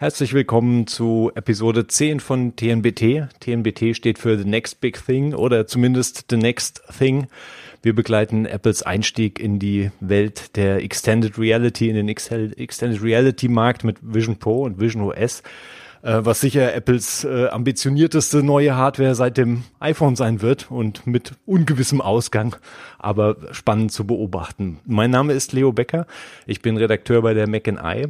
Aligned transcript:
Herzlich 0.00 0.32
willkommen 0.32 0.86
zu 0.86 1.32
Episode 1.34 1.88
10 1.88 2.20
von 2.20 2.54
TNBT. 2.54 3.30
TNBT 3.40 3.96
steht 3.96 4.20
für 4.20 4.38
The 4.38 4.44
Next 4.44 4.80
Big 4.80 5.04
Thing 5.04 5.34
oder 5.34 5.66
zumindest 5.66 6.26
The 6.30 6.36
Next 6.36 6.84
Thing. 6.96 7.26
Wir 7.82 7.96
begleiten 7.96 8.46
Apples 8.46 8.84
Einstieg 8.84 9.40
in 9.40 9.58
die 9.58 9.90
Welt 9.98 10.54
der 10.54 10.84
Extended 10.84 11.36
Reality, 11.36 11.88
in 11.88 11.96
den 11.96 12.06
Extended 12.06 13.02
Reality 13.02 13.48
Markt 13.48 13.82
mit 13.82 13.96
Vision 14.00 14.36
Pro 14.36 14.62
und 14.62 14.78
Vision 14.78 15.02
OS, 15.02 15.42
äh, 16.02 16.20
was 16.20 16.42
sicher 16.42 16.72
Apples 16.74 17.24
äh, 17.24 17.48
ambitionierteste 17.48 18.44
neue 18.44 18.76
Hardware 18.76 19.16
seit 19.16 19.36
dem 19.36 19.64
iPhone 19.80 20.14
sein 20.14 20.42
wird 20.42 20.70
und 20.70 21.08
mit 21.08 21.32
ungewissem 21.44 22.00
Ausgang, 22.00 22.54
aber 23.00 23.36
spannend 23.50 23.90
zu 23.90 24.06
beobachten. 24.06 24.78
Mein 24.86 25.10
Name 25.10 25.32
ist 25.32 25.52
Leo 25.52 25.72
Becker. 25.72 26.06
Ich 26.46 26.62
bin 26.62 26.76
Redakteur 26.76 27.20
bei 27.22 27.34
der 27.34 27.48
Mac 27.48 27.66
Eye 27.66 28.06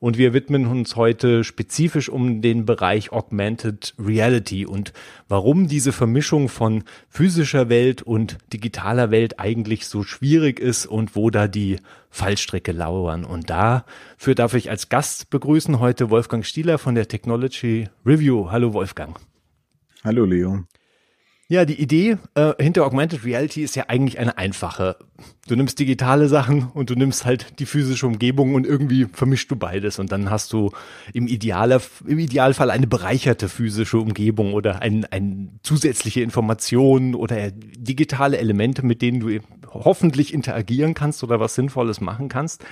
und 0.00 0.18
wir 0.18 0.32
widmen 0.32 0.66
uns 0.66 0.96
heute 0.96 1.44
spezifisch 1.44 2.08
um 2.08 2.40
den 2.40 2.64
Bereich 2.64 3.12
Augmented 3.12 3.94
Reality 3.98 4.66
und 4.66 4.92
warum 5.28 5.68
diese 5.68 5.92
Vermischung 5.92 6.48
von 6.48 6.84
physischer 7.08 7.68
Welt 7.68 8.02
und 8.02 8.38
digitaler 8.52 9.10
Welt 9.10 9.38
eigentlich 9.38 9.86
so 9.86 10.02
schwierig 10.02 10.60
ist 10.60 10.86
und 10.86 11.16
wo 11.16 11.30
da 11.30 11.48
die 11.48 11.78
Fallstrecke 12.10 12.72
lauern. 12.72 13.24
Und 13.24 13.50
dafür 13.50 14.34
darf 14.34 14.54
ich 14.54 14.70
als 14.70 14.88
Gast 14.88 15.30
begrüßen 15.30 15.80
heute 15.80 16.10
Wolfgang 16.10 16.44
Stieler 16.44 16.78
von 16.78 16.94
der 16.94 17.08
Technology 17.08 17.88
Review. 18.06 18.50
Hallo 18.50 18.72
Wolfgang. 18.72 19.18
Hallo 20.04 20.24
Leo. 20.24 20.64
Ja, 21.50 21.64
die 21.64 21.80
Idee 21.80 22.18
äh, 22.34 22.52
hinter 22.60 22.84
Augmented 22.84 23.24
Reality 23.24 23.62
ist 23.62 23.74
ja 23.74 23.84
eigentlich 23.88 24.18
eine 24.18 24.36
einfache. 24.36 24.96
Du 25.48 25.56
nimmst 25.56 25.78
digitale 25.78 26.28
Sachen 26.28 26.68
und 26.74 26.90
du 26.90 26.94
nimmst 26.94 27.24
halt 27.24 27.58
die 27.58 27.64
physische 27.64 28.06
Umgebung 28.06 28.54
und 28.54 28.66
irgendwie 28.66 29.06
vermischst 29.10 29.50
du 29.50 29.56
beides 29.56 29.98
und 29.98 30.12
dann 30.12 30.28
hast 30.28 30.52
du 30.52 30.72
im, 31.14 31.26
Idealer, 31.26 31.80
im 32.06 32.18
Idealfall 32.18 32.70
eine 32.70 32.86
bereicherte 32.86 33.48
physische 33.48 33.96
Umgebung 33.96 34.52
oder 34.52 34.82
ein, 34.82 35.06
ein 35.06 35.58
zusätzliche 35.62 36.20
Informationen 36.20 37.14
oder 37.14 37.50
digitale 37.50 38.36
Elemente, 38.36 38.84
mit 38.84 39.00
denen 39.00 39.20
du 39.20 39.40
hoffentlich 39.68 40.34
interagieren 40.34 40.92
kannst 40.92 41.24
oder 41.24 41.40
was 41.40 41.54
Sinnvolles 41.54 42.02
machen 42.02 42.28
kannst. 42.28 42.62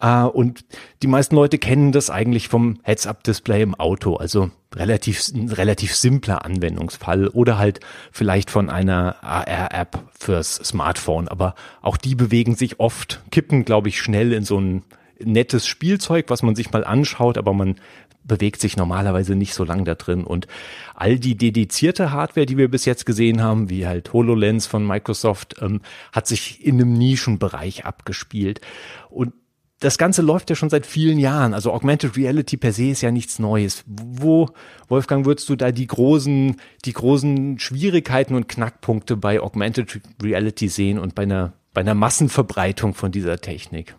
Äh, 0.00 0.22
und 0.22 0.64
die 1.02 1.06
meisten 1.06 1.34
Leute 1.34 1.58
kennen 1.58 1.92
das 1.92 2.10
eigentlich 2.10 2.48
vom 2.48 2.78
Heads-Up-Display 2.82 3.62
im 3.62 3.74
Auto, 3.74 4.16
also 4.16 4.50
relativ, 4.74 5.30
relativ 5.34 5.94
simpler 5.94 6.44
Anwendungsfall 6.44 7.28
oder 7.28 7.58
halt 7.58 7.80
vielleicht 8.12 8.50
von 8.50 8.68
einer 8.68 9.16
AR-App 9.22 9.98
fürs 10.18 10.56
Smartphone. 10.56 11.28
Aber 11.28 11.54
auch 11.82 11.96
die 11.96 12.14
bewegen 12.14 12.54
sich 12.54 12.80
oft, 12.80 13.22
kippen, 13.30 13.64
glaube 13.64 13.88
ich, 13.88 14.00
schnell 14.00 14.32
in 14.32 14.44
so 14.44 14.60
ein 14.60 14.82
nettes 15.18 15.66
Spielzeug, 15.66 16.26
was 16.28 16.42
man 16.42 16.54
sich 16.54 16.72
mal 16.72 16.84
anschaut, 16.84 17.38
aber 17.38 17.54
man 17.54 17.76
bewegt 18.22 18.60
sich 18.60 18.76
normalerweise 18.76 19.34
nicht 19.34 19.54
so 19.54 19.64
lang 19.64 19.84
da 19.84 19.94
drin. 19.94 20.24
Und 20.24 20.46
all 20.94 21.18
die 21.18 21.36
dedizierte 21.36 22.10
Hardware, 22.10 22.44
die 22.46 22.58
wir 22.58 22.68
bis 22.68 22.84
jetzt 22.84 23.06
gesehen 23.06 23.42
haben, 23.42 23.70
wie 23.70 23.86
halt 23.86 24.12
HoloLens 24.12 24.66
von 24.66 24.86
Microsoft, 24.86 25.56
ähm, 25.62 25.80
hat 26.12 26.26
sich 26.26 26.64
in 26.64 26.74
einem 26.74 26.92
Nischenbereich 26.92 27.84
abgespielt. 27.84 28.60
Und 29.08 29.32
das 29.80 29.98
Ganze 29.98 30.22
läuft 30.22 30.48
ja 30.48 30.56
schon 30.56 30.70
seit 30.70 30.86
vielen 30.86 31.18
Jahren. 31.18 31.52
Also 31.52 31.72
Augmented 31.72 32.16
Reality 32.16 32.56
per 32.56 32.72
se 32.72 32.90
ist 32.90 33.02
ja 33.02 33.10
nichts 33.10 33.38
Neues. 33.38 33.84
Wo, 33.86 34.48
Wolfgang, 34.88 35.26
würdest 35.26 35.48
du 35.48 35.56
da 35.56 35.70
die 35.70 35.86
großen, 35.86 36.56
die 36.84 36.92
großen 36.92 37.58
Schwierigkeiten 37.58 38.34
und 38.34 38.48
Knackpunkte 38.48 39.16
bei 39.16 39.40
Augmented 39.40 40.00
Reality 40.22 40.68
sehen 40.68 40.98
und 40.98 41.14
bei 41.14 41.24
einer, 41.24 41.52
bei 41.74 41.82
einer 41.82 41.94
Massenverbreitung 41.94 42.94
von 42.94 43.12
dieser 43.12 43.38
Technik? 43.38 43.96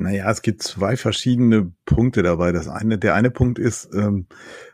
Naja, 0.00 0.30
es 0.30 0.40
gibt 0.40 0.62
zwei 0.62 0.96
verschiedene 0.96 1.72
Punkte 1.84 2.22
dabei. 2.22 2.52
Das 2.52 2.68
eine, 2.68 2.96
der 2.96 3.14
eine 3.14 3.30
Punkt 3.30 3.58
ist, 3.58 3.90
ähm, 3.92 4.26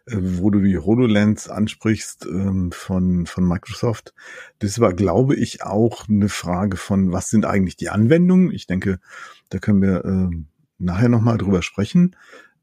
äh, 0.07 0.17
wo 0.17 0.51
du 0.51 0.61
die 0.61 0.79
HoloLens 0.79 1.49
ansprichst 1.49 2.27
ähm, 2.27 2.71
von, 2.71 3.27
von 3.27 3.47
Microsoft. 3.47 4.15
Das 4.61 4.79
war, 4.79 4.95
glaube 4.95 5.35
ich, 5.35 5.65
auch 5.65 6.09
eine 6.09 6.29
Frage 6.29 6.77
von, 6.77 7.11
was 7.11 7.29
sind 7.29 7.45
eigentlich 7.45 7.77
die 7.77 7.89
Anwendungen? 7.89 8.53
Ich 8.53 8.69
denke, 8.69 9.01
da 9.49 9.59
können 9.59 9.83
wir 9.83 10.05
äh, 10.05 10.31
nachher 10.79 11.09
nochmal 11.09 11.39
drüber 11.39 11.61
sprechen, 11.61 12.15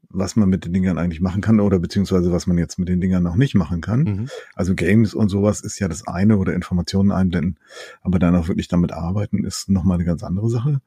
was 0.08 0.34
man 0.36 0.48
mit 0.48 0.64
den 0.64 0.72
Dingern 0.72 0.96
eigentlich 0.96 1.20
machen 1.20 1.42
kann 1.42 1.60
oder 1.60 1.78
beziehungsweise 1.78 2.32
was 2.32 2.46
man 2.46 2.56
jetzt 2.56 2.78
mit 2.78 2.88
den 2.88 3.00
Dingern 3.00 3.22
noch 3.22 3.36
nicht 3.36 3.54
machen 3.54 3.82
kann. 3.82 4.02
Mhm. 4.04 4.28
Also 4.54 4.74
Games 4.74 5.12
und 5.12 5.28
sowas 5.28 5.60
ist 5.60 5.78
ja 5.80 5.88
das 5.88 6.06
eine 6.06 6.38
oder 6.38 6.54
Informationen 6.54 7.12
einblenden, 7.12 7.58
aber 8.00 8.18
dann 8.18 8.36
auch 8.36 8.48
wirklich 8.48 8.68
damit 8.68 8.92
arbeiten 8.92 9.44
ist 9.44 9.68
nochmal 9.68 9.96
eine 9.96 10.04
ganz 10.04 10.22
andere 10.22 10.48
Sache. 10.48 10.80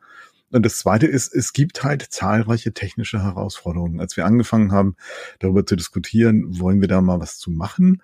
Und 0.52 0.66
das 0.66 0.78
Zweite 0.78 1.08
ist, 1.08 1.34
es 1.34 1.54
gibt 1.54 1.84
halt 1.84 2.02
zahlreiche 2.02 2.74
technische 2.74 3.22
Herausforderungen. 3.22 4.00
Als 4.00 4.16
wir 4.16 4.26
angefangen 4.26 4.72
haben, 4.72 4.96
darüber 5.40 5.66
zu 5.66 5.76
diskutieren, 5.76 6.60
wollen 6.60 6.82
wir 6.82 6.88
da 6.88 7.02
mal 7.02 7.20
was 7.20 7.38
zu 7.38 7.52
machen. 7.52 8.02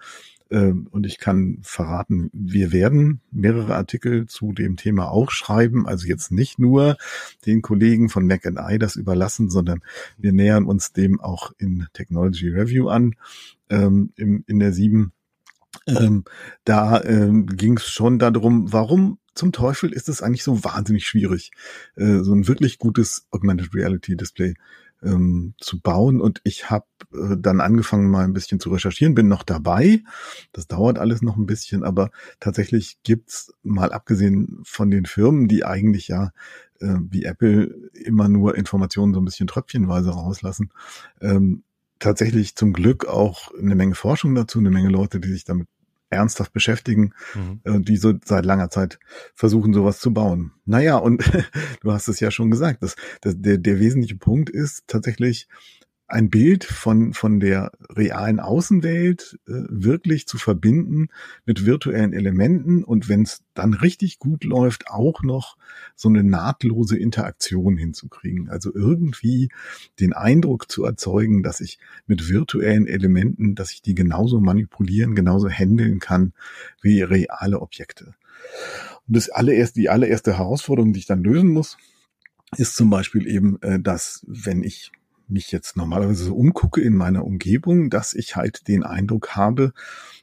Ähm, 0.52 0.88
und 0.92 1.06
ich 1.06 1.18
kann 1.18 1.60
verraten, 1.62 2.30
wir 2.34 2.72
werden 2.72 3.22
mehrere 3.32 3.76
Artikel 3.76 4.28
zu 4.28 4.52
dem 4.52 4.76
Thema 4.76 5.10
auch 5.10 5.32
schreiben. 5.32 5.88
Also 5.88 6.08
jetzt 6.08 6.32
nicht 6.32 6.60
nur 6.60 6.98
den 7.46 7.62
Kollegen 7.62 8.10
von 8.10 8.28
Mac 8.28 8.46
and 8.46 8.60
I 8.60 8.78
das 8.78 8.96
überlassen, 8.96 9.50
sondern 9.50 9.82
wir 10.18 10.34
nähern 10.34 10.66
uns 10.66 10.94
dem 10.94 11.22
auch 11.22 11.54
in 11.58 11.88
Technology 11.94 12.50
Review 12.50 12.90
an, 12.90 13.16
ähm, 13.70 14.12
in 14.16 14.60
der 14.60 14.74
sieben. 14.74 15.14
Ähm, 15.88 16.24
da 16.66 17.02
ähm, 17.04 17.48
ging 17.48 17.78
es 17.78 17.88
schon 17.88 18.20
darum, 18.20 18.72
warum 18.72 19.18
zum 19.36 19.52
Teufel 19.52 19.92
ist 19.92 20.10
es 20.10 20.22
eigentlich 20.22 20.44
so 20.44 20.64
wahnsinnig 20.64 21.08
schwierig, 21.08 21.52
äh, 21.96 22.20
so 22.20 22.34
ein 22.34 22.48
wirklich 22.48 22.80
gutes 22.80 23.28
Augmented 23.32 23.74
Reality 23.74 24.16
Display 24.16 24.56
ähm, 25.04 25.54
zu 25.60 25.80
bauen. 25.80 26.22
Und 26.22 26.42
ich 26.44 26.70
habe 26.70 26.86
äh, 27.14 27.36
dann 27.38 27.62
angefangen, 27.62 28.10
mal 28.10 28.24
ein 28.24 28.34
bisschen 28.34 28.60
zu 28.60 28.70
recherchieren, 28.70 29.16
bin 29.16 29.28
noch 29.28 29.44
dabei. 29.44 30.02
Das 30.52 30.68
dauert 30.68 30.98
alles 30.98 31.22
noch 31.22 31.38
ein 31.38 31.46
bisschen, 31.46 31.84
aber 31.84 32.12
tatsächlich 32.40 32.98
gibt's 33.04 33.54
mal 33.64 33.92
abgesehen 33.92 34.60
von 34.64 34.90
den 34.90 35.06
Firmen, 35.06 35.48
die 35.48 35.66
eigentlich 35.66 36.08
ja 36.08 36.32
äh, 36.80 36.96
wie 37.10 37.26
Apple 37.26 37.90
immer 37.94 38.30
nur 38.30 38.56
Informationen 38.56 39.14
so 39.14 39.22
ein 39.22 39.26
bisschen 39.26 39.48
tröpfchenweise 39.48 40.12
rauslassen, 40.12 40.72
ähm, 41.22 41.64
tatsächlich 42.00 42.56
zum 42.56 42.74
Glück 42.74 43.06
auch 43.06 43.52
eine 43.58 43.76
Menge 43.76 43.96
Forschung 43.96 44.36
dazu, 44.36 44.60
eine 44.60 44.72
Menge 44.72 44.90
Leute, 44.90 45.20
die 45.20 45.30
sich 45.30 45.46
damit 45.46 45.68
ernsthaft 46.14 46.54
beschäftigen, 46.54 47.14
mhm. 47.34 47.62
Äh, 47.64 47.80
die 47.80 47.98
so 47.98 48.14
seit 48.24 48.46
langer 48.46 48.70
Zeit 48.70 49.00
versuchen, 49.34 49.74
sowas 49.74 50.00
zu 50.00 50.14
bauen. 50.14 50.52
Naja, 50.66 50.98
und 50.98 51.24
du 51.82 51.92
hast 51.92 52.08
es 52.08 52.20
ja 52.20 52.32
schon 52.32 52.52
gesagt, 52.52 52.84
dass, 52.84 52.96
dass 53.22 53.36
der, 53.38 53.58
der 53.58 53.80
wesentliche 53.80 54.16
Punkt 54.16 54.50
ist 54.50 54.84
tatsächlich, 54.88 55.48
ein 56.14 56.30
Bild 56.30 56.64
von, 56.64 57.14
von 57.14 57.40
der 57.40 57.72
realen 57.90 58.40
Außenwelt 58.40 59.40
äh, 59.48 59.52
wirklich 59.68 60.28
zu 60.28 60.38
verbinden 60.38 61.08
mit 61.44 61.66
virtuellen 61.66 62.14
Elementen 62.14 62.84
und 62.84 63.10
wenn 63.10 63.24
es 63.24 63.42
dann 63.56 63.74
richtig 63.74 64.20
gut 64.20 64.44
läuft, 64.44 64.90
auch 64.90 65.24
noch 65.24 65.58
so 65.96 66.10
eine 66.10 66.24
nahtlose 66.24 67.00
Interaktion 67.00 67.78
hinzukriegen. 67.78 68.48
Also 68.48 68.72
irgendwie 68.76 69.50
den 70.00 70.14
Eindruck 70.14 70.72
zu 70.72 70.86
erzeugen, 70.86 71.42
dass 71.42 71.62
ich 71.62 71.80
mit 72.06 72.30
virtuellen 72.30 72.86
Elementen, 72.86 73.56
dass 73.56 73.72
ich 73.72 73.82
die 73.82 73.96
genauso 73.96 74.40
manipulieren, 74.40 75.16
genauso 75.16 75.50
handeln 75.50 75.98
kann 75.98 76.34
wie 76.84 77.02
reale 77.02 77.60
Objekte. 77.60 78.14
Und 79.08 79.16
das 79.16 79.32
allererste, 79.32 79.80
die 79.80 79.90
allererste 79.90 80.38
Herausforderung, 80.38 80.94
die 80.94 81.00
ich 81.00 81.08
dann 81.08 81.24
lösen 81.24 81.50
muss, 81.50 81.78
ist 82.56 82.76
zum 82.76 82.92
Beispiel 82.92 83.26
eben, 83.26 83.60
äh, 83.64 83.80
dass 83.80 84.24
wenn 84.28 84.62
ich 84.62 84.92
mich 85.28 85.52
jetzt 85.52 85.78
normalerweise 85.78 86.26
so 86.26 86.36
umgucke 86.36 86.82
in 86.82 86.96
meiner 86.96 87.26
Umgebung, 87.26 87.90
dass 87.90 88.14
ich 88.14 88.36
halt 88.36 88.68
den 88.68 88.84
Eindruck 88.84 89.36
habe, 89.36 89.74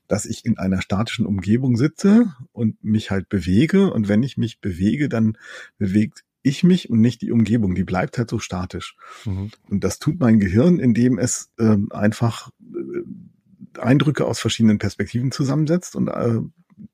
dass 0.09 0.27
ich 0.27 0.44
in 0.44 0.59
einer 0.59 0.83
statischen 0.83 1.27
Umgebung 1.27 1.77
sitze 1.77 2.34
und 2.53 2.83
mich 2.83 3.10
halt 3.10 3.28
bewege. 3.28 3.93
Und 3.93 4.09
wenn 4.09 4.22
ich 4.22 4.37
mich 4.37 4.60
bewege, 4.60 5.09
dann 5.09 5.37
bewegt 5.78 6.25
ich 6.43 6.65
mich 6.65 6.91
und 6.91 7.00
nicht 7.00 7.22
die 7.22 7.33
Umgebung. 7.33 7.75
Die 7.75 7.84
bleibt 7.84 8.19
halt 8.19 8.31
so 8.31 8.39
statisch. 8.39 8.97
Mhm. 9.25 9.50
Und 9.69 9.84
das 9.84 9.99
tut 9.99 10.19
mein 10.21 10.41
Gehirn, 10.41 10.78
indem 10.78 11.19
es 11.19 11.50
äh, 11.59 11.77
einfach 11.91 12.51
äh, 12.60 13.78
Eindrücke 13.78 14.25
aus 14.25 14.41
verschiedenen 14.41 14.78
Perspektiven 14.78 15.33
zusammensetzt 15.33 15.97
und 15.97 16.09
äh, 16.09 16.41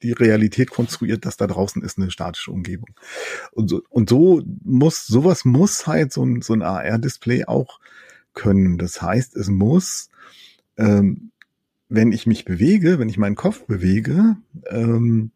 die 0.03 0.13
Realität 0.13 0.71
konstruiert, 0.71 1.25
dass 1.25 1.37
da 1.37 1.47
draußen 1.47 1.83
ist 1.83 1.99
eine 1.99 2.11
statische 2.11 2.51
Umgebung. 2.51 2.91
Und 3.53 3.69
so, 3.69 3.83
und 3.89 4.09
so 4.09 4.43
muss, 4.65 5.07
sowas 5.07 5.45
muss 5.45 5.87
halt 5.87 6.13
so 6.13 6.25
ein, 6.25 6.43
so 6.43 6.53
ein 6.53 6.63
AR-Display 6.63 7.45
auch 7.47 7.81
können. 8.35 8.79
Das 8.79 9.03
heißt, 9.03 9.37
es 9.37 9.49
muss, 9.49 10.11
ähm, 10.77 11.31
wenn 11.89 12.13
ich 12.13 12.27
mich 12.27 12.45
bewege, 12.45 12.99
wenn 12.99 13.09
ich 13.09 13.19
meinen 13.19 13.37
Kopf 13.37 13.65
bewege, 13.67 14.37
ähm, 14.69 15.33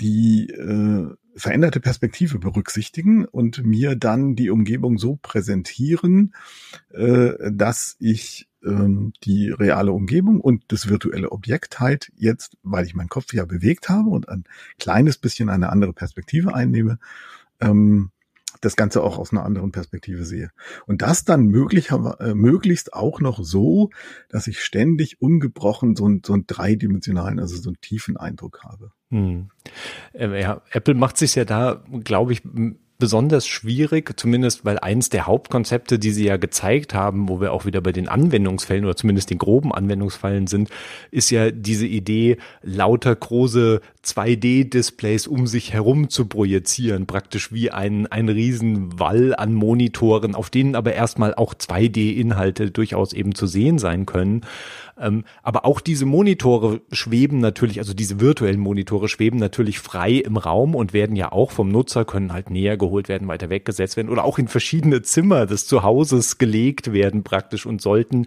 die 0.00 0.48
äh, 0.50 1.08
veränderte 1.36 1.80
Perspektive 1.80 2.38
berücksichtigen 2.38 3.24
und 3.24 3.64
mir 3.64 3.94
dann 3.94 4.34
die 4.34 4.50
Umgebung 4.50 4.98
so 4.98 5.18
präsentieren, 5.20 6.34
äh, 6.90 7.32
dass 7.52 7.96
ich 8.00 8.47
ähm, 8.64 9.12
die 9.24 9.50
reale 9.50 9.92
Umgebung 9.92 10.40
und 10.40 10.64
das 10.68 10.88
virtuelle 10.88 11.32
Objekt 11.32 11.80
halt 11.80 12.12
jetzt, 12.16 12.56
weil 12.62 12.86
ich 12.86 12.94
meinen 12.94 13.08
Kopf 13.08 13.32
ja 13.32 13.44
bewegt 13.44 13.88
habe 13.88 14.10
und 14.10 14.28
ein 14.28 14.44
kleines 14.78 15.18
bisschen 15.18 15.48
eine 15.48 15.70
andere 15.70 15.92
Perspektive 15.92 16.54
einnehme, 16.54 16.98
ähm, 17.60 18.10
das 18.60 18.76
Ganze 18.76 19.02
auch 19.02 19.18
aus 19.18 19.32
einer 19.32 19.44
anderen 19.44 19.72
Perspektive 19.72 20.24
sehe. 20.24 20.50
Und 20.86 21.02
das 21.02 21.24
dann 21.24 21.52
äh, 21.54 22.34
möglichst 22.34 22.92
auch 22.92 23.20
noch 23.20 23.42
so, 23.42 23.90
dass 24.28 24.46
ich 24.46 24.60
ständig 24.60 25.20
ungebrochen 25.20 25.94
so, 25.96 26.08
ein, 26.08 26.22
so 26.24 26.32
einen 26.32 26.46
dreidimensionalen, 26.46 27.38
also 27.38 27.56
so 27.56 27.70
einen 27.70 27.80
tiefen 27.80 28.16
Eindruck 28.16 28.64
habe. 28.64 28.92
Hm. 29.10 29.50
Äh, 30.12 30.40
ja, 30.40 30.62
Apple 30.70 30.94
macht 30.94 31.16
sich 31.18 31.34
ja 31.34 31.44
da, 31.44 31.84
glaube 32.04 32.32
ich, 32.32 32.42
besonders 32.98 33.46
schwierig, 33.46 34.18
zumindest 34.18 34.64
weil 34.64 34.80
eins 34.80 35.08
der 35.08 35.26
Hauptkonzepte, 35.26 36.00
die 36.00 36.10
sie 36.10 36.24
ja 36.24 36.36
gezeigt 36.36 36.94
haben, 36.94 37.28
wo 37.28 37.40
wir 37.40 37.52
auch 37.52 37.64
wieder 37.64 37.80
bei 37.80 37.92
den 37.92 38.08
Anwendungsfällen 38.08 38.84
oder 38.84 38.96
zumindest 38.96 39.30
den 39.30 39.38
groben 39.38 39.72
Anwendungsfällen 39.72 40.48
sind, 40.48 40.68
ist 41.12 41.30
ja 41.30 41.52
diese 41.52 41.86
Idee, 41.86 42.38
lauter 42.60 43.14
große 43.14 43.80
2D-Displays 44.04 45.28
um 45.28 45.46
sich 45.46 45.72
herum 45.72 46.10
zu 46.10 46.26
projizieren, 46.26 47.06
praktisch 47.06 47.52
wie 47.52 47.70
ein, 47.70 48.08
ein 48.08 48.28
Riesenwall 48.28 49.32
an 49.36 49.54
Monitoren, 49.54 50.34
auf 50.34 50.50
denen 50.50 50.74
aber 50.74 50.92
erstmal 50.92 51.34
auch 51.34 51.54
2D-Inhalte 51.54 52.72
durchaus 52.72 53.12
eben 53.12 53.34
zu 53.34 53.46
sehen 53.46 53.78
sein 53.78 54.06
können. 54.06 54.42
Ähm, 55.00 55.24
aber 55.42 55.64
auch 55.64 55.80
diese 55.80 56.06
Monitore 56.06 56.80
schweben 56.90 57.38
natürlich, 57.38 57.78
also 57.78 57.94
diese 57.94 58.18
virtuellen 58.20 58.58
Monitore 58.58 59.08
schweben 59.08 59.38
natürlich 59.38 59.78
frei 59.78 60.14
im 60.14 60.36
Raum 60.36 60.74
und 60.74 60.92
werden 60.92 61.14
ja 61.14 61.30
auch 61.30 61.52
vom 61.52 61.68
Nutzer, 61.68 62.04
können 62.04 62.32
halt 62.32 62.50
näher 62.50 62.76
werden, 63.08 63.28
weiter 63.28 63.50
weggesetzt 63.50 63.96
werden 63.96 64.08
oder 64.08 64.24
auch 64.24 64.38
in 64.38 64.48
verschiedene 64.48 65.02
Zimmer 65.02 65.46
des 65.46 65.66
Zuhauses 65.66 66.38
gelegt 66.38 66.92
werden 66.92 67.22
praktisch 67.22 67.66
und 67.66 67.80
sollten 67.80 68.26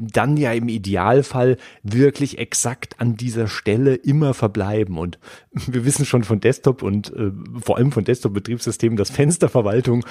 dann 0.00 0.36
ja 0.36 0.52
im 0.52 0.68
Idealfall 0.68 1.58
wirklich 1.82 2.38
exakt 2.38 2.96
an 2.98 3.16
dieser 3.16 3.46
Stelle 3.46 3.94
immer 3.94 4.34
verbleiben. 4.34 4.98
Und 4.98 5.18
wir 5.52 5.84
wissen 5.84 6.06
schon 6.06 6.24
von 6.24 6.40
Desktop 6.40 6.82
und 6.82 7.14
äh, 7.14 7.30
vor 7.60 7.76
allem 7.76 7.92
von 7.92 8.04
Desktop-Betriebssystemen, 8.04 8.96
dass 8.96 9.10
Fensterverwaltung 9.10 10.04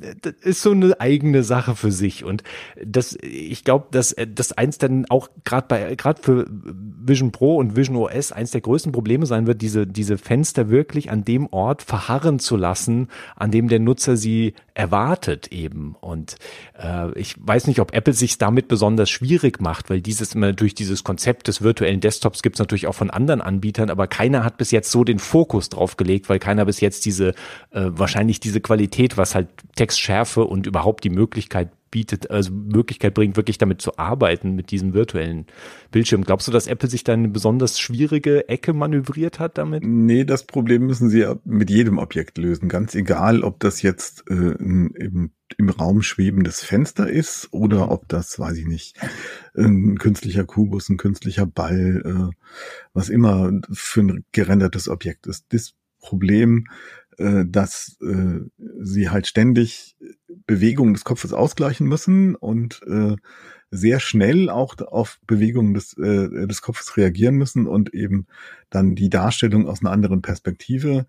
äh, 0.00 0.14
das 0.20 0.34
ist 0.42 0.62
so 0.62 0.72
eine 0.72 1.00
eigene 1.00 1.42
Sache 1.42 1.76
für 1.76 1.92
sich. 1.92 2.24
Und 2.24 2.42
das, 2.84 3.16
ich 3.22 3.64
glaube, 3.64 3.86
dass 3.90 4.12
äh, 4.12 4.26
das 4.26 4.52
eins 4.52 4.78
dann 4.78 5.06
auch 5.08 5.28
gerade 5.44 5.66
bei 5.68 5.94
gerade 5.94 6.20
für 6.20 6.46
Vision 6.50 7.32
Pro 7.32 7.56
und 7.56 7.76
Vision 7.76 7.96
OS 7.96 8.32
eins 8.32 8.50
der 8.50 8.60
größten 8.60 8.92
Probleme 8.92 9.26
sein 9.26 9.46
wird, 9.46 9.62
diese 9.62 9.86
diese 9.86 10.18
Fenster 10.18 10.70
wirklich 10.70 11.10
an 11.10 11.24
dem 11.24 11.46
Ort 11.52 11.82
verharren 11.82 12.38
zu 12.38 12.56
lassen, 12.56 13.08
an 13.36 13.50
dem 13.50 13.68
der 13.68 13.78
Nutzer 13.78 14.16
sie 14.16 14.54
erwartet 14.78 15.48
eben. 15.48 15.96
Und 16.00 16.36
äh, 16.80 17.12
ich 17.18 17.34
weiß 17.38 17.66
nicht, 17.66 17.80
ob 17.80 17.94
Apple 17.94 18.12
sich 18.12 18.38
damit 18.38 18.68
besonders 18.68 19.10
schwierig 19.10 19.60
macht, 19.60 19.90
weil 19.90 20.00
dieses 20.00 20.34
immer 20.34 20.52
durch 20.52 20.72
dieses 20.72 21.02
Konzept 21.02 21.48
des 21.48 21.62
virtuellen 21.62 22.00
Desktops 22.00 22.42
gibt 22.42 22.56
es 22.56 22.60
natürlich 22.60 22.86
auch 22.86 22.94
von 22.94 23.10
anderen 23.10 23.40
Anbietern, 23.40 23.90
aber 23.90 24.06
keiner 24.06 24.44
hat 24.44 24.56
bis 24.56 24.70
jetzt 24.70 24.92
so 24.92 25.02
den 25.02 25.18
Fokus 25.18 25.68
drauf 25.68 25.96
gelegt, 25.96 26.28
weil 26.28 26.38
keiner 26.38 26.64
bis 26.64 26.80
jetzt 26.80 27.04
diese 27.06 27.30
äh, 27.72 27.90
wahrscheinlich 27.90 28.38
diese 28.38 28.60
Qualität, 28.60 29.16
was 29.16 29.34
halt 29.34 29.48
Textschärfe 29.74 30.44
und 30.44 30.66
überhaupt 30.66 31.02
die 31.02 31.10
Möglichkeit 31.10 31.70
bietet, 31.90 32.30
also 32.30 32.52
Möglichkeit 32.52 33.14
bringt, 33.14 33.36
wirklich 33.36 33.58
damit 33.58 33.80
zu 33.80 33.98
arbeiten, 33.98 34.54
mit 34.54 34.70
diesem 34.70 34.94
virtuellen 34.94 35.46
Bildschirm. 35.90 36.24
Glaubst 36.24 36.48
du, 36.48 36.52
dass 36.52 36.66
Apple 36.66 36.88
sich 36.88 37.04
da 37.04 37.12
eine 37.12 37.28
besonders 37.28 37.78
schwierige 37.78 38.48
Ecke 38.48 38.72
manövriert 38.72 39.38
hat 39.38 39.58
damit? 39.58 39.84
Nee, 39.84 40.24
das 40.24 40.44
Problem 40.44 40.86
müssen 40.86 41.10
sie 41.10 41.20
ja 41.20 41.36
mit 41.44 41.70
jedem 41.70 41.98
Objekt 41.98 42.38
lösen. 42.38 42.68
Ganz 42.68 42.94
egal, 42.94 43.42
ob 43.42 43.60
das 43.60 43.82
jetzt 43.82 44.24
äh, 44.30 44.34
im, 44.34 45.30
im 45.56 45.68
Raum 45.70 46.02
schwebendes 46.02 46.62
Fenster 46.62 47.08
ist 47.08 47.48
oder 47.52 47.90
ob 47.90 48.08
das, 48.08 48.38
weiß 48.38 48.56
ich 48.58 48.66
nicht, 48.66 48.96
ein 49.56 49.98
künstlicher 49.98 50.44
Kubus, 50.44 50.88
ein 50.88 50.98
künstlicher 50.98 51.46
Ball, 51.46 52.02
äh, 52.04 52.34
was 52.92 53.08
immer 53.08 53.52
für 53.72 54.00
ein 54.00 54.24
gerendertes 54.32 54.88
Objekt 54.88 55.26
ist. 55.26 55.46
Das 55.50 55.74
Problem 56.00 56.66
äh, 57.18 57.44
dass 57.46 57.96
äh, 58.00 58.40
sie 58.80 59.10
halt 59.10 59.26
ständig 59.26 59.96
Bewegungen 60.46 60.94
des 60.94 61.04
Kopfes 61.04 61.32
ausgleichen 61.32 61.86
müssen 61.86 62.34
und 62.34 62.80
äh, 62.86 63.16
sehr 63.70 64.00
schnell 64.00 64.48
auch 64.48 64.76
auf 64.78 65.20
Bewegungen 65.26 65.74
des, 65.74 65.96
äh, 65.98 66.46
des 66.46 66.62
Kopfes 66.62 66.96
reagieren 66.96 67.34
müssen 67.34 67.66
und 67.66 67.92
eben 67.92 68.26
dann 68.70 68.94
die 68.94 69.10
Darstellung 69.10 69.68
aus 69.68 69.80
einer 69.80 69.90
anderen 69.90 70.22
Perspektive 70.22 71.06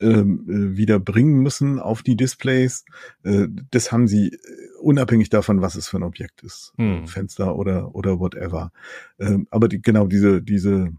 ähm, 0.00 0.46
äh, 0.48 0.76
wieder 0.76 1.00
bringen 1.00 1.42
müssen 1.42 1.78
auf 1.78 2.02
die 2.02 2.16
Displays. 2.16 2.84
Äh, 3.24 3.48
das 3.70 3.92
haben 3.92 4.08
sie 4.08 4.28
äh, 4.28 4.38
unabhängig 4.80 5.28
davon, 5.28 5.60
was 5.60 5.74
es 5.74 5.88
für 5.88 5.98
ein 5.98 6.02
Objekt 6.02 6.42
ist, 6.42 6.72
hm. 6.76 7.06
Fenster 7.06 7.56
oder 7.56 7.94
oder 7.94 8.18
whatever. 8.18 8.72
Äh, 9.18 9.38
aber 9.50 9.68
die, 9.68 9.82
genau 9.82 10.06
diese 10.06 10.40
diese 10.40 10.92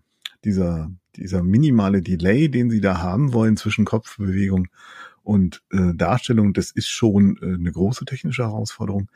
dieser 0.44 0.92
dieser 1.16 1.44
minimale 1.44 2.02
Delay, 2.02 2.50
den 2.50 2.70
sie 2.70 2.82
da 2.82 3.02
haben 3.02 3.34
wollen 3.34 3.58
zwischen 3.58 3.86
Kopfbewegung 3.86 4.68
und 5.30 5.62
äh, 5.70 5.94
Darstellung, 5.94 6.54
das 6.54 6.72
ist 6.72 6.90
schon 6.90 7.38
äh, 7.44 7.54
eine 7.54 7.72
große 7.72 8.04
technische 8.06 8.42
Herausforderung. 8.46 9.12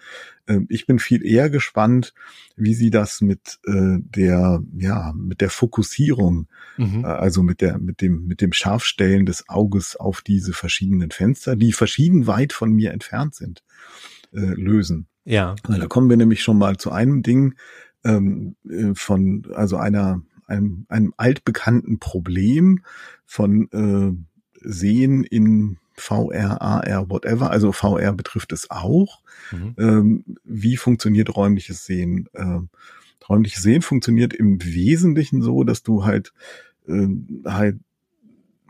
Ähm, 0.47 0.67
ich 0.69 0.85
bin 0.85 0.99
viel 0.99 1.25
eher 1.25 1.49
gespannt, 1.49 2.13
wie 2.55 2.75
sie 2.75 2.91
das 2.91 3.21
mit 3.21 3.59
äh, 3.65 3.97
der 3.97 4.61
ja 4.77 5.11
mit 5.15 5.41
der 5.41 5.49
Fokussierung, 5.49 6.45
mhm. 6.77 7.03
äh, 7.03 7.07
also 7.07 7.41
mit 7.41 7.61
der 7.61 7.79
mit 7.79 7.99
dem 7.99 8.27
mit 8.27 8.41
dem 8.41 8.53
Scharfstellen 8.53 9.25
des 9.25 9.49
Auges 9.49 9.95
auf 9.95 10.21
diese 10.21 10.53
verschiedenen 10.53 11.09
Fenster, 11.09 11.55
die 11.55 11.73
verschieden 11.73 12.27
weit 12.27 12.53
von 12.53 12.71
mir 12.71 12.91
entfernt 12.91 13.33
sind, 13.33 13.63
äh, 14.33 14.39
lösen. 14.39 15.07
Ja. 15.25 15.55
Weil 15.63 15.79
da 15.79 15.87
kommen 15.87 16.11
wir 16.11 16.17
nämlich 16.17 16.43
schon 16.43 16.59
mal 16.59 16.77
zu 16.77 16.91
einem 16.91 17.23
Ding 17.23 17.55
ähm, 18.03 18.55
äh, 18.69 18.93
von 18.93 19.47
also 19.55 19.77
einer 19.77 20.21
einem, 20.45 20.85
einem 20.89 21.15
altbekannten 21.17 21.97
Problem 21.97 22.83
von 23.25 23.67
äh, 23.71 24.11
Sehen 24.61 25.23
in 25.23 25.79
VR, 25.95 26.61
AR, 26.61 27.09
whatever. 27.09 27.51
Also 27.51 27.71
VR 27.71 28.13
betrifft 28.13 28.51
es 28.51 28.69
auch. 28.71 29.21
Mhm. 29.51 29.75
Ähm, 29.77 30.25
wie 30.43 30.77
funktioniert 30.77 31.35
räumliches 31.35 31.85
Sehen? 31.85 32.29
Äh, 32.33 32.59
räumliches 33.27 33.63
Sehen 33.63 33.81
funktioniert 33.81 34.33
im 34.33 34.63
Wesentlichen 34.63 35.41
so, 35.41 35.63
dass 35.63 35.83
du 35.83 36.05
halt 36.05 36.33
äh, 36.87 37.07
halt 37.45 37.79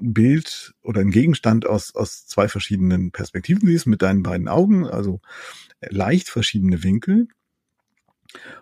ein 0.01 0.13
Bild 0.13 0.73
oder 0.81 1.01
ein 1.01 1.11
Gegenstand 1.11 1.65
aus, 1.65 1.95
aus 1.95 2.27
zwei 2.27 2.47
verschiedenen 2.47 3.11
Perspektiven 3.11 3.67
siehst 3.67 3.87
mit 3.87 4.01
deinen 4.01 4.23
beiden 4.23 4.47
Augen, 4.47 4.85
also 4.85 5.21
leicht 5.81 6.29
verschiedene 6.29 6.83
Winkel. 6.83 7.27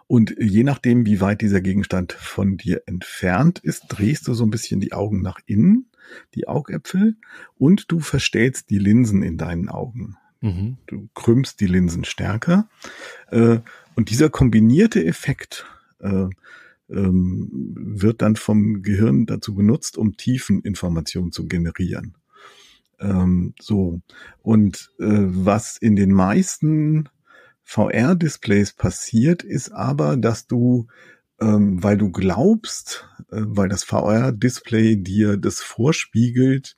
Und 0.07 0.35
je 0.37 0.63
nachdem, 0.63 1.05
wie 1.05 1.21
weit 1.21 1.41
dieser 1.41 1.61
Gegenstand 1.61 2.11
von 2.11 2.57
dir 2.57 2.83
entfernt 2.85 3.59
ist, 3.59 3.85
drehst 3.87 4.27
du 4.27 4.33
so 4.33 4.43
ein 4.43 4.49
bisschen 4.49 4.81
die 4.81 4.91
Augen 4.91 5.21
nach 5.21 5.39
innen, 5.45 5.87
die 6.35 6.47
Augäpfel, 6.47 7.15
und 7.57 7.91
du 7.91 7.99
verstellst 7.99 8.69
die 8.69 8.79
Linsen 8.79 9.23
in 9.23 9.37
deinen 9.37 9.69
Augen. 9.69 10.17
Mhm. 10.41 10.77
Du 10.87 11.09
krümmst 11.13 11.59
die 11.59 11.67
Linsen 11.67 12.03
stärker. 12.03 12.67
Äh, 13.29 13.59
und 13.95 14.09
dieser 14.09 14.29
kombinierte 14.29 15.05
Effekt 15.05 15.65
äh, 15.99 16.27
ähm, 16.89 17.49
wird 17.75 18.21
dann 18.21 18.35
vom 18.35 18.81
Gehirn 18.81 19.25
dazu 19.25 19.55
benutzt, 19.55 19.97
um 19.97 20.17
Tiefeninformationen 20.17 21.31
zu 21.31 21.47
generieren. 21.47 22.15
Ähm, 22.99 23.53
so. 23.59 24.01
Und 24.41 24.91
äh, 24.99 25.05
was 25.07 25.77
in 25.77 25.95
den 25.95 26.11
meisten 26.11 27.09
VR-Displays 27.63 28.73
passiert, 28.73 29.43
ist 29.43 29.71
aber, 29.71 30.17
dass 30.17 30.47
du, 30.47 30.87
ähm, 31.41 31.83
weil 31.83 31.97
du 31.97 32.11
glaubst, 32.11 33.07
äh, 33.31 33.41
weil 33.41 33.67
das 33.67 33.83
VR-Display 33.83 34.97
dir 34.97 35.37
das 35.37 35.59
vorspiegelt, 35.59 36.75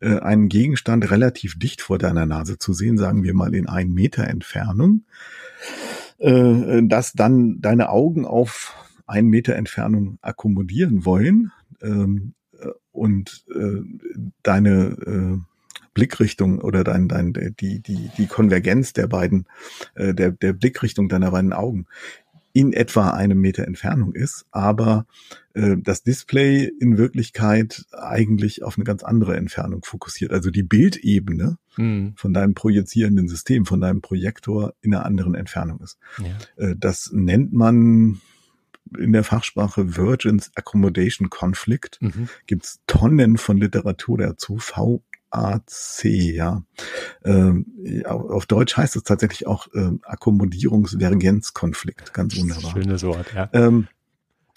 äh, 0.00 0.18
einen 0.18 0.48
Gegenstand 0.48 1.10
relativ 1.10 1.58
dicht 1.58 1.80
vor 1.80 1.98
deiner 1.98 2.26
Nase 2.26 2.58
zu 2.58 2.72
sehen, 2.72 2.98
sagen 2.98 3.22
wir 3.22 3.34
mal 3.34 3.54
in 3.54 3.68
einen 3.68 3.94
Meter 3.94 4.24
Entfernung, 4.24 5.04
äh, 6.18 6.82
dass 6.82 7.12
dann 7.12 7.60
deine 7.60 7.88
Augen 7.90 8.26
auf 8.26 8.74
einen 9.06 9.28
Meter 9.28 9.54
Entfernung 9.54 10.18
akkommodieren 10.20 11.04
wollen 11.04 11.52
ähm, 11.80 12.34
äh, 12.58 12.68
und 12.90 13.44
äh, 13.54 13.82
deine 14.42 14.96
äh, 15.06 15.38
Blickrichtung 15.94 16.58
oder 16.60 16.84
dein, 16.84 17.08
dein, 17.08 17.32
die, 17.60 17.80
die, 17.80 18.10
die 18.16 18.26
Konvergenz 18.26 18.94
der 18.94 19.06
beiden, 19.06 19.46
äh, 19.94 20.14
der, 20.14 20.30
der 20.32 20.54
Blickrichtung 20.54 21.08
deiner 21.08 21.30
beiden 21.30 21.52
Augen 21.52 21.86
in 22.52 22.72
etwa 22.72 23.10
einem 23.10 23.40
Meter 23.40 23.66
Entfernung 23.66 24.12
ist, 24.12 24.44
aber 24.50 25.06
äh, 25.54 25.76
das 25.78 26.02
Display 26.02 26.70
in 26.80 26.98
Wirklichkeit 26.98 27.84
eigentlich 27.92 28.62
auf 28.62 28.76
eine 28.76 28.84
ganz 28.84 29.02
andere 29.02 29.36
Entfernung 29.36 29.82
fokussiert. 29.84 30.32
Also 30.32 30.50
die 30.50 30.62
Bildebene 30.62 31.58
mhm. 31.76 32.12
von 32.16 32.34
deinem 32.34 32.54
projizierenden 32.54 33.28
System, 33.28 33.64
von 33.64 33.80
deinem 33.80 34.02
Projektor 34.02 34.74
in 34.82 34.94
einer 34.94 35.06
anderen 35.06 35.34
Entfernung 35.34 35.80
ist. 35.80 35.98
Ja. 36.18 36.64
Äh, 36.64 36.74
das 36.78 37.10
nennt 37.12 37.52
man 37.52 38.20
in 38.98 39.12
der 39.12 39.24
Fachsprache 39.24 39.96
Virgin's 39.96 40.50
Accommodation 40.54 41.30
Conflict. 41.30 41.98
Mhm. 42.02 42.28
Gibt 42.46 42.64
es 42.64 42.80
Tonnen 42.86 43.38
von 43.38 43.56
Literatur 43.56 44.18
dazu. 44.18 44.58
V 44.58 45.02
AAC, 45.32 46.04
ja. 46.04 46.62
Ähm, 47.24 47.66
auf 48.06 48.46
Deutsch 48.46 48.76
heißt 48.76 48.96
es 48.96 49.02
tatsächlich 49.02 49.46
auch 49.46 49.68
ähm, 49.74 50.00
Akkommodierungsvergenzkonflikt, 50.02 52.12
ganz 52.12 52.38
wunderbar. 52.38 52.72
Schönes 52.72 53.02
Wort, 53.02 53.32
ja. 53.34 53.48
Ähm, 53.52 53.88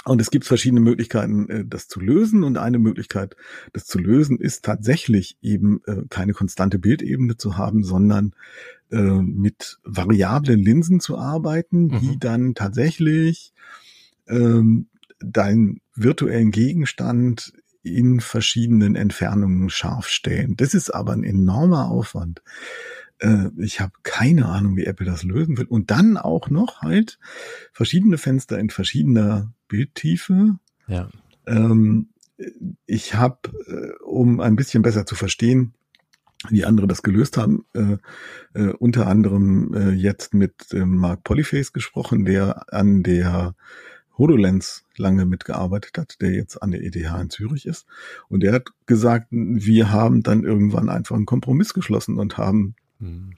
Und 0.06 0.22
es 0.22 0.30
gibt 0.30 0.46
verschiedene 0.46 0.82
Möglichkeiten, 0.82 1.50
äh, 1.50 1.66
das 1.66 1.88
zu 1.88 2.00
lösen. 2.00 2.44
Und 2.44 2.58
eine 2.58 2.78
Möglichkeit, 2.78 3.36
das 3.74 3.86
zu 3.86 3.98
lösen, 3.98 4.40
ist 4.40 4.64
tatsächlich 4.64 5.38
eben 5.42 5.82
äh, 5.88 6.04
keine 6.10 6.34
konstante 6.34 6.78
Bildebene 6.78 7.38
zu 7.38 7.58
haben, 7.58 7.84
sondern 7.84 8.36
äh, 8.92 9.02
mit 9.02 9.80
variablen 9.84 10.60
Linsen 10.60 11.00
zu 11.00 11.18
arbeiten, 11.18 11.88
mhm. 11.88 12.00
die 12.02 12.20
dann 12.20 12.54
tatsächlich 12.54 13.54
ähm, 14.28 14.90
deinen 15.20 15.82
virtuellen 15.96 16.52
Gegenstand 16.52 17.54
in 17.86 18.20
verschiedenen 18.20 18.96
Entfernungen 18.96 19.70
scharf 19.70 20.08
stellen. 20.08 20.56
Das 20.58 20.74
ist 20.74 20.90
aber 20.90 21.14
ein 21.14 21.24
enormer 21.24 21.90
Aufwand. 21.90 22.42
Äh, 23.20 23.50
ich 23.58 23.80
habe 23.80 23.94
keine 24.04 24.48
Ahnung, 24.48 24.76
wie 24.76 24.86
Apple 24.86 25.06
das 25.06 25.24
lösen 25.24 25.58
will. 25.58 25.66
Und 25.66 25.92
dann 25.92 26.18
auch 26.18 26.50
noch 26.50 26.82
halt 26.82 27.20
verschiedene 27.72 28.18
Fenster 28.18 28.58
in 28.58 28.70
verschiedener 28.70 29.54
Bildtiefe. 29.68 30.58
Ja. 30.88 31.10
Ähm, 31.46 32.10
ich 32.86 33.16
habe, 33.16 33.40
äh, 33.68 34.04
um 34.04 34.40
ein 34.40 34.56
bisschen 34.56 34.82
besser 34.82 35.06
zu 35.06 35.16
verstehen, 35.16 35.74
wie 36.50 36.66
andere 36.66 36.88
das 36.88 37.02
gelöst 37.04 37.38
haben, 37.38 37.66
äh, 37.74 37.98
äh, 38.54 38.74
unter 38.74 39.08
anderem 39.08 39.74
äh, 39.74 39.92
jetzt 39.92 40.34
mit 40.34 40.54
Mark 40.74 41.24
Polyface 41.24 41.72
gesprochen, 41.72 42.26
der 42.26 42.74
an 42.74 43.04
der 43.04 43.56
HoloLens 44.18 44.86
lange 44.98 45.26
mitgearbeitet 45.26 45.98
hat, 45.98 46.22
der 46.22 46.32
jetzt 46.32 46.62
an 46.62 46.72
der 46.72 46.84
ETH 46.84 46.96
in 46.96 47.30
Zürich 47.30 47.66
ist. 47.66 47.86
Und 48.30 48.44
der 48.44 48.54
hat 48.54 48.68
gesagt, 48.86 49.28
wir 49.30 49.92
haben 49.92 50.24
dann 50.24 50.44
irgendwann 50.44 50.90
einfach 50.90 51.16
einen 51.16 51.26
Kompromiss 51.26 51.74
geschlossen 51.74 52.18
und 52.18 52.38
haben 52.38 52.76
mhm. 53.00 53.34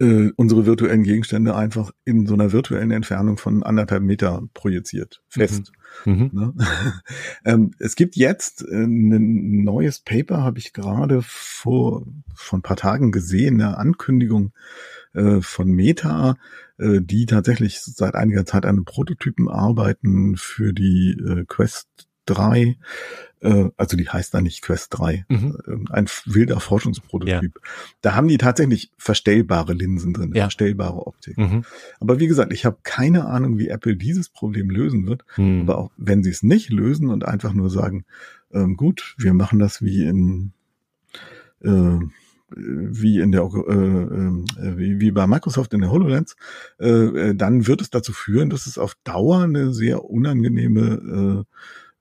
äh, 0.00 0.30
unsere 0.36 0.66
virtuellen 0.66 1.04
Gegenstände 1.04 1.54
einfach 1.54 1.92
in 2.04 2.26
so 2.26 2.34
einer 2.34 2.52
virtuellen 2.52 2.90
Entfernung 2.90 3.36
von 3.36 3.62
anderthalb 3.62 4.02
Meter 4.02 4.42
projiziert, 4.52 5.22
fest. 5.28 5.72
Mhm. 6.04 6.12
Mhm. 6.12 6.30
Ne? 6.32 6.54
ähm, 7.44 7.70
es 7.78 7.94
gibt 7.94 8.16
jetzt 8.16 8.62
äh, 8.62 8.84
ein 8.84 9.62
neues 9.62 10.00
Paper, 10.00 10.42
habe 10.42 10.58
ich 10.58 10.72
gerade 10.72 11.22
vor, 11.22 12.04
vor 12.34 12.58
ein 12.58 12.62
paar 12.62 12.76
Tagen 12.76 13.12
gesehen, 13.12 13.60
eine 13.60 13.78
Ankündigung 13.78 14.52
äh, 15.14 15.40
von 15.40 15.68
Meta, 15.68 16.36
äh, 16.78 17.00
die 17.00 17.26
tatsächlich 17.26 17.80
seit 17.80 18.14
einiger 18.14 18.44
Zeit 18.44 18.66
an 18.66 18.84
Prototypen 18.84 19.48
arbeiten 19.48 20.36
für 20.36 20.72
die 20.72 21.12
äh, 21.12 21.44
Quest 21.46 21.88
3, 22.26 22.76
äh, 23.40 23.70
also 23.76 23.96
die 23.96 24.08
heißt 24.08 24.32
da 24.34 24.40
nicht 24.40 24.62
Quest 24.62 24.98
3, 24.98 25.26
mhm. 25.28 25.58
Äh, 25.66 25.92
ein 25.92 26.06
wilder 26.24 26.60
Forschungsprototyp. 26.60 27.52
Ja. 27.54 27.70
Da 28.00 28.14
haben 28.14 28.28
die 28.28 28.38
tatsächlich 28.38 28.90
verstellbare 28.96 29.74
Linsen 29.74 30.14
drin, 30.14 30.32
ja. 30.34 30.44
verstellbare 30.44 31.06
Optik. 31.06 31.36
Mhm. 31.36 31.64
Aber 32.00 32.20
wie 32.20 32.26
gesagt, 32.26 32.52
ich 32.52 32.64
habe 32.64 32.78
keine 32.82 33.26
Ahnung, 33.26 33.58
wie 33.58 33.68
Apple 33.68 33.96
dieses 33.96 34.28
Problem 34.28 34.70
lösen 34.70 35.06
wird. 35.06 35.24
Mhm. 35.36 35.62
Aber 35.62 35.78
auch 35.78 35.90
wenn 35.96 36.22
sie 36.22 36.30
es 36.30 36.42
nicht 36.42 36.70
lösen 36.70 37.10
und 37.10 37.24
einfach 37.24 37.52
nur 37.52 37.70
sagen, 37.70 38.04
ähm, 38.52 38.76
gut, 38.76 39.14
wir 39.18 39.34
machen 39.34 39.58
das 39.58 39.82
wie 39.82 40.04
in 40.04 40.52
äh, 41.62 41.98
wie 42.56 43.18
in 43.18 43.32
der 43.32 43.42
äh, 43.42 43.72
äh, 43.72 44.76
wie, 44.76 45.00
wie 45.00 45.10
bei 45.10 45.26
Microsoft 45.26 45.74
in 45.74 45.80
der 45.80 45.90
HoloLens, 45.90 46.36
äh, 46.78 46.88
äh, 46.88 47.34
dann 47.34 47.66
wird 47.66 47.80
es 47.80 47.90
dazu 47.90 48.12
führen, 48.12 48.50
dass 48.50 48.66
es 48.66 48.78
auf 48.78 48.94
Dauer 49.04 49.42
eine 49.42 49.72
sehr 49.72 50.04
unangenehme 50.04 51.44
äh, 51.46 51.54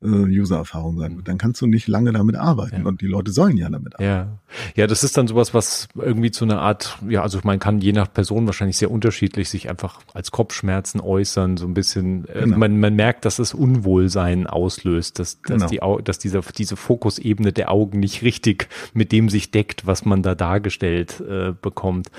äh, 0.04 0.40
User-Erfahrung 0.40 0.98
sein 1.00 1.16
wird. 1.16 1.28
Dann 1.28 1.38
kannst 1.38 1.62
du 1.62 1.68
nicht 1.68 1.88
lange 1.88 2.12
damit 2.12 2.36
arbeiten 2.36 2.82
ja. 2.82 2.88
und 2.88 3.02
die 3.02 3.08
Leute 3.08 3.32
sollen 3.32 3.58
ja 3.58 3.70
damit 3.70 3.96
arbeiten. 3.96 4.04
Ja. 4.04 4.74
ja, 4.76 4.88
das 4.88 5.04
ist 5.04 5.18
dann 5.18 5.28
sowas, 5.28 5.54
was 5.54 5.88
irgendwie 5.96 6.32
zu 6.32 6.46
einer 6.46 6.62
Art, 6.62 6.98
ja, 7.08 7.22
also 7.22 7.40
man 7.44 7.60
kann 7.60 7.80
je 7.80 7.94
nach 7.94 8.12
Person 8.12 8.46
wahrscheinlich 8.46 8.78
sehr 8.78 8.92
unterschiedlich 8.92 9.50
sich 9.50 9.70
einfach 9.70 10.00
als 10.14 10.32
Kopfschmerzen 10.32 11.00
äußern, 11.00 11.58
so 11.58 11.66
ein 11.66 11.74
bisschen, 11.74 12.28
äh, 12.28 12.42
genau. 12.42 12.58
man, 12.58 12.80
man 12.80 12.96
merkt, 12.96 13.26
dass 13.26 13.40
es 13.40 13.54
Unwohlsein 13.54 14.48
auslöst, 14.48 15.20
dass, 15.20 15.42
dass, 15.42 15.70
genau. 15.70 15.98
die, 15.98 16.04
dass 16.04 16.20
diese, 16.20 16.42
diese 16.58 16.76
Fokusebene 16.76 17.54
der 17.54 17.72
Augen 17.72 18.00
nicht 18.00 18.22
richtig 18.22 18.68
mit 18.94 19.12
dem 19.12 19.30
sich 19.30 19.52
deckt, 19.52 19.88
was 19.88 20.06
man 20.06 20.24
da 20.24 20.36
dargestellt 20.36 21.22
äh, 21.22 21.54
bekommt. 21.60 22.10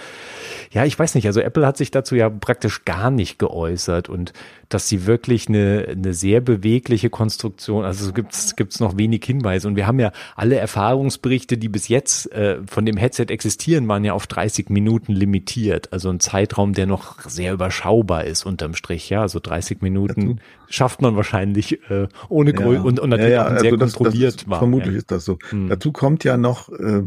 Ja, 0.71 0.85
ich 0.85 0.99
weiß 0.99 1.15
nicht, 1.15 1.27
also 1.27 1.41
Apple 1.41 1.67
hat 1.67 1.77
sich 1.77 1.91
dazu 1.91 2.15
ja 2.15 2.31
praktisch 2.31 2.85
gar 2.85 3.11
nicht 3.11 3.39
geäußert 3.39 4.09
und 4.09 4.33
dass 4.69 4.89
sie 4.89 5.07
wirklich 5.07 5.49
eine, 5.49 5.87
eine 5.89 6.15
sehr 6.15 6.41
bewegliche 6.41 7.11
Konstruktion, 7.11 7.85
also 7.85 8.13
gibt's 8.13 8.57
gibt's 8.57 8.81
noch 8.81 8.97
wenig 8.97 9.25
Hinweise. 9.25 9.69
Und 9.69 9.77
wir 9.77 9.87
haben 9.87 10.01
ja 10.01 10.13
alle 10.37 10.57
Erfahrungsberichte, 10.57 11.59
die 11.59 11.69
bis 11.69 11.89
jetzt 11.89 12.33
äh, 12.33 12.59
von 12.67 12.87
dem 12.87 12.97
Headset 12.97 13.27
existieren, 13.29 13.87
waren 13.89 14.05
ja 14.05 14.13
auf 14.13 14.27
30 14.27 14.71
Minuten 14.71 15.13
limitiert. 15.13 15.93
Also 15.93 16.11
ein 16.11 16.21
Zeitraum, 16.21 16.73
der 16.73 16.87
noch 16.87 17.21
sehr 17.29 17.53
überschaubar 17.53 18.25
ist 18.25 18.45
unterm 18.45 18.75
Strich. 18.75 19.11
Ja, 19.11 19.23
also 19.23 19.41
30 19.41 19.83
Minuten 19.83 20.41
schafft 20.69 21.03
man 21.03 21.17
wahrscheinlich 21.17 21.81
äh, 21.91 22.09
ohne 22.29 22.53
ja. 22.53 22.57
Grö 22.57 22.81
und, 22.81 23.01
und 23.01 23.11
natürlich 23.11 23.33
ja, 23.33 23.49
ja, 23.49 23.55
auch 23.55 23.61
sehr 23.61 23.73
also 23.73 23.77
das, 23.77 23.95
kontrolliert 23.95 24.41
das 24.41 24.49
war. 24.49 24.59
Vermutlich 24.59 24.93
ja. 24.93 24.99
ist 24.99 25.11
das 25.11 25.25
so. 25.25 25.39
Hm. 25.51 25.69
Dazu 25.69 25.93
kommt 25.93 26.25
ja 26.25 26.37
noch, 26.37 26.69
äh, 26.71 27.03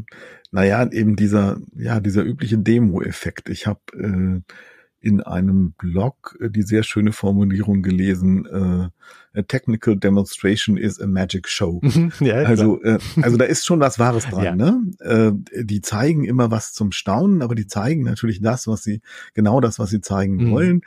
naja, 0.52 0.90
eben 0.92 1.16
dieser, 1.16 1.58
ja, 1.76 2.00
dieser 2.00 2.24
übliche 2.24 2.58
Demo-Effekt. 2.58 3.50
Ich 3.50 3.68
habe 3.68 3.80
äh, 3.94 4.42
in 5.00 5.22
einem 5.22 5.74
Blog 5.74 6.38
äh, 6.40 6.50
die 6.50 6.64
sehr 6.64 6.84
schöne 6.84 7.12
Formulierung 7.12 7.84
gelesen, 7.84 8.46
äh, 8.46 9.40
a 9.40 9.42
technical 9.44 9.96
demonstration 9.96 10.78
is 10.78 11.00
a 11.00 11.08
magic 11.08 11.48
show. 11.48 11.82
ja, 12.20 12.36
also, 12.36 12.82
äh, 12.82 12.98
also 13.22 13.38
da 13.38 13.46
ist 13.46 13.66
schon 13.66 13.80
was 13.80 14.00
Wahres 14.00 14.26
dran. 14.26 14.44
Ja. 14.44 14.56
Ne? 14.56 14.82
Äh, 15.00 15.64
die 15.64 15.82
zeigen 15.82 16.26
immer 16.26 16.50
was 16.50 16.74
zum 16.74 16.92
Staunen, 16.92 17.42
aber 17.42 17.56
die 17.56 17.68
zeigen 17.68 18.04
natürlich 18.04 18.42
das, 18.42 18.68
was 18.68 18.84
sie, 18.84 19.02
genau 19.34 19.62
das, 19.62 19.80
was 19.80 19.90
sie 19.90 20.02
zeigen 20.02 20.38
mhm. 20.38 20.52
wollen. 20.52 20.82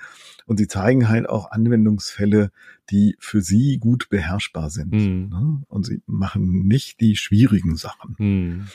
Und 0.46 0.56
sie 0.56 0.66
zeigen 0.66 1.08
halt 1.08 1.28
auch 1.28 1.52
Anwendungsfälle, 1.52 2.50
die 2.90 3.16
für 3.20 3.40
sie 3.40 3.78
gut 3.78 4.08
beherrschbar 4.08 4.70
sind. 4.70 4.92
Mhm. 4.92 5.28
Ne? 5.28 5.62
Und 5.68 5.86
sie 5.86 6.02
machen 6.06 6.66
nicht 6.66 7.00
die 7.00 7.14
schwierigen 7.14 7.76
Sachen. 7.76 8.16
Mhm. 8.18 8.66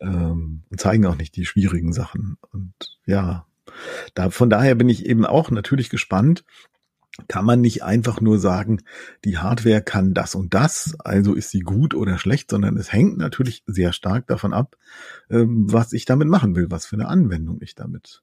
Ähm, 0.00 0.62
und 0.68 0.80
zeigen 0.80 1.06
auch 1.06 1.16
nicht 1.16 1.36
die 1.36 1.46
schwierigen 1.46 1.92
Sachen. 1.92 2.36
Und 2.50 2.98
ja, 3.06 3.46
da, 4.14 4.30
von 4.30 4.50
daher 4.50 4.74
bin 4.74 4.88
ich 4.88 5.06
eben 5.06 5.26
auch 5.26 5.50
natürlich 5.50 5.90
gespannt. 5.90 6.44
Kann 7.28 7.44
man 7.44 7.60
nicht 7.60 7.82
einfach 7.82 8.20
nur 8.20 8.38
sagen, 8.38 8.82
die 9.24 9.38
Hardware 9.38 9.82
kann 9.82 10.14
das 10.14 10.34
und 10.34 10.54
das, 10.54 10.94
also 11.00 11.34
ist 11.34 11.50
sie 11.50 11.60
gut 11.60 11.92
oder 11.94 12.18
schlecht, 12.18 12.50
sondern 12.50 12.76
es 12.76 12.92
hängt 12.92 13.18
natürlich 13.18 13.62
sehr 13.66 13.92
stark 13.92 14.26
davon 14.28 14.54
ab, 14.54 14.76
ähm, 15.28 15.70
was 15.70 15.92
ich 15.92 16.04
damit 16.04 16.28
machen 16.28 16.54
will, 16.54 16.70
was 16.70 16.86
für 16.86 16.96
eine 16.96 17.08
Anwendung 17.08 17.58
ich 17.60 17.74
damit 17.74 18.22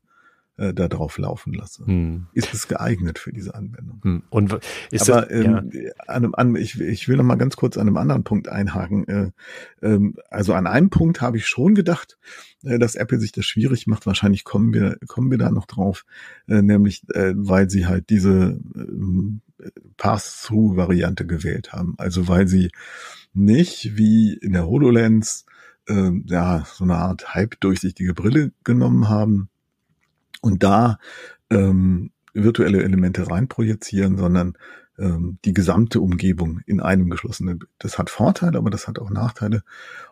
äh, 0.57 0.73
da 0.73 0.87
drauf 0.87 1.17
laufen 1.17 1.53
lasse. 1.53 1.85
Hm. 1.85 2.27
Ist 2.33 2.53
es 2.53 2.67
geeignet 2.67 3.19
für 3.19 3.31
diese 3.31 3.55
Anwendung? 3.55 4.01
Hm. 4.03 4.23
Und 4.29 4.57
ist 4.91 5.09
Aber 5.09 5.21
das, 5.21 5.31
ähm, 5.31 5.69
ja. 5.71 5.91
an 6.07 6.25
einem, 6.25 6.35
an, 6.35 6.55
ich, 6.55 6.79
ich 6.79 7.07
will 7.07 7.17
noch 7.17 7.23
mal 7.23 7.35
ganz 7.35 7.55
kurz 7.55 7.77
an 7.77 7.87
einem 7.87 7.97
anderen 7.97 8.23
Punkt 8.23 8.49
einhaken. 8.49 9.07
Äh, 9.07 9.31
ähm, 9.81 10.15
also 10.29 10.53
an 10.53 10.67
einem 10.67 10.89
Punkt 10.89 11.21
habe 11.21 11.37
ich 11.37 11.47
schon 11.47 11.75
gedacht, 11.75 12.17
äh, 12.63 12.79
dass 12.79 12.95
Apple 12.95 13.19
sich 13.19 13.31
das 13.31 13.45
schwierig 13.45 13.87
macht. 13.87 14.05
Wahrscheinlich 14.05 14.43
kommen 14.43 14.73
wir 14.73 14.97
kommen 15.07 15.29
wir 15.29 15.37
da 15.37 15.51
noch 15.51 15.67
drauf, 15.67 16.05
äh, 16.47 16.61
nämlich 16.61 17.03
äh, 17.13 17.33
weil 17.35 17.69
sie 17.69 17.85
halt 17.85 18.09
diese 18.09 18.59
äh, 18.75 19.69
Pass-through-Variante 19.97 21.25
gewählt 21.25 21.71
haben. 21.73 21.95
Also 21.97 22.27
weil 22.27 22.47
sie 22.47 22.71
nicht 23.33 23.97
wie 23.97 24.33
in 24.33 24.53
der 24.53 24.67
HoloLens 24.67 25.45
äh, 25.87 26.11
ja 26.25 26.65
so 26.65 26.83
eine 26.83 26.95
Art 26.95 27.35
halbdurchsichtige 27.35 28.13
Brille 28.13 28.51
genommen 28.63 29.07
haben 29.07 29.49
und 30.41 30.63
da 30.63 30.99
ähm, 31.49 32.11
virtuelle 32.33 32.83
Elemente 32.83 33.29
reinprojizieren, 33.29 34.17
sondern 34.17 34.57
ähm, 34.97 35.37
die 35.45 35.53
gesamte 35.53 36.01
Umgebung 36.01 36.61
in 36.65 36.79
einem 36.79 37.09
geschlossenen. 37.09 37.59
Das 37.79 37.97
hat 37.97 38.09
Vorteile, 38.09 38.57
aber 38.57 38.69
das 38.69 38.87
hat 38.87 38.99
auch 38.99 39.09
Nachteile. 39.09 39.63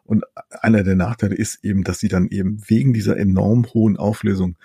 Und 0.03 0.23
einer 0.49 0.83
der 0.83 0.95
Nachteile 0.95 1.35
ist 1.35 1.63
eben, 1.63 1.83
dass 1.83 1.99
sie 1.99 2.07
dann 2.07 2.27
eben 2.27 2.61
wegen 2.67 2.93
dieser 2.93 3.17
enorm 3.17 3.65
hohen 3.73 3.97
Auflösung 3.97 4.57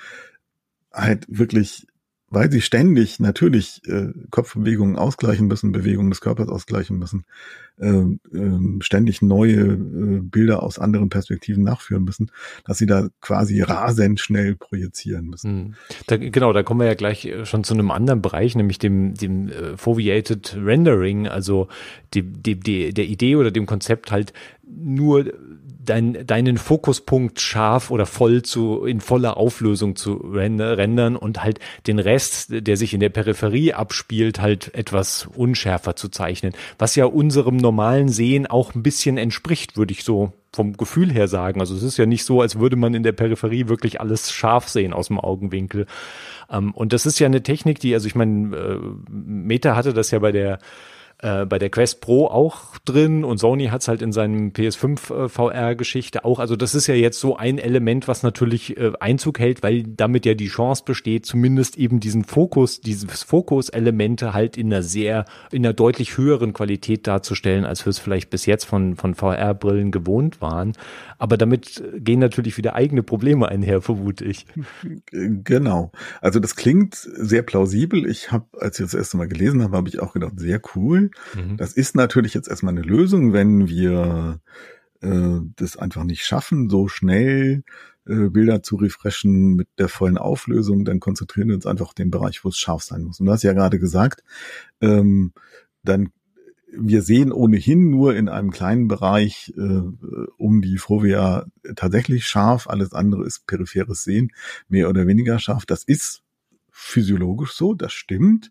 halt 0.92 1.26
wirklich 1.28 1.86
weil 2.30 2.50
sie 2.50 2.60
ständig 2.60 3.18
natürlich 3.18 3.82
äh, 3.86 4.12
Kopfbewegungen 4.30 4.96
ausgleichen 4.96 5.48
müssen, 5.48 5.72
Bewegungen 5.72 6.10
des 6.10 6.20
Körpers 6.20 6.48
ausgleichen 6.48 6.96
müssen, 6.98 7.24
äh, 7.78 7.88
äh, 7.88 8.80
ständig 8.80 9.20
neue 9.20 9.60
äh, 9.60 10.20
Bilder 10.20 10.62
aus 10.62 10.78
anderen 10.78 11.08
Perspektiven 11.08 11.64
nachführen 11.64 12.04
müssen, 12.04 12.30
dass 12.64 12.78
sie 12.78 12.86
da 12.86 13.08
quasi 13.20 13.60
rasend 13.62 14.20
schnell 14.20 14.54
projizieren 14.54 15.26
müssen. 15.26 15.50
Hm. 15.50 15.74
Da, 16.06 16.16
genau, 16.16 16.52
da 16.52 16.62
kommen 16.62 16.80
wir 16.80 16.86
ja 16.86 16.94
gleich 16.94 17.26
äh, 17.26 17.44
schon 17.44 17.64
zu 17.64 17.74
einem 17.74 17.90
anderen 17.90 18.22
Bereich, 18.22 18.54
nämlich 18.54 18.78
dem, 18.78 19.14
dem 19.14 19.48
äh, 19.48 19.76
Foveated 19.76 20.56
Rendering, 20.56 21.26
also 21.26 21.66
die, 22.14 22.22
die, 22.22 22.58
die, 22.58 22.94
der 22.94 23.06
Idee 23.06 23.36
oder 23.36 23.50
dem 23.50 23.66
Konzept 23.66 24.12
halt 24.12 24.32
nur 24.62 25.32
dein, 25.84 26.26
deinen 26.26 26.58
Fokuspunkt 26.58 27.40
scharf 27.40 27.90
oder 27.90 28.06
voll 28.06 28.42
zu, 28.42 28.84
in 28.84 29.00
voller 29.00 29.36
Auflösung 29.36 29.96
zu 29.96 30.14
rendern 30.14 31.16
und 31.16 31.42
halt 31.42 31.58
den 31.86 31.98
Rest, 31.98 32.48
der 32.50 32.76
sich 32.76 32.94
in 32.94 33.00
der 33.00 33.08
Peripherie 33.08 33.72
abspielt, 33.72 34.40
halt 34.40 34.74
etwas 34.74 35.28
unschärfer 35.34 35.96
zu 35.96 36.08
zeichnen. 36.08 36.52
Was 36.78 36.96
ja 36.96 37.06
unserem 37.06 37.56
normalen 37.56 38.08
Sehen 38.08 38.46
auch 38.46 38.74
ein 38.74 38.82
bisschen 38.82 39.16
entspricht, 39.16 39.76
würde 39.76 39.92
ich 39.92 40.04
so 40.04 40.32
vom 40.52 40.76
Gefühl 40.76 41.12
her 41.12 41.28
sagen. 41.28 41.60
Also 41.60 41.76
es 41.76 41.82
ist 41.82 41.96
ja 41.96 42.06
nicht 42.06 42.24
so, 42.24 42.40
als 42.40 42.58
würde 42.58 42.76
man 42.76 42.94
in 42.94 43.02
der 43.02 43.12
Peripherie 43.12 43.68
wirklich 43.68 44.00
alles 44.00 44.32
scharf 44.32 44.68
sehen 44.68 44.92
aus 44.92 45.06
dem 45.06 45.20
Augenwinkel. 45.20 45.86
Ähm, 46.50 46.72
und 46.72 46.92
das 46.92 47.06
ist 47.06 47.18
ja 47.20 47.26
eine 47.26 47.42
Technik, 47.42 47.78
die, 47.80 47.94
also 47.94 48.06
ich 48.06 48.14
meine, 48.14 48.56
äh, 48.56 48.78
Meta 49.08 49.76
hatte 49.76 49.94
das 49.94 50.10
ja 50.10 50.18
bei 50.18 50.32
der 50.32 50.58
äh, 51.22 51.44
bei 51.44 51.58
der 51.58 51.68
Quest 51.68 52.00
Pro 52.00 52.26
auch 52.26 52.78
drin 52.84 53.24
und 53.24 53.38
Sony 53.38 53.66
hat's 53.66 53.88
halt 53.88 54.00
in 54.00 54.12
seinem 54.12 54.50
PS5 54.50 55.24
äh, 55.24 55.28
VR-Geschichte 55.28 56.24
auch. 56.24 56.38
Also 56.38 56.56
das 56.56 56.74
ist 56.74 56.86
ja 56.86 56.94
jetzt 56.94 57.20
so 57.20 57.36
ein 57.36 57.58
Element, 57.58 58.08
was 58.08 58.22
natürlich 58.22 58.78
äh, 58.78 58.92
Einzug 59.00 59.38
hält, 59.38 59.62
weil 59.62 59.82
damit 59.82 60.24
ja 60.24 60.34
die 60.34 60.48
Chance 60.48 60.82
besteht, 60.86 61.26
zumindest 61.26 61.76
eben 61.76 62.00
diesen 62.00 62.24
Fokus, 62.24 62.80
dieses 62.80 63.22
Fokus-Elemente 63.22 64.32
halt 64.32 64.56
in 64.56 64.72
einer 64.72 64.82
sehr, 64.82 65.26
in 65.52 65.64
einer 65.64 65.74
deutlich 65.74 66.16
höheren 66.16 66.54
Qualität 66.54 67.06
darzustellen, 67.06 67.66
als 67.66 67.84
wir 67.84 67.90
es 67.90 67.98
vielleicht 67.98 68.30
bis 68.30 68.46
jetzt 68.46 68.64
von, 68.64 68.96
von 68.96 69.14
VR-Brillen 69.14 69.90
gewohnt 69.90 70.40
waren. 70.40 70.72
Aber 71.18 71.36
damit 71.36 71.82
gehen 71.98 72.18
natürlich 72.18 72.56
wieder 72.56 72.74
eigene 72.74 73.02
Probleme 73.02 73.48
einher, 73.48 73.82
vermute 73.82 74.24
ich. 74.24 74.46
Genau. 75.12 75.92
Also 76.20 76.40
das 76.40 76.56
klingt 76.56 76.94
sehr 76.94 77.42
plausibel. 77.42 78.08
Ich 78.08 78.32
habe, 78.32 78.46
als 78.58 78.78
ich 78.78 78.86
das 78.86 78.94
erste 78.94 79.16
Mal 79.16 79.28
gelesen 79.28 79.62
habe, 79.62 79.76
habe 79.76 79.88
ich 79.88 80.00
auch 80.00 80.12
gedacht, 80.12 80.38
sehr 80.38 80.60
cool. 80.74 81.09
Mhm. 81.34 81.56
Das 81.56 81.72
ist 81.72 81.96
natürlich 81.96 82.34
jetzt 82.34 82.48
erstmal 82.48 82.74
eine 82.74 82.82
Lösung, 82.82 83.32
wenn 83.32 83.68
wir 83.68 84.40
äh, 85.00 85.40
das 85.56 85.76
einfach 85.76 86.04
nicht 86.04 86.24
schaffen, 86.24 86.68
so 86.68 86.88
schnell 86.88 87.62
äh, 88.06 88.28
Bilder 88.28 88.62
zu 88.62 88.76
refreshen 88.76 89.54
mit 89.54 89.68
der 89.78 89.88
vollen 89.88 90.18
Auflösung, 90.18 90.84
dann 90.84 91.00
konzentrieren 91.00 91.48
wir 91.48 91.54
uns 91.54 91.66
einfach 91.66 91.88
auf 91.88 91.94
den 91.94 92.10
Bereich, 92.10 92.44
wo 92.44 92.48
es 92.48 92.58
scharf 92.58 92.82
sein 92.82 93.02
muss. 93.02 93.20
Und 93.20 93.26
du 93.26 93.32
hast 93.32 93.42
ja 93.42 93.52
gerade 93.52 93.78
gesagt, 93.78 94.22
ähm, 94.80 95.32
dann 95.82 96.10
wir 96.72 97.02
sehen 97.02 97.32
ohnehin 97.32 97.90
nur 97.90 98.14
in 98.14 98.28
einem 98.28 98.50
kleinen 98.50 98.88
Bereich 98.88 99.52
äh, 99.56 99.82
um 100.36 100.62
die 100.62 100.78
Fovea 100.78 101.46
tatsächlich 101.76 102.26
scharf. 102.26 102.68
Alles 102.68 102.92
andere 102.92 103.26
ist 103.26 103.46
peripheres 103.46 104.04
Sehen, 104.04 104.32
mehr 104.68 104.88
oder 104.88 105.06
weniger 105.06 105.38
scharf. 105.38 105.66
Das 105.66 105.82
ist 105.82 106.22
physiologisch 106.70 107.52
so, 107.52 107.74
das 107.74 107.92
stimmt. 107.92 108.50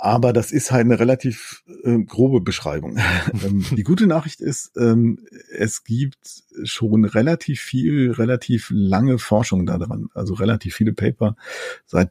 Aber 0.00 0.32
das 0.32 0.52
ist 0.52 0.70
halt 0.70 0.84
eine 0.84 1.00
relativ 1.00 1.64
äh, 1.82 1.98
grobe 1.98 2.40
Beschreibung. 2.40 2.98
Ähm, 3.44 3.64
die 3.72 3.82
gute 3.82 4.06
Nachricht 4.06 4.40
ist, 4.40 4.72
ähm, 4.76 5.18
es 5.56 5.84
gibt 5.84 6.44
schon 6.64 7.04
relativ 7.04 7.60
viel, 7.60 8.10
relativ 8.12 8.68
lange 8.72 9.18
Forschung 9.18 9.66
daran. 9.66 10.08
Also 10.14 10.34
relativ 10.34 10.74
viele 10.74 10.92
Paper 10.92 11.36
seit 11.84 12.10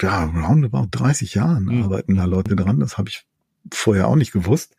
ja, 0.00 0.24
roundabout 0.24 0.88
30 0.90 1.34
Jahren 1.34 1.64
mhm. 1.64 1.82
arbeiten 1.82 2.16
da 2.16 2.24
Leute 2.24 2.56
dran. 2.56 2.80
Das 2.80 2.98
habe 2.98 3.08
ich 3.08 3.26
vorher 3.72 4.08
auch 4.08 4.16
nicht 4.16 4.32
gewusst. 4.32 4.76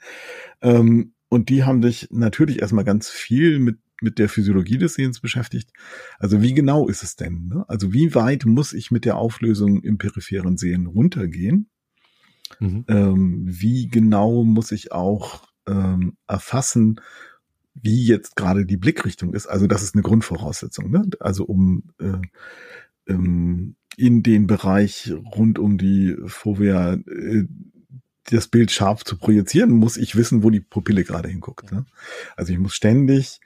Ähm, 0.61 1.13
und 1.29 1.49
die 1.49 1.63
haben 1.63 1.83
sich 1.83 2.07
natürlich 2.11 2.61
erstmal 2.61 2.85
ganz 2.85 3.09
viel 3.09 3.59
mit 3.59 3.77
mit 4.01 4.19
der 4.19 4.27
Physiologie 4.27 4.77
des 4.77 4.95
Sehens 4.95 5.21
beschäftigt. 5.21 5.71
Also 6.19 6.41
wie 6.41 6.53
genau 6.53 6.89
ist 6.89 7.01
es 7.01 7.15
denn? 7.15 7.47
Ne? 7.47 7.63
Also 7.69 7.93
wie 7.93 8.13
weit 8.13 8.45
muss 8.45 8.73
ich 8.73 8.91
mit 8.91 9.05
der 9.05 9.15
Auflösung 9.17 9.81
im 9.81 9.97
peripheren 9.97 10.57
Sehen 10.57 10.85
runtergehen? 10.85 11.69
Mhm. 12.59 12.85
Ähm, 12.87 13.43
wie 13.45 13.87
genau 13.87 14.43
muss 14.43 14.71
ich 14.71 14.91
auch 14.91 15.47
ähm, 15.67 16.17
erfassen, 16.27 17.01
wie 17.73 18.05
jetzt 18.05 18.35
gerade 18.35 18.65
die 18.65 18.77
Blickrichtung 18.77 19.33
ist? 19.33 19.47
Also 19.47 19.67
das 19.67 19.83
ist 19.83 19.95
eine 19.95 20.03
Grundvoraussetzung. 20.03 20.89
Ne? 20.89 21.09
Also 21.19 21.45
um 21.45 21.83
äh, 21.99 22.21
ähm, 23.11 23.75
in 23.97 24.23
den 24.23 24.47
Bereich 24.47 25.13
rund 25.35 25.59
um 25.59 25.77
die 25.77 26.15
Fovea 26.25 26.93
äh, 26.93 27.45
das 28.31 28.47
Bild 28.47 28.71
scharf 28.71 29.03
zu 29.03 29.17
projizieren, 29.17 29.71
muss 29.71 29.97
ich 29.97 30.15
wissen, 30.15 30.41
wo 30.41 30.49
die 30.49 30.59
Pupille 30.61 31.03
gerade 31.03 31.29
hinguckt. 31.29 31.71
Ne? 31.71 31.85
Also 32.35 32.53
ich 32.53 32.59
muss 32.59 32.73
ständig 32.73 33.39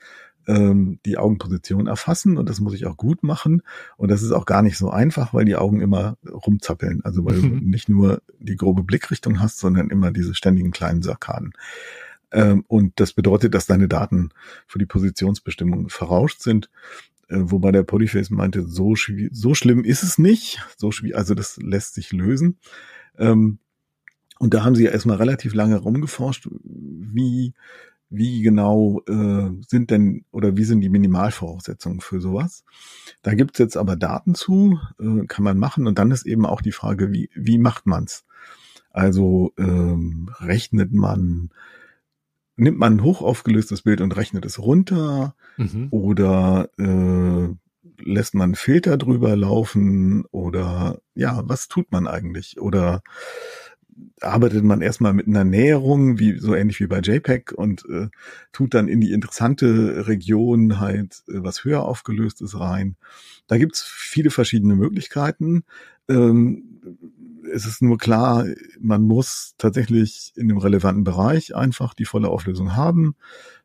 ähm, 0.50 1.00
die 1.06 1.20
Augenposition 1.20 1.86
erfassen 1.86 2.38
und 2.38 2.50
das 2.50 2.60
muss 2.60 2.74
ich 2.74 2.88
auch 2.88 2.98
gut 2.98 3.22
machen. 3.22 3.62
Und 3.98 4.10
das 4.10 4.24
ist 4.24 4.32
auch 4.32 4.48
gar 4.48 4.64
nicht 4.64 4.78
so 4.78 4.90
einfach, 4.90 5.32
weil 5.32 5.46
die 5.46 5.56
Augen 5.56 5.80
immer 5.80 6.18
rumzappeln. 6.28 7.02
Also 7.04 7.24
weil 7.24 7.38
mhm. 7.38 7.60
du 7.60 7.66
nicht 7.70 7.88
nur 7.88 8.24
die 8.40 8.56
grobe 8.56 8.84
Blickrichtung 8.84 9.40
hast, 9.40 9.60
sondern 9.60 9.92
immer 9.92 10.12
diese 10.12 10.34
ständigen 10.34 10.72
kleinen 10.72 11.04
Sarkaden. 11.04 11.54
Ähm, 12.32 12.66
und 12.68 13.00
das 13.00 13.14
bedeutet, 13.14 13.54
dass 13.54 13.68
deine 13.68 13.88
Daten 13.88 14.32
für 14.66 14.80
die 14.80 14.88
Positionsbestimmung 14.88 15.90
verrauscht 15.90 16.42
sind. 16.42 16.72
Äh, 17.28 17.38
wobei 17.42 17.72
der 17.72 17.84
Polyface 17.84 18.32
meinte, 18.32 18.68
so, 18.68 18.96
so 19.32 19.54
schlimm 19.54 19.84
ist 19.84 20.02
es 20.02 20.18
nicht. 20.18 20.66
So 20.78 20.90
also 21.14 21.36
das 21.36 21.58
lässt 21.58 21.94
sich 21.94 22.12
lösen. 22.12 22.58
Ähm, 23.20 23.60
und 24.40 24.54
da 24.56 24.64
haben 24.64 24.74
sie 24.74 24.86
ja 24.86 24.92
erstmal 24.92 25.18
relativ 25.18 25.54
lange 25.54 25.78
rumgeforscht, 25.78 26.48
wie, 26.64 27.54
wie 28.10 28.42
genau 28.42 29.02
äh, 29.08 29.52
sind 29.68 29.92
denn 29.92 30.26
oder 30.32 30.58
wie 30.58 30.64
sind 30.64 30.82
die 30.82 30.90
Minimalvoraussetzungen 30.90 32.02
für 32.02 32.20
sowas. 32.20 32.64
Da 33.22 33.36
gibt's 33.36 33.60
jetzt 33.60 33.78
aber 33.78 33.96
Daten 33.96 34.34
zu, 34.36 34.80
äh, 35.00 35.26
kann 35.28 35.44
man 35.44 35.60
machen. 35.60 35.88
Und 35.88 36.00
dann 36.00 36.12
ist 36.12 36.26
eben 36.26 36.46
auch 36.46 36.62
die 36.62 36.72
Frage, 36.72 37.12
wie, 37.12 37.30
wie 37.36 37.60
macht 37.60 37.86
man's? 37.86 38.26
Also 38.92 39.54
ähm, 39.58 40.32
rechnet 40.40 40.92
man, 40.92 41.52
nimmt 42.56 42.80
man 42.80 42.98
ein 42.98 43.04
hochaufgelöstes 43.04 43.84
Bild 43.84 44.02
und 44.02 44.16
rechnet 44.16 44.46
es 44.46 44.58
runter 44.58 45.36
mhm. 45.58 45.88
oder 45.92 46.70
äh, 46.80 47.54
lässt 48.02 48.34
man 48.34 48.56
Filter 48.56 48.98
drüber 48.98 49.36
laufen 49.36 50.26
oder 50.32 51.00
ja, 51.14 51.44
was 51.46 51.68
tut 51.68 51.92
man 51.92 52.08
eigentlich? 52.08 52.60
Oder 52.60 53.04
arbeitet 54.22 54.64
man 54.64 54.82
erstmal 54.82 55.14
mit 55.14 55.28
einer 55.28 55.44
Näherung, 55.44 56.20
wie 56.20 56.38
so 56.38 56.56
ähnlich 56.56 56.80
wie 56.80 56.88
bei 56.88 57.00
JPEG 57.00 57.52
und 57.54 57.86
äh, 57.90 58.08
tut 58.52 58.74
dann 58.74 58.88
in 58.88 59.02
die 59.02 59.12
interessante 59.12 60.08
Region 60.08 60.80
halt 60.80 61.24
äh, 61.28 61.44
was 61.44 61.64
höher 61.64 61.84
aufgelöstes 61.84 62.60
rein. 62.60 62.96
Da 63.48 63.58
gibt's 63.58 63.82
viele 63.84 64.30
verschiedene 64.30 64.76
Möglichkeiten. 64.76 65.64
Ähm, 66.08 66.80
es 67.52 67.66
ist 67.66 67.82
nur 67.82 67.98
klar, 67.98 68.46
man 68.80 69.04
muss 69.04 69.56
tatsächlich 69.58 70.34
in 70.36 70.48
dem 70.48 70.58
relevanten 70.58 71.04
Bereich 71.04 71.56
einfach 71.56 71.94
die 71.94 72.06
volle 72.06 72.30
Auflösung 72.30 72.76
haben. 72.76 73.16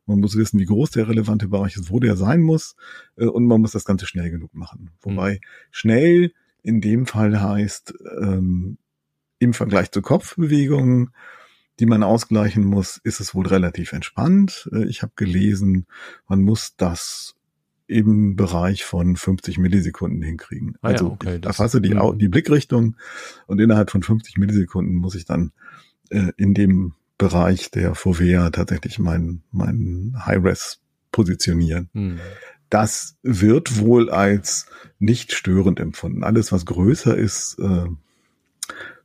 Man 0.05 0.19
muss 0.19 0.37
wissen, 0.37 0.59
wie 0.59 0.65
groß 0.65 0.91
der 0.91 1.07
relevante 1.07 1.47
Bereich 1.47 1.75
ist, 1.75 1.89
wo 1.89 1.99
der 1.99 2.15
sein 2.15 2.41
muss, 2.41 2.75
äh, 3.17 3.25
und 3.25 3.45
man 3.45 3.61
muss 3.61 3.71
das 3.71 3.85
Ganze 3.85 4.05
schnell 4.05 4.29
genug 4.29 4.53
machen. 4.53 4.91
Wobei 5.01 5.33
mhm. 5.33 5.39
schnell 5.71 6.31
in 6.61 6.81
dem 6.81 7.05
Fall 7.05 7.41
heißt, 7.41 7.93
ähm, 8.21 8.77
im 9.39 9.53
Vergleich 9.53 9.91
zu 9.91 10.01
Kopfbewegungen, 10.01 11.11
die 11.79 11.85
man 11.85 12.03
ausgleichen 12.03 12.63
muss, 12.63 12.97
ist 13.03 13.19
es 13.19 13.35
wohl 13.35 13.47
relativ 13.47 13.93
entspannt. 13.93 14.69
Äh, 14.71 14.85
ich 14.85 15.01
habe 15.01 15.13
gelesen, 15.15 15.87
man 16.27 16.41
muss 16.41 16.75
das 16.77 17.35
im 17.87 18.35
Bereich 18.35 18.83
von 18.83 19.15
50 19.15 19.57
Millisekunden 19.57 20.21
hinkriegen. 20.21 20.75
Ah, 20.81 20.89
also 20.89 21.07
ja, 21.07 21.11
okay, 21.11 21.35
ich 21.37 21.45
erfasse 21.45 21.81
die, 21.81 21.93
mhm. 21.93 22.17
die 22.17 22.29
Blickrichtung 22.29 22.95
und 23.45 23.59
innerhalb 23.59 23.91
von 23.91 24.01
50 24.01 24.37
Millisekunden 24.37 24.95
muss 24.95 25.15
ich 25.15 25.25
dann 25.25 25.51
äh, 26.09 26.31
in 26.37 26.53
dem 26.53 26.93
Bereich 27.17 27.71
der 27.71 27.95
Fovea 27.95 28.49
tatsächlich 28.49 28.99
meinen 28.99 29.43
mein 29.51 30.15
High-Res 30.25 30.81
positionieren. 31.11 31.89
Mhm. 31.93 32.19
Das 32.69 33.17
wird 33.21 33.79
wohl 33.79 34.09
als 34.09 34.65
nicht 34.97 35.33
störend 35.33 35.79
empfunden. 35.79 36.23
Alles, 36.23 36.51
was 36.51 36.65
größer 36.65 37.15
ist, 37.15 37.57
äh, 37.59 37.85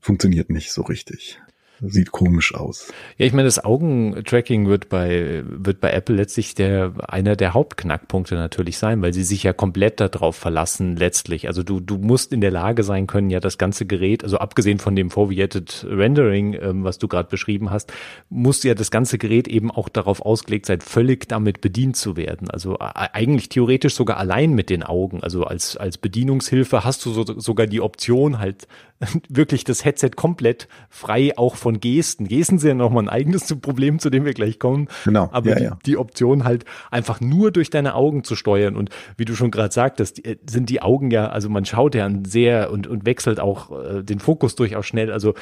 funktioniert 0.00 0.50
nicht 0.50 0.72
so 0.72 0.82
richtig 0.82 1.40
sieht 1.82 2.12
komisch 2.12 2.54
aus. 2.54 2.92
Ja, 3.16 3.26
ich 3.26 3.32
meine, 3.32 3.46
das 3.46 3.64
Augentracking 3.64 4.66
wird 4.66 4.88
bei, 4.88 5.42
wird 5.46 5.80
bei 5.80 5.90
Apple 5.92 6.16
letztlich 6.16 6.54
der, 6.54 6.92
einer 7.08 7.36
der 7.36 7.54
Hauptknackpunkte 7.54 8.34
natürlich 8.34 8.78
sein, 8.78 9.02
weil 9.02 9.12
sie 9.12 9.22
sich 9.22 9.42
ja 9.42 9.52
komplett 9.52 10.00
darauf 10.00 10.36
verlassen, 10.36 10.96
letztlich. 10.96 11.46
Also 11.48 11.62
du, 11.62 11.80
du 11.80 11.96
musst 11.96 12.32
in 12.32 12.40
der 12.40 12.50
Lage 12.50 12.82
sein 12.82 13.06
können, 13.06 13.30
ja 13.30 13.40
das 13.40 13.58
ganze 13.58 13.86
Gerät, 13.86 14.24
also 14.24 14.38
abgesehen 14.38 14.78
von 14.78 14.94
dem 14.96 15.10
Foveated 15.10 15.86
Rendering, 15.88 16.54
ähm, 16.60 16.84
was 16.84 16.98
du 16.98 17.08
gerade 17.08 17.28
beschrieben 17.28 17.70
hast, 17.70 17.92
muss 18.28 18.62
ja 18.62 18.74
das 18.74 18.90
ganze 18.90 19.18
Gerät 19.18 19.48
eben 19.48 19.70
auch 19.70 19.88
darauf 19.88 20.22
ausgelegt 20.22 20.66
sein, 20.66 20.80
völlig 20.80 21.28
damit 21.28 21.60
bedient 21.60 21.96
zu 21.96 22.16
werden. 22.16 22.50
Also 22.50 22.76
eigentlich 22.78 23.48
theoretisch 23.48 23.94
sogar 23.94 24.18
allein 24.18 24.52
mit 24.52 24.70
den 24.70 24.82
Augen. 24.82 25.22
Also 25.22 25.44
als, 25.44 25.76
als 25.76 25.98
Bedienungshilfe 25.98 26.84
hast 26.84 27.04
du 27.06 27.12
so, 27.12 27.24
sogar 27.38 27.66
die 27.66 27.80
Option 27.80 28.38
halt 28.38 28.66
wirklich 29.28 29.64
das 29.64 29.84
Headset 29.84 30.10
komplett 30.16 30.68
frei 30.88 31.36
auch 31.36 31.56
von 31.56 31.69
von 31.70 31.78
Gesten. 31.78 32.26
Gesten 32.26 32.58
sind 32.58 32.68
ja 32.68 32.74
nochmal 32.74 33.04
ein 33.04 33.08
eigenes 33.08 33.54
Problem, 33.60 34.00
zu 34.00 34.10
dem 34.10 34.24
wir 34.24 34.34
gleich 34.34 34.58
kommen. 34.58 34.88
Genau. 35.04 35.28
Aber 35.30 35.50
ja, 35.50 35.54
die, 35.54 35.64
ja. 35.64 35.78
die, 35.86 35.96
Option 35.96 36.44
halt 36.44 36.64
einfach 36.90 37.20
nur 37.20 37.52
durch 37.52 37.70
deine 37.70 37.94
Augen 37.94 38.24
zu 38.24 38.34
steuern. 38.34 38.74
Und 38.76 38.90
wie 39.16 39.24
du 39.24 39.36
schon 39.36 39.50
gerade 39.50 39.72
sagtest, 39.72 40.24
äh, 40.24 40.36
sind 40.48 40.68
die 40.68 40.82
Augen 40.82 41.10
ja, 41.10 41.28
also 41.28 41.48
man 41.48 41.64
schaut 41.64 41.94
ja 41.94 42.10
sehr 42.26 42.72
und, 42.72 42.86
und 42.88 43.06
wechselt 43.06 43.38
auch 43.38 43.70
äh, 43.70 44.02
den 44.02 44.18
Fokus 44.18 44.56
durchaus 44.56 44.86
schnell. 44.86 45.12
Also 45.12 45.34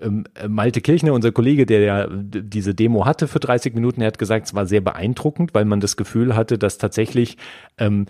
ähm, 0.00 0.24
Malte 0.46 0.80
Kirchner, 0.80 1.12
unser 1.14 1.32
Kollege, 1.32 1.66
der 1.66 1.80
ja 1.80 2.08
diese 2.10 2.74
Demo 2.74 3.04
hatte 3.04 3.26
für 3.26 3.40
30 3.40 3.74
Minuten, 3.74 4.02
er 4.02 4.08
hat 4.08 4.18
gesagt, 4.18 4.46
es 4.46 4.54
war 4.54 4.66
sehr 4.66 4.80
beeindruckend, 4.80 5.54
weil 5.54 5.64
man 5.64 5.80
das 5.80 5.96
Gefühl 5.96 6.36
hatte, 6.36 6.58
dass 6.58 6.78
tatsächlich 6.78 7.36
ähm, 7.78 8.06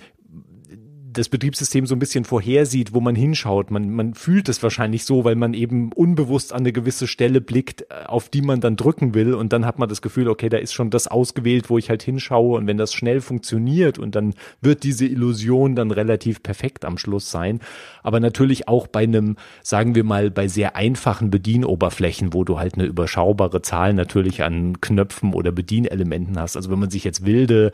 das 1.12 1.28
Betriebssystem 1.28 1.86
so 1.86 1.94
ein 1.94 1.98
bisschen 1.98 2.24
vorhersieht, 2.24 2.92
wo 2.94 3.00
man 3.00 3.14
hinschaut. 3.14 3.70
Man, 3.70 3.90
man 3.90 4.14
fühlt 4.14 4.48
es 4.48 4.62
wahrscheinlich 4.62 5.04
so, 5.04 5.24
weil 5.24 5.36
man 5.36 5.54
eben 5.54 5.92
unbewusst 5.92 6.52
an 6.52 6.60
eine 6.60 6.72
gewisse 6.72 7.06
Stelle 7.06 7.40
blickt, 7.40 7.82
äh, 7.82 8.04
auf 8.06 8.28
die 8.28 8.42
man 8.42 8.60
dann 8.60 8.76
drücken 8.76 9.14
will. 9.14 9.34
Und 9.34 9.52
dann 9.52 9.66
hat 9.66 9.78
man 9.78 9.88
das 9.88 10.02
Gefühl, 10.02 10.28
okay, 10.28 10.48
da 10.48 10.58
ist 10.58 10.72
schon 10.72 10.90
das 10.90 11.08
ausgewählt, 11.08 11.70
wo 11.70 11.78
ich 11.78 11.90
halt 11.90 12.02
hinschaue. 12.02 12.56
Und 12.58 12.66
wenn 12.66 12.78
das 12.78 12.92
schnell 12.94 13.20
funktioniert 13.20 13.98
und 13.98 14.14
dann 14.14 14.34
wird 14.60 14.82
diese 14.82 15.06
Illusion 15.06 15.76
dann 15.76 15.90
relativ 15.90 16.42
perfekt 16.42 16.84
am 16.84 16.98
Schluss 16.98 17.30
sein. 17.30 17.60
Aber 18.02 18.20
natürlich 18.20 18.68
auch 18.68 18.86
bei 18.86 19.02
einem, 19.02 19.36
sagen 19.62 19.94
wir 19.94 20.04
mal, 20.04 20.30
bei 20.30 20.48
sehr 20.48 20.76
einfachen 20.76 21.30
Bedienoberflächen, 21.30 22.32
wo 22.32 22.44
du 22.44 22.58
halt 22.58 22.74
eine 22.74 22.84
überschaubare 22.84 23.62
Zahl 23.62 23.94
natürlich 23.94 24.42
an 24.42 24.80
Knöpfen 24.80 25.34
oder 25.34 25.52
Bedienelementen 25.52 26.38
hast. 26.38 26.56
Also 26.56 26.70
wenn 26.70 26.78
man 26.78 26.90
sich 26.90 27.04
jetzt 27.04 27.24
wilde, 27.26 27.72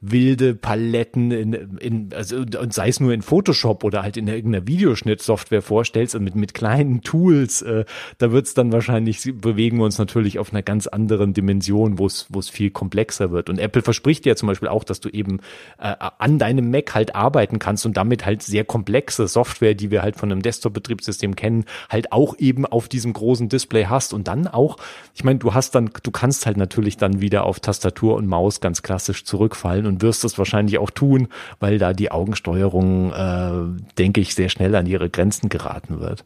wilde 0.00 0.54
Paletten 0.54 1.30
in, 1.30 1.52
in 1.78 2.10
also 2.14 2.38
und 2.38 2.72
sei 2.78 2.90
es 2.90 3.00
nur 3.00 3.12
in 3.12 3.22
Photoshop 3.22 3.82
oder 3.82 4.04
halt 4.04 4.16
in 4.16 4.28
irgendeiner 4.28 4.68
Videoschnittsoftware 4.68 5.62
vorstellst 5.62 6.14
und 6.14 6.22
mit, 6.22 6.36
mit 6.36 6.54
kleinen 6.54 7.00
Tools, 7.00 7.60
äh, 7.62 7.84
da 8.18 8.30
wird's 8.30 8.54
dann 8.54 8.70
wahrscheinlich, 8.70 9.20
bewegen 9.34 9.78
wir 9.78 9.84
uns 9.84 9.98
natürlich 9.98 10.38
auf 10.38 10.52
einer 10.52 10.62
ganz 10.62 10.86
anderen 10.86 11.34
Dimension, 11.34 11.98
wo 11.98 12.06
es 12.06 12.28
es 12.38 12.48
viel 12.48 12.70
komplexer 12.70 13.32
wird. 13.32 13.50
Und 13.50 13.58
Apple 13.58 13.82
verspricht 13.82 14.26
ja 14.26 14.36
zum 14.36 14.46
Beispiel 14.46 14.68
auch, 14.68 14.84
dass 14.84 15.00
du 15.00 15.08
eben 15.08 15.40
äh, 15.80 15.92
an 16.18 16.38
deinem 16.38 16.70
Mac 16.70 16.94
halt 16.94 17.16
arbeiten 17.16 17.58
kannst 17.58 17.84
und 17.84 17.96
damit 17.96 18.24
halt 18.24 18.44
sehr 18.44 18.64
komplexe 18.64 19.26
Software, 19.26 19.74
die 19.74 19.90
wir 19.90 20.02
halt 20.02 20.14
von 20.14 20.30
einem 20.30 20.42
Desktop-Betriebssystem 20.42 21.34
kennen, 21.34 21.64
halt 21.90 22.12
auch 22.12 22.38
eben 22.38 22.64
auf 22.64 22.88
diesem 22.88 23.12
großen 23.12 23.48
Display 23.48 23.86
hast 23.86 24.14
und 24.14 24.28
dann 24.28 24.46
auch, 24.46 24.76
ich 25.16 25.24
meine, 25.24 25.40
du 25.40 25.52
hast 25.52 25.74
dann, 25.74 25.90
du 26.00 26.12
kannst 26.12 26.46
halt 26.46 26.58
natürlich 26.58 26.96
dann 26.96 27.20
wieder 27.20 27.42
auf 27.42 27.58
Tastatur 27.58 28.14
und 28.14 28.28
Maus 28.28 28.60
ganz 28.60 28.82
klassisch 28.82 29.24
zurückfallen 29.24 29.84
und 29.84 30.00
wirst 30.00 30.24
es 30.24 30.38
wahrscheinlich 30.38 30.78
auch 30.78 30.90
tun, 30.90 31.26
weil 31.58 31.78
da 31.78 31.92
die 31.92 32.12
Augensteuerung, 32.12 32.67
äh, 32.68 33.82
denke 33.98 34.20
ich, 34.20 34.34
sehr 34.34 34.48
schnell 34.48 34.74
an 34.74 34.86
ihre 34.86 35.10
Grenzen 35.10 35.48
geraten 35.48 36.00
wird. 36.00 36.24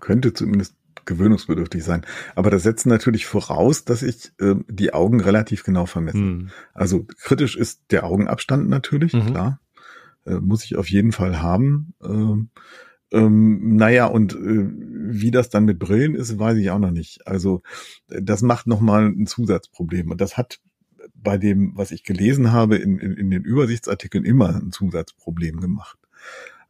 Könnte 0.00 0.32
zumindest 0.32 0.74
gewöhnungsbedürftig 1.04 1.82
sein. 1.82 2.02
Aber 2.36 2.50
das 2.50 2.62
setzt 2.62 2.86
natürlich 2.86 3.26
voraus, 3.26 3.84
dass 3.84 4.02
ich 4.02 4.30
äh, 4.38 4.54
die 4.68 4.92
Augen 4.92 5.20
relativ 5.20 5.64
genau 5.64 5.86
vermesse. 5.86 6.18
Mhm. 6.18 6.50
Also 6.74 7.06
kritisch 7.22 7.56
ist 7.56 7.82
der 7.90 8.04
Augenabstand 8.04 8.68
natürlich, 8.68 9.14
mhm. 9.14 9.26
klar. 9.26 9.60
Äh, 10.26 10.34
muss 10.34 10.64
ich 10.64 10.76
auf 10.76 10.88
jeden 10.88 11.12
Fall 11.12 11.40
haben. 11.40 11.94
Ähm, 12.04 12.50
ähm, 13.10 13.76
naja, 13.76 14.06
und 14.06 14.34
äh, 14.34 14.68
wie 14.70 15.30
das 15.30 15.48
dann 15.48 15.64
mit 15.64 15.78
Brillen 15.78 16.14
ist, 16.14 16.38
weiß 16.38 16.58
ich 16.58 16.70
auch 16.70 16.78
noch 16.78 16.90
nicht. 16.90 17.26
Also 17.26 17.62
das 18.08 18.42
macht 18.42 18.66
nochmal 18.66 19.06
ein 19.06 19.26
Zusatzproblem. 19.26 20.10
Und 20.10 20.20
das 20.20 20.36
hat 20.36 20.60
bei 21.22 21.38
dem, 21.38 21.72
was 21.74 21.90
ich 21.90 22.04
gelesen 22.04 22.52
habe, 22.52 22.76
in, 22.76 22.98
in, 22.98 23.14
in 23.14 23.30
den 23.30 23.44
Übersichtsartikeln 23.44 24.24
immer 24.24 24.56
ein 24.56 24.72
Zusatzproblem 24.72 25.60
gemacht. 25.60 25.98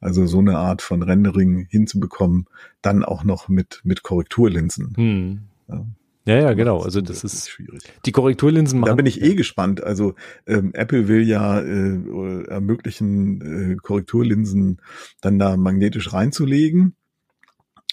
Also 0.00 0.26
so 0.26 0.38
eine 0.38 0.58
Art 0.58 0.82
von 0.82 1.02
Rendering 1.02 1.66
hinzubekommen, 1.68 2.46
dann 2.82 3.04
auch 3.04 3.24
noch 3.24 3.48
mit, 3.48 3.80
mit 3.84 4.02
Korrekturlinsen. 4.02 4.94
Hm. 4.96 5.40
Ja. 5.68 5.86
Ja, 6.28 6.36
ja, 6.36 6.52
genau. 6.52 6.82
Also 6.82 7.00
das 7.00 7.24
ist 7.24 7.48
schwierig. 7.48 7.80
Die 8.04 8.12
Korrekturlinsen 8.12 8.80
machen. 8.80 8.90
Da 8.90 8.94
bin 8.94 9.06
ich 9.06 9.22
eh 9.22 9.34
gespannt. 9.34 9.82
Also 9.82 10.14
ähm, 10.46 10.72
Apple 10.74 11.08
will 11.08 11.26
ja 11.26 11.58
äh, 11.58 12.44
ermöglichen, 12.48 13.72
äh, 13.72 13.76
Korrekturlinsen 13.76 14.82
dann 15.22 15.38
da 15.38 15.56
magnetisch 15.56 16.12
reinzulegen. 16.12 16.94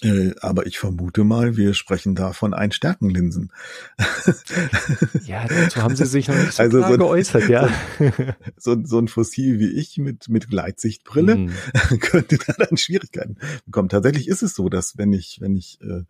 Äh, 0.01 0.33
aber 0.41 0.65
ich 0.65 0.77
vermute 0.77 1.23
mal, 1.23 1.55
wir 1.55 1.73
sprechen 1.73 2.15
da 2.15 2.33
von 2.33 2.53
Einstärkenlinsen. 2.53 3.51
ja, 5.25 5.47
dazu 5.47 5.81
haben 5.81 5.95
sie 5.95 6.05
sich 6.05 6.27
noch 6.27 6.35
nicht 6.35 6.51
so 6.51 6.63
also 6.63 6.77
klar 6.79 6.89
so 6.89 6.93
ein, 6.95 6.99
geäußert, 6.99 7.47
ja. 7.47 7.69
So, 8.57 8.75
so, 8.83 8.99
ein 8.99 9.07
Fossil 9.07 9.57
wie 9.59 9.71
ich 9.71 9.97
mit, 9.97 10.27
mit 10.27 10.49
Gleitsichtbrille 10.49 11.37
mm. 11.37 11.51
könnte 12.01 12.37
da 12.45 12.53
dann 12.53 12.75
Schwierigkeiten 12.75 13.37
bekommen. 13.65 13.87
Tatsächlich 13.87 14.27
ist 14.27 14.43
es 14.43 14.53
so, 14.53 14.67
dass 14.67 14.97
wenn 14.97 15.13
ich, 15.13 15.39
wenn 15.39 15.55
ich 15.55 15.79
äh, 15.81 16.03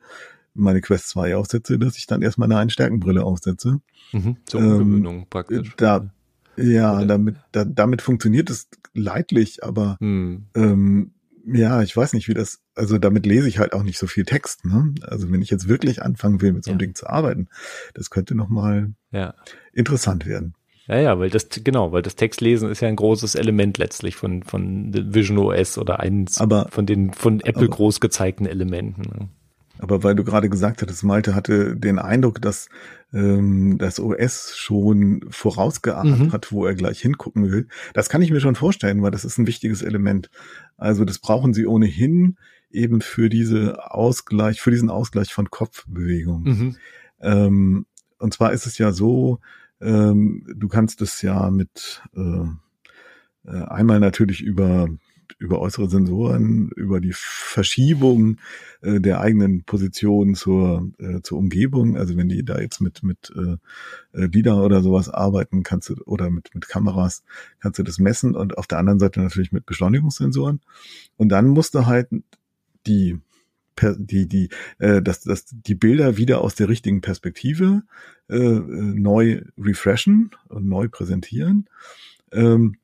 meine 0.56 0.82
Quest 0.82 1.10
2 1.10 1.36
aufsetze, 1.36 1.78
dass 1.78 1.98
ich 1.98 2.08
dann 2.08 2.24
erstmal 2.24 2.52
eine 2.52 2.60
Einstärkenbrille 2.60 3.24
aufsetze. 3.24 3.82
Mhm, 4.12 4.38
zur 4.46 4.62
Umgewöhnung 4.62 5.20
ähm, 5.20 5.26
praktisch. 5.30 5.74
Da, 5.78 6.10
ja, 6.58 7.04
damit, 7.06 7.36
da, 7.52 7.66
damit 7.66 8.02
funktioniert 8.02 8.50
es 8.50 8.70
leidlich, 8.94 9.64
aber 9.64 9.98
hm. 10.00 10.46
ähm, 10.56 11.12
ja, 11.46 11.82
ich 11.82 11.96
weiß 11.96 12.14
nicht, 12.14 12.28
wie 12.28 12.34
das, 12.34 12.60
also 12.74 12.98
damit 12.98 13.26
lese 13.26 13.48
ich 13.48 13.60
halt 13.60 13.74
auch 13.74 13.84
nicht 13.84 13.98
so 13.98 14.08
viel 14.08 14.26
Text. 14.26 14.66
Ne? 14.66 14.94
Also 15.02 15.32
wenn 15.32 15.42
ich 15.42 15.50
jetzt 15.50 15.68
wirklich 15.68 16.02
anfangen 16.02 16.42
will, 16.42 16.54
mit 16.54 16.64
so 16.64 16.72
einem 16.72 16.80
ja. 16.80 16.86
Ding 16.86 16.96
zu 16.96 17.08
arbeiten, 17.08 17.50
das 17.94 18.10
könnte 18.10 18.36
nochmal 18.36 18.94
ja. 19.12 19.34
interessant 19.74 20.26
werden. 20.26 20.56
Ja, 20.88 21.00
ja, 21.00 21.20
weil 21.20 21.30
das, 21.30 21.50
genau, 21.50 21.92
weil 21.92 22.04
das 22.04 22.16
Textlesen 22.16 22.70
ist 22.70 22.82
ja 22.82 22.88
ein 22.88 22.96
großes 22.96 23.36
Element 23.36 23.78
letztlich 23.78 24.16
von, 24.16 24.44
von 24.44 24.94
Vision 25.14 25.38
OS 25.40 25.78
oder 25.78 26.00
eins 26.00 26.40
aber, 26.40 26.68
von 26.70 26.86
den 26.86 27.12
von 27.12 27.40
Apple 27.42 27.66
aber, 27.66 27.76
groß 27.76 28.00
gezeigten 28.00 28.46
Elementen. 28.46 29.02
Ne? 29.02 29.30
Aber 29.80 30.04
weil 30.04 30.16
du 30.16 30.24
gerade 30.24 30.50
gesagt 30.50 30.82
hattest, 30.82 31.04
Malte 31.04 31.36
hatte 31.36 31.76
den 31.76 32.00
Eindruck, 32.00 32.42
dass 32.42 32.70
ähm, 33.14 33.78
das 33.78 34.00
OS 34.00 34.56
schon 34.56 35.26
vorausgeahnt 35.30 36.20
mhm. 36.20 36.32
hat, 36.32 36.52
wo 36.52 36.66
er 36.66 36.76
gleich 36.76 37.02
hingucken 37.02 37.52
will. 37.52 37.68
Das 37.94 38.10
kann 38.10 38.22
ich 38.22 38.32
mir 38.32 38.40
schon 38.40 38.56
vorstellen, 38.56 39.02
weil 39.02 39.12
das 39.12 39.26
ist 39.26 39.38
ein 39.38 39.48
wichtiges 39.48 39.82
Element. 39.82 40.30
Also 40.78 41.06
das 41.06 41.20
brauchen 41.20 41.54
sie 41.54 41.66
ohnehin 41.66 42.38
eben 42.72 43.02
für 43.02 43.30
diese 43.30 43.92
Ausgleich, 43.92 44.62
für 44.62 44.72
diesen 44.72 44.90
Ausgleich 44.90 45.34
von 45.34 45.50
Kopfbewegungen. 45.50 46.44
Mhm. 46.44 46.76
Ähm, 47.22 47.86
und 48.20 48.34
zwar 48.34 48.54
ist 48.54 48.66
es 48.66 48.78
ja 48.78 48.92
so, 48.92 49.40
ähm, 49.82 50.46
du 50.56 50.68
kannst 50.68 51.02
es 51.02 51.22
ja 51.22 51.50
mit 51.52 52.02
äh, 52.16 53.50
äh 53.50 53.64
einmal 53.66 54.00
natürlich 54.00 54.42
über 54.42 54.90
über 55.38 55.60
äußere 55.60 55.90
Sensoren, 55.90 56.70
über 56.76 57.00
die 57.00 57.14
Verschiebung 57.14 58.38
äh, 58.82 59.00
der 59.00 59.22
eigenen 59.22 59.64
Position 59.64 60.36
zur, 60.36 60.92
äh, 61.00 61.22
zur 61.22 61.38
Umgebung. 61.38 61.98
Also 61.98 62.18
wenn 62.18 62.30
die 62.30 62.44
da 62.44 62.60
jetzt 62.60 62.82
mit, 62.82 63.04
mit 63.04 63.32
äh, 63.36 63.58
äh 64.18 64.28
LIDAR 64.28 64.64
oder 64.64 64.82
sowas 64.82 65.10
arbeiten, 65.10 65.64
kannst 65.64 65.90
du, 65.90 65.96
oder 66.06 66.30
mit, 66.30 66.54
mit 66.54 66.68
Kameras, 66.68 67.24
kannst 67.60 67.80
du 67.80 67.84
das 67.84 68.00
messen 68.00 68.36
und 68.36 68.58
auf 68.58 68.68
der 68.68 68.80
anderen 68.80 69.00
Seite 69.00 69.22
natürlich 69.22 69.52
mit 69.52 69.66
Beschleunigungssensoren. 69.66 70.62
Und 71.18 71.30
dann 71.30 71.48
musst 71.48 71.76
du 71.76 71.86
halt 71.86 72.08
die 72.88 73.20
die 73.78 74.28
die 74.28 74.50
äh, 74.80 75.02
dass, 75.02 75.22
dass 75.22 75.46
die 75.46 75.76
Bilder 75.76 76.16
wieder 76.16 76.40
aus 76.42 76.56
der 76.56 76.70
richtigen 76.70 77.02
Perspektive 77.02 77.84
äh, 78.30 78.38
äh 78.38 78.62
neu 78.62 79.42
refreshen 79.58 80.32
und 80.48 80.66
neu 80.66 80.88
präsentieren 80.88 81.68
ähm, 82.32 82.78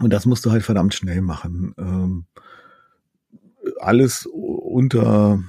und 0.00 0.12
das 0.12 0.26
musst 0.26 0.44
du 0.44 0.50
halt 0.50 0.62
verdammt 0.62 0.94
schnell 0.94 1.22
machen. 1.22 1.74
Ähm, 1.78 2.26
alles 3.78 4.26
unter 4.26 5.42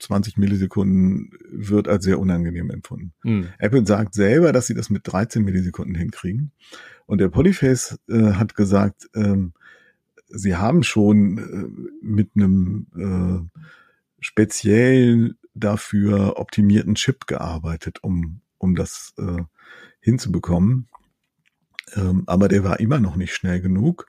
20 0.00 0.36
Millisekunden 0.36 1.30
wird 1.50 1.88
als 1.88 2.04
sehr 2.04 2.18
unangenehm 2.18 2.70
empfunden. 2.70 3.12
Mhm. 3.22 3.48
Apple 3.58 3.86
sagt 3.86 4.14
selber, 4.14 4.52
dass 4.52 4.66
sie 4.66 4.74
das 4.74 4.90
mit 4.90 5.02
13 5.04 5.44
Millisekunden 5.44 5.94
hinkriegen. 5.94 6.52
Und 7.06 7.18
der 7.18 7.28
Polyface 7.28 7.98
äh, 8.08 8.32
hat 8.32 8.54
gesagt, 8.54 9.08
ähm, 9.14 9.52
sie 10.28 10.56
haben 10.56 10.82
schon 10.82 11.38
äh, 11.38 12.04
mit 12.04 12.30
einem 12.34 12.86
äh, 12.96 13.60
speziell 14.20 15.36
dafür 15.54 16.38
optimierten 16.38 16.96
Chip 16.96 17.26
gearbeitet, 17.26 18.02
um, 18.02 18.40
um 18.58 18.74
das 18.74 19.14
äh, 19.18 19.42
hinzubekommen. 20.00 20.88
Ähm, 21.96 22.24
aber 22.26 22.48
der 22.48 22.64
war 22.64 22.80
immer 22.80 23.00
noch 23.00 23.16
nicht 23.16 23.34
schnell 23.34 23.60
genug. 23.60 24.06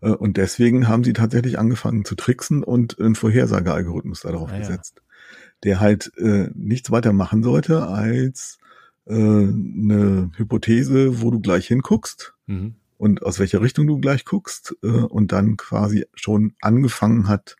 Äh, 0.00 0.10
und 0.10 0.36
deswegen 0.36 0.88
haben 0.88 1.04
sie 1.04 1.12
tatsächlich 1.12 1.58
angefangen 1.58 2.04
zu 2.04 2.14
tricksen 2.14 2.62
und 2.62 2.98
einen 2.98 3.14
Vorhersagealgorithmus 3.14 4.20
darauf 4.20 4.52
ah, 4.52 4.58
gesetzt, 4.58 5.02
der 5.64 5.80
halt 5.80 6.12
äh, 6.16 6.48
nichts 6.54 6.90
weiter 6.90 7.12
machen 7.12 7.42
sollte 7.42 7.86
als 7.86 8.58
äh, 9.06 9.14
eine 9.14 10.30
Hypothese, 10.36 11.20
wo 11.20 11.30
du 11.30 11.40
gleich 11.40 11.66
hinguckst 11.66 12.34
mhm. 12.46 12.76
und 12.96 13.22
aus 13.22 13.38
welcher 13.38 13.60
Richtung 13.60 13.86
du 13.86 13.98
gleich 13.98 14.24
guckst 14.24 14.76
äh, 14.82 14.88
und 14.88 15.32
dann 15.32 15.56
quasi 15.56 16.06
schon 16.14 16.54
angefangen 16.60 17.28
hat, 17.28 17.56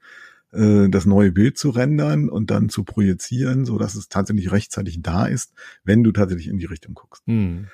äh, 0.53 0.89
das 0.89 1.07
neue 1.07 1.33
Bild 1.33 1.59
zu 1.59 1.71
rendern 1.71 2.29
und 2.29 2.51
dann 2.51 2.69
zu 2.69 2.85
projizieren, 2.85 3.65
so 3.65 3.79
dass 3.79 3.95
es 3.95 4.09
tatsächlich 4.09 4.53
rechtzeitig 4.53 5.01
da 5.03 5.27
ist, 5.27 5.53
wenn 5.85 6.03
du 6.03 6.13
tatsächlich 6.13 6.49
in 6.49 6.59
die 6.59 6.67
Richtung 6.67 6.95
guckst. 6.95 7.27
Mhm. 7.27 7.67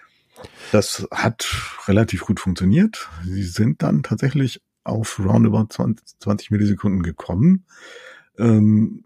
Das 0.72 1.06
hat 1.10 1.46
relativ 1.86 2.22
gut 2.22 2.40
funktioniert. 2.40 3.08
Sie 3.24 3.42
sind 3.44 3.82
dann 3.82 4.02
tatsächlich 4.02 4.60
auf 4.84 5.18
roundabout 5.18 5.68
20, 5.70 6.18
20 6.20 6.50
Millisekunden 6.50 7.02
gekommen. 7.02 7.64
Ähm, 8.38 9.04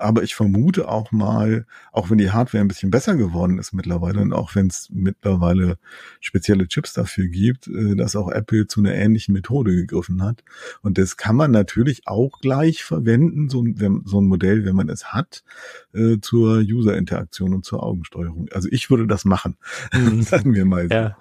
aber 0.00 0.22
ich 0.22 0.34
vermute 0.34 0.88
auch 0.88 1.12
mal, 1.12 1.66
auch 1.92 2.10
wenn 2.10 2.18
die 2.18 2.30
Hardware 2.30 2.62
ein 2.62 2.68
bisschen 2.68 2.90
besser 2.90 3.16
geworden 3.16 3.58
ist 3.58 3.72
mittlerweile 3.72 4.20
und 4.20 4.32
auch 4.32 4.54
wenn 4.54 4.68
es 4.68 4.88
mittlerweile 4.92 5.78
spezielle 6.20 6.66
Chips 6.68 6.92
dafür 6.92 7.28
gibt, 7.28 7.68
äh, 7.68 7.94
dass 7.96 8.16
auch 8.16 8.30
Apple 8.30 8.66
zu 8.66 8.80
einer 8.80 8.94
ähnlichen 8.94 9.32
Methode 9.32 9.74
gegriffen 9.74 10.22
hat. 10.22 10.42
Und 10.82 10.98
das 10.98 11.16
kann 11.16 11.36
man 11.36 11.50
natürlich 11.50 12.06
auch 12.06 12.40
gleich 12.40 12.82
verwenden, 12.82 13.48
so 13.48 13.62
ein, 13.62 14.02
so 14.04 14.20
ein 14.20 14.26
Modell, 14.26 14.64
wenn 14.64 14.76
man 14.76 14.88
es 14.88 15.12
hat, 15.12 15.42
äh, 15.94 16.18
zur 16.20 16.58
User-Interaktion 16.58 17.54
und 17.54 17.64
zur 17.64 17.82
Augensteuerung. 17.82 18.48
Also 18.52 18.68
ich 18.70 18.90
würde 18.90 19.06
das 19.06 19.24
machen, 19.24 19.56
mhm. 19.92 20.22
sagen 20.22 20.54
wir 20.54 20.64
mal. 20.64 20.88
So. 20.88 20.94
Ja. 20.94 21.16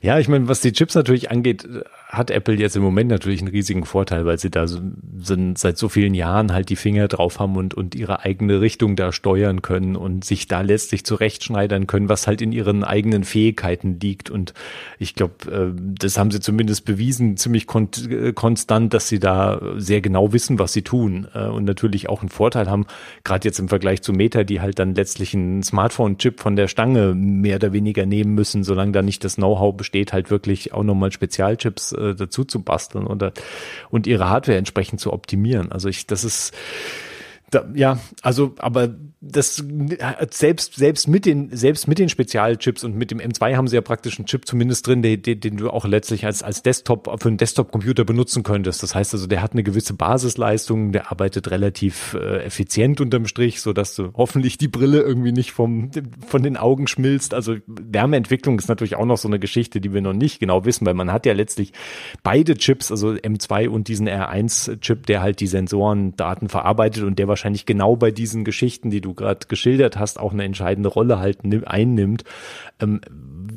Ja, 0.00 0.18
ich 0.18 0.28
meine, 0.28 0.48
was 0.48 0.60
die 0.60 0.72
Chips 0.72 0.94
natürlich 0.94 1.30
angeht, 1.30 1.66
hat 2.16 2.30
Apple 2.30 2.54
jetzt 2.54 2.76
im 2.76 2.82
Moment 2.82 3.10
natürlich 3.10 3.40
einen 3.40 3.50
riesigen 3.50 3.84
Vorteil, 3.84 4.26
weil 4.26 4.38
sie 4.38 4.50
da 4.50 4.66
sind 4.66 5.58
seit 5.58 5.78
so 5.78 5.88
vielen 5.88 6.14
Jahren 6.14 6.52
halt 6.52 6.68
die 6.68 6.76
Finger 6.76 7.08
drauf 7.08 7.38
haben 7.38 7.56
und, 7.56 7.74
und 7.74 7.94
ihre 7.94 8.24
eigene 8.24 8.60
Richtung 8.60 8.96
da 8.96 9.12
steuern 9.12 9.62
können 9.62 9.96
und 9.96 10.24
sich 10.24 10.48
da 10.48 10.60
letztlich 10.60 11.04
zurechtschneidern 11.04 11.86
können, 11.86 12.08
was 12.08 12.26
halt 12.26 12.42
in 12.42 12.52
ihren 12.52 12.84
eigenen 12.84 13.24
Fähigkeiten 13.24 13.98
liegt. 14.00 14.30
Und 14.30 14.54
ich 14.98 15.14
glaube, 15.14 15.34
äh, 15.50 15.80
das 15.98 16.18
haben 16.18 16.30
sie 16.30 16.40
zumindest 16.40 16.84
bewiesen, 16.84 17.36
ziemlich 17.36 17.66
kon 17.66 17.88
äh, 18.08 18.32
konstant, 18.32 18.94
dass 18.94 19.08
sie 19.08 19.18
da 19.18 19.60
sehr 19.76 20.00
genau 20.00 20.32
wissen, 20.32 20.58
was 20.58 20.72
sie 20.72 20.82
tun 20.82 21.28
äh, 21.34 21.46
und 21.46 21.64
natürlich 21.64 22.08
auch 22.08 22.20
einen 22.20 22.28
Vorteil 22.28 22.68
haben, 22.70 22.86
gerade 23.24 23.46
jetzt 23.46 23.58
im 23.58 23.68
Vergleich 23.68 24.02
zu 24.02 24.12
Meta, 24.12 24.44
die 24.44 24.60
halt 24.60 24.78
dann 24.78 24.94
letztlich 24.94 25.34
einen 25.34 25.62
Smartphone-Chip 25.62 26.40
von 26.40 26.56
der 26.56 26.68
Stange 26.68 27.14
mehr 27.14 27.56
oder 27.56 27.72
weniger 27.72 28.06
nehmen 28.06 28.34
müssen, 28.34 28.64
solange 28.64 28.92
da 28.92 29.02
nicht 29.02 29.24
das 29.24 29.36
Know-how 29.36 29.76
besteht, 29.76 30.12
halt 30.12 30.30
wirklich 30.30 30.72
auch 30.72 30.82
nochmal 30.82 31.12
Spezialchips 31.12 31.92
äh, 32.04 32.14
dazu 32.14 32.44
zu 32.44 32.62
basteln 32.62 33.06
oder 33.06 33.32
und 33.90 34.06
ihre 34.06 34.28
Hardware 34.28 34.58
entsprechend 34.58 35.00
zu 35.00 35.12
optimieren. 35.12 35.72
Also 35.72 35.88
ich, 35.88 36.06
das 36.06 36.24
ist 36.24 36.54
da, 37.50 37.64
ja, 37.74 37.98
also, 38.22 38.54
aber 38.58 38.88
das 39.26 39.64
selbst 40.30 40.74
selbst 40.74 41.08
mit 41.08 41.24
den 41.24 41.54
selbst 41.56 41.88
mit 41.88 41.98
den 41.98 42.08
Spezialchips 42.08 42.84
und 42.84 42.94
mit 42.96 43.10
dem 43.10 43.18
M2 43.18 43.56
haben 43.56 43.68
sie 43.68 43.76
ja 43.76 43.80
praktisch 43.80 44.18
einen 44.18 44.26
Chip 44.26 44.46
zumindest 44.46 44.86
drin, 44.86 45.02
den, 45.02 45.22
den, 45.22 45.40
den 45.40 45.56
du 45.56 45.70
auch 45.70 45.86
letztlich 45.86 46.26
als 46.26 46.42
als 46.42 46.62
Desktop 46.62 47.10
für 47.20 47.28
einen 47.28 47.38
Desktop-Computer 47.38 48.04
benutzen 48.04 48.42
könntest. 48.42 48.82
Das 48.82 48.94
heißt 48.94 49.14
also, 49.14 49.26
der 49.26 49.42
hat 49.42 49.52
eine 49.52 49.62
gewisse 49.62 49.94
Basisleistung, 49.94 50.92
der 50.92 51.10
arbeitet 51.10 51.50
relativ 51.50 52.14
äh, 52.14 52.44
effizient 52.44 53.00
unterm 53.00 53.26
Strich, 53.26 53.60
so 53.60 53.72
dass 53.72 53.94
du 53.94 54.10
hoffentlich 54.14 54.58
die 54.58 54.68
Brille 54.68 55.00
irgendwie 55.00 55.32
nicht 55.32 55.52
vom 55.52 55.90
von 56.26 56.42
den 56.42 56.56
Augen 56.56 56.86
schmilzt. 56.86 57.34
Also 57.34 57.56
Wärmeentwicklung 57.66 58.58
ist 58.58 58.68
natürlich 58.68 58.96
auch 58.96 59.06
noch 59.06 59.18
so 59.18 59.28
eine 59.28 59.38
Geschichte, 59.38 59.80
die 59.80 59.92
wir 59.92 60.02
noch 60.02 60.12
nicht 60.12 60.38
genau 60.38 60.64
wissen, 60.64 60.84
weil 60.86 60.94
man 60.94 61.12
hat 61.12 61.24
ja 61.24 61.32
letztlich 61.32 61.72
beide 62.22 62.56
Chips, 62.56 62.90
also 62.90 63.10
M2 63.10 63.68
und 63.68 63.88
diesen 63.88 64.08
R1-Chip, 64.08 65.06
der 65.06 65.22
halt 65.22 65.40
die 65.40 65.46
Sensorendaten 65.46 66.48
verarbeitet 66.48 67.04
und 67.04 67.18
der 67.18 67.28
wahrscheinlich 67.28 67.64
genau 67.66 67.96
bei 67.96 68.10
diesen 68.10 68.44
Geschichten, 68.44 68.90
die 68.90 69.00
du 69.00 69.13
gerade 69.14 69.46
geschildert 69.48 69.98
hast, 69.98 70.18
auch 70.18 70.32
eine 70.32 70.44
entscheidende 70.44 70.88
Rolle 70.88 71.18
halt 71.18 71.38
einnimmt. 71.66 72.24
Ähm, 72.80 73.00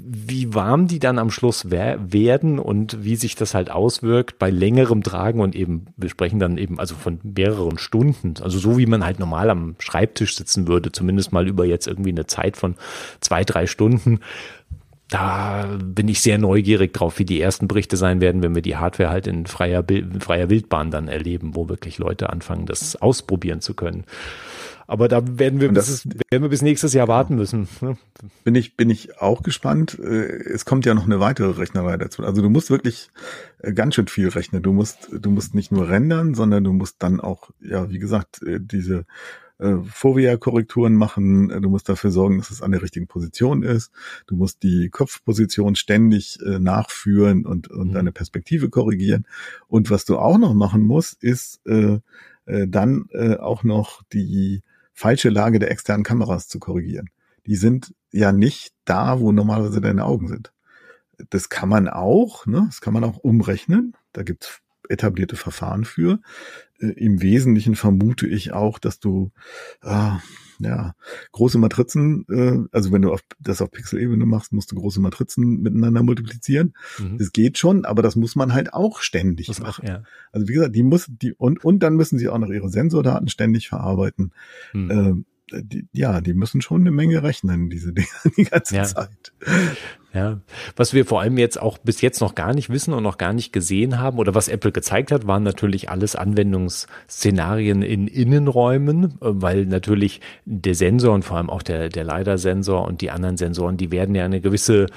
wie 0.09 0.53
warm 0.53 0.87
die 0.87 0.99
dann 0.99 1.19
am 1.19 1.31
Schluss 1.31 1.69
werden 1.69 2.59
und 2.59 3.03
wie 3.03 3.15
sich 3.15 3.35
das 3.35 3.53
halt 3.53 3.69
auswirkt 3.69 4.39
bei 4.39 4.49
längerem 4.49 5.03
Tragen 5.03 5.41
und 5.41 5.55
eben, 5.55 5.87
wir 5.97 6.09
sprechen 6.09 6.39
dann 6.39 6.57
eben 6.57 6.79
also 6.79 6.95
von 6.95 7.19
mehreren 7.23 7.77
Stunden, 7.77 8.35
also 8.41 8.57
so 8.57 8.77
wie 8.77 8.85
man 8.85 9.05
halt 9.05 9.19
normal 9.19 9.49
am 9.49 9.75
Schreibtisch 9.79 10.35
sitzen 10.35 10.67
würde, 10.67 10.91
zumindest 10.91 11.33
mal 11.33 11.47
über 11.47 11.65
jetzt 11.65 11.87
irgendwie 11.87 12.11
eine 12.11 12.25
Zeit 12.25 12.57
von 12.57 12.75
zwei, 13.19 13.43
drei 13.43 13.67
Stunden 13.67 14.19
da 15.09 15.77
bin 15.81 16.07
ich 16.07 16.21
sehr 16.21 16.37
neugierig 16.37 16.93
drauf, 16.93 17.19
wie 17.19 17.25
die 17.25 17.39
ersten 17.39 17.67
Berichte 17.67 17.95
sein 17.95 18.19
werden, 18.19 18.43
wenn 18.43 18.55
wir 18.55 18.61
die 18.61 18.75
Hardware 18.75 19.09
halt 19.09 19.27
in 19.27 19.45
freier, 19.45 19.85
freier 20.19 20.49
Wildbahn 20.49 20.91
dann 20.91 21.07
erleben, 21.07 21.55
wo 21.55 21.69
wirklich 21.69 21.97
Leute 21.97 22.29
anfangen, 22.29 22.65
das 22.65 22.95
ausprobieren 22.97 23.61
zu 23.61 23.73
können. 23.73 24.03
Aber 24.89 25.09
da 25.09 25.21
werden 25.37 25.59
wir, 25.59 25.69
bis, 25.71 26.07
werden 26.07 26.43
wir 26.43 26.49
bis 26.49 26.61
nächstes 26.61 26.93
Jahr 26.93 27.09
warten 27.09 27.35
müssen. 27.35 27.67
Ne? 27.81 27.97
Bin 28.45 28.55
ich, 28.55 28.77
bin 28.77 28.89
ich 28.89 29.21
auch 29.21 29.43
gespannt. 29.43 29.99
Äh, 29.99 30.27
es 30.49 30.63
kommt 30.63 30.85
ja 30.85 30.93
noch 30.93 31.05
eine 31.05 31.19
weitere 31.19 31.59
Rechnerei 31.59 31.97
dazu. 31.97 32.23
Also 32.23 32.41
du 32.41 32.49
musst 32.49 32.69
wirklich 32.69 33.09
äh, 33.59 33.73
ganz 33.73 33.95
schön 33.95 34.07
viel 34.07 34.29
rechnen. 34.29 34.63
Du 34.63 34.71
musst, 34.71 35.09
du 35.11 35.29
musst 35.29 35.55
nicht 35.55 35.73
nur 35.73 35.89
rendern, 35.89 36.35
sondern 36.35 36.63
du 36.63 36.71
musst 36.71 37.03
dann 37.03 37.19
auch, 37.19 37.49
ja, 37.59 37.89
wie 37.89 37.99
gesagt, 37.99 38.39
äh, 39.59 39.77
Fovea-Korrekturen 39.83 40.93
machen. 40.93 41.49
Du 41.61 41.69
musst 41.69 41.89
dafür 41.89 42.11
sorgen, 42.11 42.37
dass 42.37 42.51
es 42.51 42.61
an 42.61 42.71
der 42.71 42.81
richtigen 42.81 43.07
Position 43.07 43.63
ist. 43.63 43.91
Du 44.27 44.35
musst 44.35 44.63
die 44.63 44.89
Kopfposition 44.89 45.75
ständig 45.75 46.39
äh, 46.45 46.59
nachführen 46.59 47.45
und, 47.45 47.69
und 47.69 47.89
mhm. 47.89 47.93
deine 47.93 48.11
Perspektive 48.11 48.69
korrigieren. 48.69 49.25
Und 49.67 49.89
was 49.89 50.05
du 50.05 50.17
auch 50.17 50.37
noch 50.37 50.53
machen 50.53 50.83
musst, 50.83 51.23
ist 51.23 51.61
äh, 51.65 51.99
äh, 52.45 52.67
dann 52.67 53.05
äh, 53.11 53.35
auch 53.37 53.63
noch 53.63 54.03
die 54.13 54.63
falsche 54.93 55.29
Lage 55.29 55.59
der 55.59 55.71
externen 55.71 56.03
Kameras 56.03 56.47
zu 56.47 56.59
korrigieren. 56.59 57.09
Die 57.45 57.55
sind 57.55 57.93
ja 58.11 58.31
nicht 58.31 58.73
da, 58.85 59.19
wo 59.19 59.31
normalerweise 59.31 59.81
deine 59.81 60.05
Augen 60.05 60.27
sind. 60.27 60.51
Das 61.29 61.49
kann 61.49 61.69
man 61.69 61.87
auch, 61.87 62.45
ne? 62.45 62.63
das 62.67 62.81
kann 62.81 62.93
man 62.93 63.03
auch 63.03 63.17
umrechnen. 63.17 63.93
Da 64.13 64.23
gibt's 64.23 64.61
etablierte 64.89 65.35
Verfahren 65.35 65.85
für. 65.85 66.19
Äh, 66.79 66.87
Im 66.87 67.21
Wesentlichen 67.21 67.75
vermute 67.75 68.27
ich 68.27 68.53
auch, 68.53 68.79
dass 68.79 68.99
du 68.99 69.31
äh, 69.81 70.11
ja 70.59 70.95
große 71.31 71.57
Matrizen, 71.57 72.25
äh, 72.29 72.67
also 72.71 72.91
wenn 72.91 73.01
du 73.01 73.13
auf, 73.13 73.21
das 73.39 73.61
auf 73.61 73.71
Pixelebene 73.71 74.25
machst, 74.25 74.53
musst 74.53 74.71
du 74.71 74.75
große 74.75 74.99
Matrizen 74.99 75.61
miteinander 75.61 76.03
multiplizieren. 76.03 76.73
Mhm. 76.99 77.17
Das 77.17 77.31
geht 77.31 77.57
schon, 77.57 77.85
aber 77.85 78.01
das 78.01 78.15
muss 78.15 78.35
man 78.35 78.53
halt 78.53 78.73
auch 78.73 79.01
ständig 79.01 79.47
das 79.47 79.59
machen. 79.59 79.85
Auch, 79.85 79.89
ja. 79.89 80.03
Also 80.31 80.47
wie 80.47 80.53
gesagt, 80.53 80.75
die 80.75 80.83
muss 80.83 81.07
die 81.07 81.33
und 81.33 81.63
und 81.63 81.79
dann 81.79 81.95
müssen 81.95 82.17
sie 82.19 82.29
auch 82.29 82.39
noch 82.39 82.49
ihre 82.49 82.69
Sensordaten 82.69 83.27
ständig 83.27 83.69
verarbeiten. 83.69 84.33
Mhm. 84.73 84.91
Äh, 84.91 85.23
die, 85.49 85.87
ja, 85.93 86.19
die 86.19 86.33
müssen 86.33 86.61
schon 86.61 86.81
eine 86.81 86.91
Menge 86.91 87.23
rechnen, 87.23 87.69
diese 87.69 87.93
Dinge 87.93 88.07
die 88.37 88.43
ganze 88.43 88.75
ja. 88.75 88.83
Zeit. 88.83 89.33
Ja, 90.17 90.39
was 90.75 90.95
wir 90.95 91.05
vor 91.05 91.21
allem 91.21 91.37
jetzt 91.37 91.61
auch 91.61 91.77
bis 91.77 92.01
jetzt 92.01 92.21
noch 92.21 92.33
gar 92.33 92.51
nicht 92.55 92.71
wissen 92.71 92.91
und 92.91 93.03
noch 93.03 93.19
gar 93.19 93.33
nicht 93.33 93.53
gesehen 93.53 93.99
haben 93.99 94.17
oder 94.17 94.33
was 94.33 94.47
Apple 94.47 94.71
gezeigt 94.71 95.11
hat, 95.11 95.27
waren 95.27 95.43
natürlich 95.43 95.91
alles 95.91 96.15
Anwendungsszenarien 96.15 97.83
in 97.83 98.07
Innenräumen, 98.07 99.03
äh, 99.03 99.09
weil 99.19 99.67
natürlich 99.67 100.19
der 100.43 100.73
Sensor 100.73 101.13
und 101.13 101.23
vor 101.23 101.37
allem 101.37 101.51
auch 101.51 101.61
der, 101.61 101.89
der 101.89 102.03
LiDAR-Sensor 102.03 102.83
und 102.83 103.01
die 103.01 103.11
anderen 103.11 103.37
Sensoren, 103.37 103.77
die 103.77 103.91
werden 103.91 104.15
ja 104.15 104.25
eine 104.25 104.41
gewisse 104.41 104.87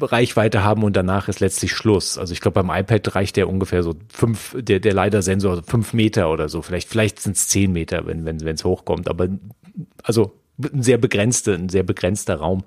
Reichweite 0.00 0.64
haben 0.64 0.82
und 0.82 0.96
danach 0.96 1.28
ist 1.28 1.38
letztlich 1.38 1.70
Schluss. 1.70 2.18
Also 2.18 2.32
ich 2.32 2.40
glaube, 2.40 2.60
beim 2.60 2.76
iPad 2.76 3.14
reicht 3.14 3.36
der 3.36 3.48
ungefähr 3.48 3.84
so 3.84 3.94
fünf, 4.08 4.56
der, 4.58 4.80
der 4.80 4.92
LiDAR-Sensor 4.92 5.62
fünf 5.62 5.92
Meter 5.92 6.32
oder 6.32 6.48
so. 6.48 6.62
Vielleicht, 6.62 6.88
vielleicht 6.88 7.20
sind 7.20 7.36
es 7.36 7.46
zehn 7.46 7.72
Meter, 7.72 8.06
wenn, 8.06 8.24
wenn, 8.24 8.40
wenn 8.40 8.56
es 8.56 8.64
hochkommt. 8.64 9.08
Aber 9.08 9.28
also 10.02 10.32
ein 10.72 10.82
sehr 10.82 10.98
begrenzter, 10.98 11.54
ein 11.54 11.68
sehr 11.68 11.82
begrenzter 11.82 12.36
Raum, 12.36 12.64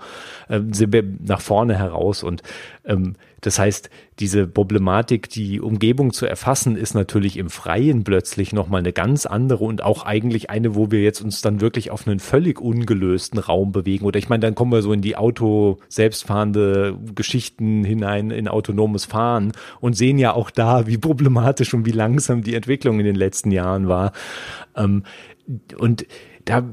äh, 0.49 0.61
sehr 0.71 0.89
nach 1.25 1.41
vorne 1.41 1.77
heraus. 1.77 2.23
Und 2.23 2.41
ähm, 2.85 3.15
das 3.45 3.59
heißt, 3.59 3.91
diese 4.19 4.47
Problematik, 4.47 5.29
die 5.29 5.61
Umgebung 5.61 6.13
zu 6.13 6.25
erfassen, 6.25 6.75
ist 6.75 6.95
natürlich 6.95 7.37
im 7.37 7.51
Freien 7.51 8.03
plötzlich 8.03 8.53
nochmal 8.53 8.79
eine 8.79 8.91
ganz 8.91 9.27
andere 9.27 9.63
und 9.65 9.83
auch 9.83 10.03
eigentlich 10.03 10.49
eine, 10.49 10.73
wo 10.73 10.89
wir 10.89 11.03
jetzt 11.03 11.21
uns 11.21 11.41
dann 11.41 11.61
wirklich 11.61 11.91
auf 11.91 12.07
einen 12.07 12.19
völlig 12.19 12.59
ungelösten 12.59 13.37
Raum 13.37 13.71
bewegen. 13.71 14.05
Oder 14.05 14.17
ich 14.17 14.29
meine, 14.29 14.41
dann 14.41 14.55
kommen 14.55 14.71
wir 14.71 14.81
so 14.81 14.93
in 14.93 15.01
die 15.01 15.15
Auto 15.15 15.77
selbstfahrende 15.89 16.97
Geschichten 17.13 17.83
hinein, 17.83 18.31
in 18.31 18.47
autonomes 18.47 19.05
Fahren 19.05 19.51
und 19.79 19.95
sehen 19.95 20.17
ja 20.17 20.33
auch 20.33 20.49
da, 20.49 20.87
wie 20.87 20.97
problematisch 20.97 21.73
und 21.75 21.85
wie 21.85 21.91
langsam 21.91 22.41
die 22.41 22.55
Entwicklung 22.55 22.99
in 22.99 23.05
den 23.05 23.15
letzten 23.15 23.51
Jahren 23.51 23.87
war. 23.87 24.11
Ähm, 24.75 25.03
und 25.77 26.07
da 26.45 26.63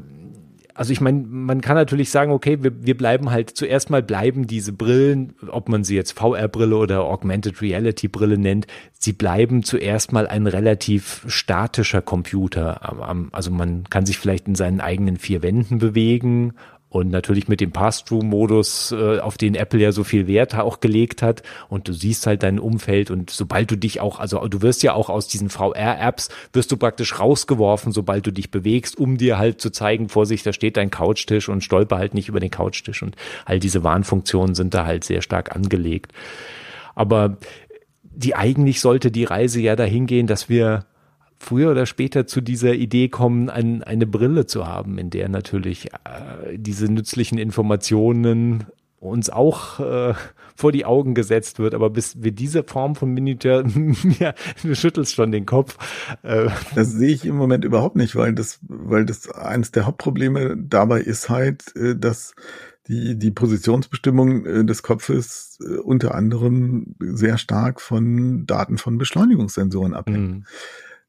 also 0.75 0.93
ich 0.93 1.01
meine, 1.01 1.25
man 1.27 1.61
kann 1.61 1.77
natürlich 1.77 2.11
sagen, 2.11 2.33
okay, 2.33 2.63
wir, 2.63 2.85
wir 2.85 2.97
bleiben 2.97 3.31
halt 3.31 3.51
zuerst 3.51 3.91
mal 3.91 4.03
bleiben 4.03 4.47
diese 4.47 4.73
Brillen, 4.73 5.35
ob 5.49 5.69
man 5.69 5.85
sie 5.85 5.95
jetzt 5.95 6.13
VR-Brille 6.13 6.77
oder 6.77 7.05
Augmented 7.05 7.61
Reality-Brille 7.61 8.39
nennt, 8.39 8.67
sie 8.93 9.13
bleiben 9.13 9.63
zuerst 9.63 10.13
mal 10.13 10.27
ein 10.27 10.47
relativ 10.47 11.25
statischer 11.27 12.03
Computer. 12.03 12.81
Also 13.33 13.51
man 13.51 13.85
kann 13.91 14.07
sich 14.07 14.19
vielleicht 14.19 14.49
in 14.49 14.55
seinen 14.55 14.81
eigenen 14.81 15.17
vier 15.17 15.43
Wänden 15.43 15.79
bewegen 15.79 16.55
und 16.93 17.09
natürlich 17.09 17.49
mit 17.49 17.63
dem 17.63 17.73
Pass-Through-Modus, 17.73 18.93
äh, 18.93 19.19
auf 19.21 19.39
den 19.39 19.55
Apple 19.55 19.81
ja 19.81 19.93
so 19.93 20.05
viel 20.05 20.27
Wert 20.27 20.55
auch 20.57 20.81
gelegt 20.81 21.23
hat. 21.23 21.43
Und 21.71 21.89
du 21.89 21.95
siehst 21.95 22.27
halt 22.27 22.43
dein 22.43 22.59
Umfeld 22.59 23.11
und 23.11 23.31
sobald 23.31 23.71
du 23.71 23.77
dich 23.77 24.01
auch, 24.01 24.21
also 24.21 24.47
du 24.47 24.61
wirst 24.61 24.83
ja 24.83 24.93
auch 24.93 25.09
aus 25.09 25.27
diesen 25.27 25.49
VR-Apps, 25.49 26.29
wirst 26.53 26.71
du 26.71 26.77
praktisch 26.77 27.19
rausgeworfen, 27.19 27.93
sobald 27.93 28.27
du 28.27 28.31
dich 28.31 28.51
bewegst, 28.51 28.99
um 28.99 29.17
dir 29.17 29.39
halt 29.39 29.59
zu 29.59 29.71
zeigen, 29.71 30.11
Vorsicht, 30.11 30.45
da 30.45 30.53
steht 30.53 30.77
dein 30.77 30.91
Couchtisch 30.91 31.49
und 31.49 31.65
stolper 31.65 31.97
halt 31.97 32.13
nicht 32.13 32.29
über 32.29 32.41
den 32.41 32.51
Couchtisch. 32.51 33.03
Und 33.03 33.17
all 33.47 33.59
diese 33.59 33.83
Warnfunktionen 33.83 34.55
sind 34.55 34.75
da 34.75 34.85
halt 34.85 35.05
sehr 35.05 35.23
stark 35.23 35.57
angelegt. 35.57 36.13
Aber 36.95 37.39
die 38.03 38.35
eigentlich 38.35 38.83
sollte 38.83 39.11
die 39.11 39.25
Reise 39.25 39.63
ja 39.63 39.77
dahin 39.77 40.07
gehen, 40.07 40.27
dass 40.27 40.51
wir 40.51 40.85
früher 41.43 41.73
oder 41.73 41.87
später 41.87 42.27
zu 42.27 42.41
dieser 42.41 42.75
Idee 42.75 43.09
kommen, 43.09 43.51
ein, 43.51 43.83
eine 43.83 44.07
Brille 44.07 44.47
zu 44.47 44.67
haben, 44.67 44.99
in 44.99 45.11
der 45.11 45.29
natürlich 45.29 45.93
äh, 45.93 46.57
diese 46.57 46.87
nützlichen 46.91 47.37
Informationen 47.39 48.67
uns 49.01 49.31
auch 49.31 49.81
äh, 49.81 50.15
vor 50.55 50.71
die 50.71 50.85
Augen 50.85 51.15
gesetzt 51.15 51.59
wird. 51.59 51.75
Aber 51.75 51.91
bis 51.91 52.23
wir 52.23 52.31
diese 52.31 52.63
Form 52.63 52.95
von 52.95 53.13
Miniatur, 53.13 53.65
ja, 54.21 54.35
du 54.63 54.75
schüttelst 54.77 55.15
schon 55.15 55.33
den 55.33 55.45
Kopf. 55.45 55.77
Äh. 56.23 56.49
Das 56.77 56.93
sehe 56.93 57.13
ich 57.13 57.25
im 57.25 57.37
Moment 57.37 57.65
überhaupt 57.65 57.97
nicht, 57.97 58.15
weil 58.15 58.33
das, 58.33 58.61
weil 58.63 59.05
das 59.05 59.29
eines 59.29 59.73
der 59.73 59.87
Hauptprobleme 59.87 60.57
dabei 60.57 61.01
ist 61.01 61.29
halt, 61.29 61.75
äh, 61.75 61.97
dass 61.97 62.35
die, 62.87 63.19
die 63.19 63.31
Positionsbestimmung 63.33 64.47
äh, 64.47 64.65
des 64.65 64.85
Kopfes 64.85 65.59
äh, 65.61 65.79
unter 65.79 66.15
anderem 66.15 66.95
sehr 67.01 67.39
stark 67.39 67.81
von 67.81 68.47
Daten 68.47 68.79
von 68.79 68.99
Beschleunigungssensoren 68.99 69.95
abhängt. 69.95 70.31
Mhm 70.31 70.45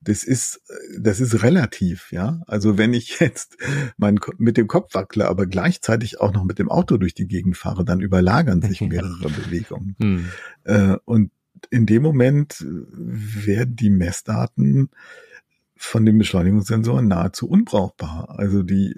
das 0.04 0.24
ist, 0.24 0.62
das 1.00 1.20
ist 1.20 1.44
relativ, 1.44 2.12
ja. 2.12 2.42
Also 2.48 2.78
wenn 2.78 2.94
ich 2.94 3.20
jetzt 3.20 3.58
mein, 3.98 4.20
mit 4.38 4.58
dem 4.58 4.68
Kopf 4.68 4.94
wackle, 4.94 5.28
aber 5.28 5.46
gleichzeitig 5.46 6.20
auch 6.20 6.34
noch 6.34 6.44
mit 6.44 6.60
dem 6.60 6.70
Auto 6.70 6.98
durch 6.98 7.14
die 7.14 7.28
Gegend 7.28 7.58
fahre, 7.58 7.86
dann 7.86 8.02
überlagern 8.02 8.62
sich 8.62 8.82
mehrere 8.82 9.30
Bewegungen. 9.30 9.96
Hm. 10.00 10.26
Äh, 10.64 10.98
und 11.06 11.32
in 11.70 11.86
dem 11.86 12.04
Moment 12.04 12.66
werden 12.66 13.76
die 13.76 13.90
Messdaten 13.90 14.90
von 15.76 16.06
den 16.06 16.18
Beschleunigungssensoren 16.18 17.08
nahezu 17.08 17.48
unbrauchbar. 17.48 18.36
Also 18.38 18.64
die 18.64 18.96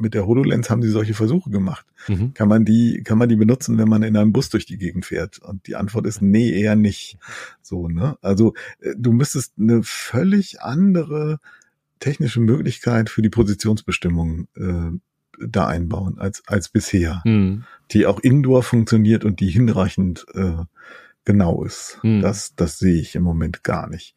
mit 0.00 0.14
der 0.14 0.26
HoloLens 0.26 0.70
haben 0.70 0.82
sie 0.82 0.90
solche 0.90 1.14
Versuche 1.14 1.50
gemacht. 1.50 1.86
Mhm. 2.08 2.34
Kann 2.34 2.48
man 2.48 2.64
die, 2.64 3.02
kann 3.04 3.18
man 3.18 3.28
die 3.28 3.36
benutzen, 3.36 3.78
wenn 3.78 3.88
man 3.88 4.02
in 4.02 4.16
einem 4.16 4.32
Bus 4.32 4.48
durch 4.48 4.66
die 4.66 4.78
Gegend 4.78 5.06
fährt? 5.06 5.38
Und 5.38 5.66
die 5.66 5.76
Antwort 5.76 6.06
ist 6.06 6.22
nee, 6.22 6.50
eher 6.50 6.76
nicht. 6.76 7.18
So, 7.62 7.88
ne? 7.88 8.16
Also 8.22 8.54
äh, 8.80 8.94
du 8.96 9.12
müsstest 9.12 9.54
eine 9.58 9.82
völlig 9.82 10.60
andere 10.60 11.40
technische 12.00 12.40
Möglichkeit 12.40 13.10
für 13.10 13.22
die 13.22 13.30
Positionsbestimmung 13.30 14.48
äh, 14.56 14.98
da 15.40 15.66
einbauen 15.66 16.18
als 16.18 16.42
als 16.46 16.68
bisher, 16.68 17.22
mhm. 17.24 17.64
die 17.92 18.06
auch 18.06 18.20
indoor 18.20 18.62
funktioniert 18.62 19.24
und 19.24 19.40
die 19.40 19.50
hinreichend 19.50 20.26
äh, 20.34 20.64
genau 21.28 21.62
ist. 21.62 21.98
Hm. 22.00 22.22
Das, 22.22 22.54
das 22.56 22.78
sehe 22.78 22.98
ich 22.98 23.14
im 23.14 23.22
Moment 23.22 23.62
gar 23.62 23.86
nicht. 23.86 24.16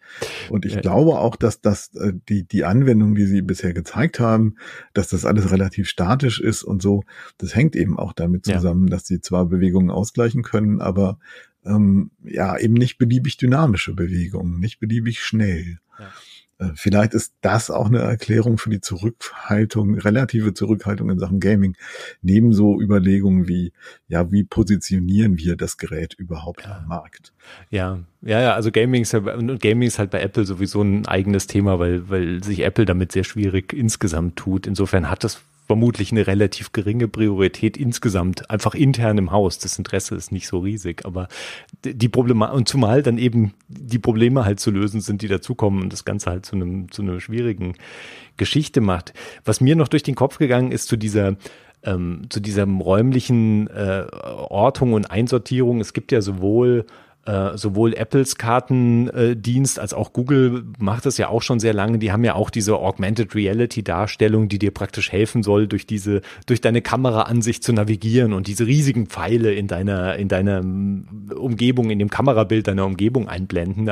Und 0.49 0.65
ich 0.65 0.75
ja. 0.75 0.79
glaube 0.79 1.19
auch, 1.19 1.35
dass 1.35 1.59
das 1.59 1.93
äh, 1.95 2.13
die 2.29 2.47
die 2.47 2.63
Anwendung, 2.63 3.15
die 3.15 3.25
Sie 3.25 3.41
bisher 3.41 3.73
gezeigt 3.73 4.21
haben, 4.21 4.55
dass 4.93 5.09
das 5.09 5.25
alles 5.25 5.51
relativ 5.51 5.89
statisch 5.89 6.39
ist 6.39 6.63
und 6.63 6.81
so. 6.81 7.03
Das 7.37 7.53
hängt 7.53 7.75
eben 7.75 7.99
auch 7.99 8.13
damit 8.13 8.45
zusammen, 8.45 8.87
ja. 8.87 8.91
dass 8.91 9.05
sie 9.05 9.19
zwar 9.19 9.45
Bewegungen 9.45 9.91
ausgleichen 9.91 10.41
können, 10.41 10.79
aber 10.79 11.19
ähm, 11.65 12.11
ja 12.23 12.57
eben 12.57 12.75
nicht 12.75 12.97
beliebig 12.97 13.35
dynamische 13.35 13.93
Bewegungen, 13.93 14.59
nicht 14.61 14.79
beliebig 14.79 15.19
schnell. 15.19 15.79
Ja. 15.99 16.11
Äh, 16.61 16.71
vielleicht 16.75 17.13
ist 17.13 17.33
das 17.41 17.71
auch 17.71 17.87
eine 17.87 17.99
Erklärung 17.99 18.57
für 18.57 18.69
die 18.69 18.81
Zurückhaltung, 18.81 19.97
relative 19.97 20.53
Zurückhaltung 20.53 21.09
in 21.09 21.19
Sachen 21.19 21.39
Gaming. 21.39 21.75
Neben 22.21 22.53
so 22.53 22.79
Überlegungen 22.79 23.47
wie, 23.47 23.73
ja, 24.07 24.31
wie 24.31 24.43
positionieren 24.43 25.37
wir 25.37 25.55
das 25.55 25.77
Gerät 25.77 26.13
überhaupt 26.13 26.63
ja. 26.63 26.77
am 26.77 26.87
Markt? 26.87 27.33
Ja, 27.69 27.99
ja, 28.21 28.41
ja, 28.41 28.53
also 28.53 28.71
Gaming 28.71 29.01
ist, 29.01 29.13
ja, 29.13 29.19
Gaming 29.19 29.87
ist 29.87 29.99
halt 29.99 30.11
bei 30.11 30.21
Apple 30.21 30.45
sowieso 30.45 30.81
ein 30.81 31.07
eigenes 31.07 31.47
Thema, 31.47 31.79
weil, 31.79 32.09
weil 32.09 32.43
sich 32.43 32.61
Apple 32.61 32.85
damit 32.85 33.11
sehr 33.11 33.23
schwierig 33.23 33.73
insgesamt 33.73 34.35
tut. 34.35 34.67
Insofern 34.67 35.09
hat 35.09 35.23
das 35.23 35.41
vermutlich 35.67 36.11
eine 36.11 36.27
relativ 36.27 36.73
geringe 36.73 37.07
Priorität 37.07 37.77
insgesamt, 37.77 38.49
einfach 38.49 38.75
intern 38.75 39.17
im 39.17 39.31
Haus. 39.31 39.57
Das 39.57 39.77
Interesse 39.77 40.15
ist 40.15 40.31
nicht 40.31 40.47
so 40.47 40.59
riesig, 40.59 41.05
aber 41.05 41.27
die 41.83 42.09
Probleme, 42.09 42.51
und 42.51 42.67
zumal 42.67 43.03
dann 43.03 43.17
eben 43.17 43.53
die 43.67 43.99
Probleme 43.99 44.43
halt 44.43 44.59
zu 44.59 44.71
lösen 44.71 45.01
sind, 45.01 45.21
die 45.21 45.27
dazukommen 45.27 45.81
und 45.81 45.93
das 45.93 46.03
Ganze 46.03 46.29
halt 46.29 46.45
zu 46.45 46.55
einem, 46.55 46.91
zu 46.91 47.01
einer 47.01 47.19
schwierigen 47.19 47.75
Geschichte 48.37 48.81
macht. 48.81 49.13
Was 49.45 49.61
mir 49.61 49.75
noch 49.75 49.87
durch 49.87 50.03
den 50.03 50.15
Kopf 50.15 50.37
gegangen 50.37 50.71
ist 50.71 50.87
zu 50.87 50.97
dieser, 50.97 51.37
ähm, 51.83 52.23
zu 52.29 52.39
dieser 52.39 52.65
räumlichen 52.65 53.67
äh, 53.67 54.05
Ortung 54.11 54.93
und 54.93 55.09
Einsortierung. 55.09 55.79
Es 55.79 55.93
gibt 55.93 56.11
ja 56.11 56.21
sowohl 56.21 56.85
äh, 57.25 57.55
sowohl 57.55 57.93
Apples 57.93 58.37
Kartendienst 58.37 59.79
als 59.79 59.93
auch 59.93 60.11
Google 60.11 60.63
macht 60.79 61.05
das 61.05 61.17
ja 61.17 61.29
auch 61.29 61.43
schon 61.43 61.59
sehr 61.59 61.73
lange. 61.73 61.99
Die 61.99 62.11
haben 62.11 62.23
ja 62.23 62.33
auch 62.33 62.49
diese 62.49 62.77
Augmented 62.77 63.35
Reality 63.35 63.83
Darstellung, 63.83 64.49
die 64.49 64.57
dir 64.57 64.71
praktisch 64.71 65.11
helfen 65.11 65.43
soll, 65.43 65.67
durch 65.67 65.85
diese, 65.85 66.21
durch 66.47 66.61
deine 66.61 66.81
Kameraansicht 66.81 67.63
zu 67.63 67.73
navigieren 67.73 68.33
und 68.33 68.47
diese 68.47 68.65
riesigen 68.65 69.05
Pfeile 69.05 69.53
in 69.53 69.67
deiner, 69.67 70.15
in 70.15 70.29
deiner 70.29 70.61
Umgebung, 70.61 71.91
in 71.91 71.99
dem 71.99 72.09
Kamerabild 72.09 72.67
deiner 72.67 72.85
Umgebung 72.85 73.27
einblenden. 73.27 73.89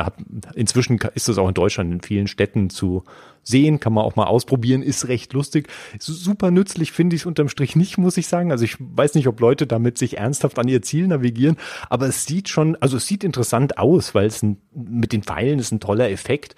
Inzwischen 0.55 0.99
ist 1.13 1.29
das 1.29 1.37
auch 1.37 1.47
in 1.47 1.53
Deutschland 1.53 1.93
in 1.93 2.01
vielen 2.01 2.27
Städten 2.27 2.71
zu 2.71 3.03
sehen, 3.43 3.79
kann 3.79 3.93
man 3.93 4.03
auch 4.03 4.15
mal 4.15 4.25
ausprobieren, 4.25 4.81
ist 4.81 5.07
recht 5.07 5.33
lustig. 5.33 5.67
Super 5.99 6.51
nützlich 6.51 6.91
finde 6.91 7.15
ich 7.15 7.23
es 7.23 7.25
unterm 7.25 7.49
Strich 7.49 7.75
nicht, 7.75 7.97
muss 7.97 8.17
ich 8.17 8.27
sagen. 8.27 8.51
Also 8.51 8.65
ich 8.65 8.75
weiß 8.79 9.15
nicht, 9.15 9.27
ob 9.27 9.39
Leute 9.39 9.67
damit 9.67 9.97
sich 9.97 10.17
ernsthaft 10.17 10.59
an 10.59 10.67
ihr 10.67 10.81
Ziel 10.81 11.07
navigieren, 11.07 11.57
aber 11.89 12.07
es 12.07 12.25
sieht 12.25 12.49
schon, 12.49 12.75
also 12.77 12.97
es 12.97 13.07
sieht 13.07 13.23
interessant 13.23 13.77
aus, 13.77 14.15
weil 14.15 14.27
es 14.27 14.43
ein, 14.43 14.57
mit 14.73 15.13
den 15.13 15.23
Pfeilen 15.23 15.59
ist 15.59 15.71
ein 15.71 15.79
toller 15.79 16.09
Effekt. 16.09 16.55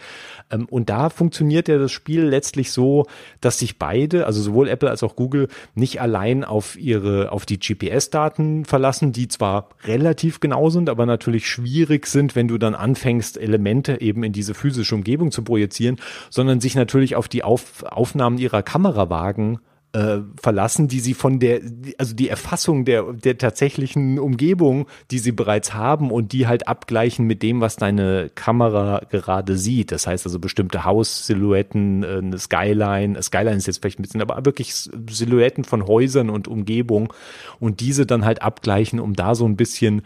Ähm, 0.52 0.66
und 0.70 0.90
da 0.90 1.10
funktioniert 1.10 1.68
ja 1.68 1.78
das 1.78 1.92
Spiel 1.92 2.24
letztlich 2.24 2.72
so, 2.72 3.06
dass 3.40 3.60
sich 3.60 3.80
beide, 3.80 4.26
also 4.26 4.42
sowohl 4.42 4.68
Apple 4.68 4.90
als 4.90 5.04
auch 5.04 5.16
Google, 5.16 5.48
nicht 5.76 6.02
allein 6.02 6.44
auf 6.44 6.78
ihre, 6.78 7.32
auf 7.32 7.46
die 7.46 7.60
GPS-Daten 7.60 8.66
verlassen, 8.66 9.12
die 9.12 9.28
zwar 9.28 9.70
relativ 9.84 10.40
genau 10.40 10.70
sind, 10.70 10.90
aber 10.90 11.06
natürlich 11.06 11.48
schwierig 11.48 12.08
sind, 12.08 12.36
wenn 12.36 12.48
du 12.48 12.58
dann 12.58 12.76
anfängst, 12.76 13.38
Elemente 13.38 14.02
eben 14.02 14.24
in 14.24 14.34
diese 14.34 14.54
physische 14.54 14.96
Umgebung 14.96 15.32
zu 15.32 15.44
projizieren, 15.44 15.98
sondern 16.30 16.60
sich 16.60 16.76
natürlich 16.76 17.16
auf 17.16 17.28
die 17.28 17.44
auf 17.44 17.84
Aufnahmen 17.84 18.38
ihrer 18.38 18.64
Kamerawagen 18.64 19.60
äh, 19.93 20.19
verlassen, 20.41 20.88
die 20.88 20.99
sie 20.99 21.13
von 21.13 21.39
der, 21.39 21.62
also 21.97 22.15
die 22.15 22.30
Erfassung 22.30 22.86
der, 22.86 23.13
der 23.13 23.38
tatsächlichen 23.38 24.19
Umgebung, 24.19 24.88
die 25.12 25.19
sie 25.19 25.32
bereits 25.32 25.73
haben 25.73 26.12
und 26.12 26.32
die 26.32 26.47
halt 26.47 26.67
abgleichen 26.67 27.25
mit 27.27 27.43
dem, 27.43 27.62
was 27.62 27.75
deine 27.75 28.30
Kamera 28.34 29.01
gerade 29.10 29.58
sieht. 29.58 29.91
Das 29.91 30.08
heißt 30.08 30.25
also 30.25 30.39
bestimmte 30.39 30.86
Haussilhouetten, 30.86 32.04
äh, 32.04 32.08
eine 32.17 32.38
Skyline, 32.38 33.21
Skyline 33.21 33.58
ist 33.58 33.67
jetzt 33.67 33.82
vielleicht 33.82 33.99
ein 33.99 34.04
bisschen, 34.04 34.21
aber 34.21 34.45
wirklich 34.45 34.73
Silhouetten 34.73 35.63
von 35.63 35.86
Häusern 35.86 36.30
und 36.30 36.47
Umgebung 36.47 37.13
und 37.60 37.80
diese 37.80 38.06
dann 38.06 38.23
halt 38.23 38.41
abgleichen, 38.41 38.99
um 38.99 39.13
da 39.13 39.36
so 39.36 39.45
ein 39.45 39.58
bisschen, 39.58 40.04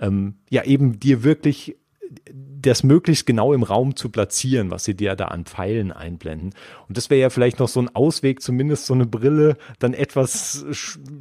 ähm, 0.00 0.34
ja 0.50 0.64
eben 0.64 1.00
dir 1.00 1.24
wirklich 1.24 1.76
das 2.62 2.84
möglichst 2.84 3.26
genau 3.26 3.52
im 3.52 3.62
Raum 3.62 3.96
zu 3.96 4.08
platzieren, 4.08 4.70
was 4.70 4.84
sie 4.84 4.94
dir 4.94 5.16
da 5.16 5.26
an 5.26 5.44
Pfeilen 5.44 5.90
einblenden. 5.92 6.54
Und 6.88 6.96
das 6.96 7.10
wäre 7.10 7.20
ja 7.20 7.30
vielleicht 7.30 7.58
noch 7.58 7.68
so 7.68 7.80
ein 7.80 7.94
Ausweg, 7.94 8.40
zumindest 8.40 8.86
so 8.86 8.94
eine 8.94 9.06
Brille 9.06 9.56
dann 9.78 9.94
etwas 9.94 10.64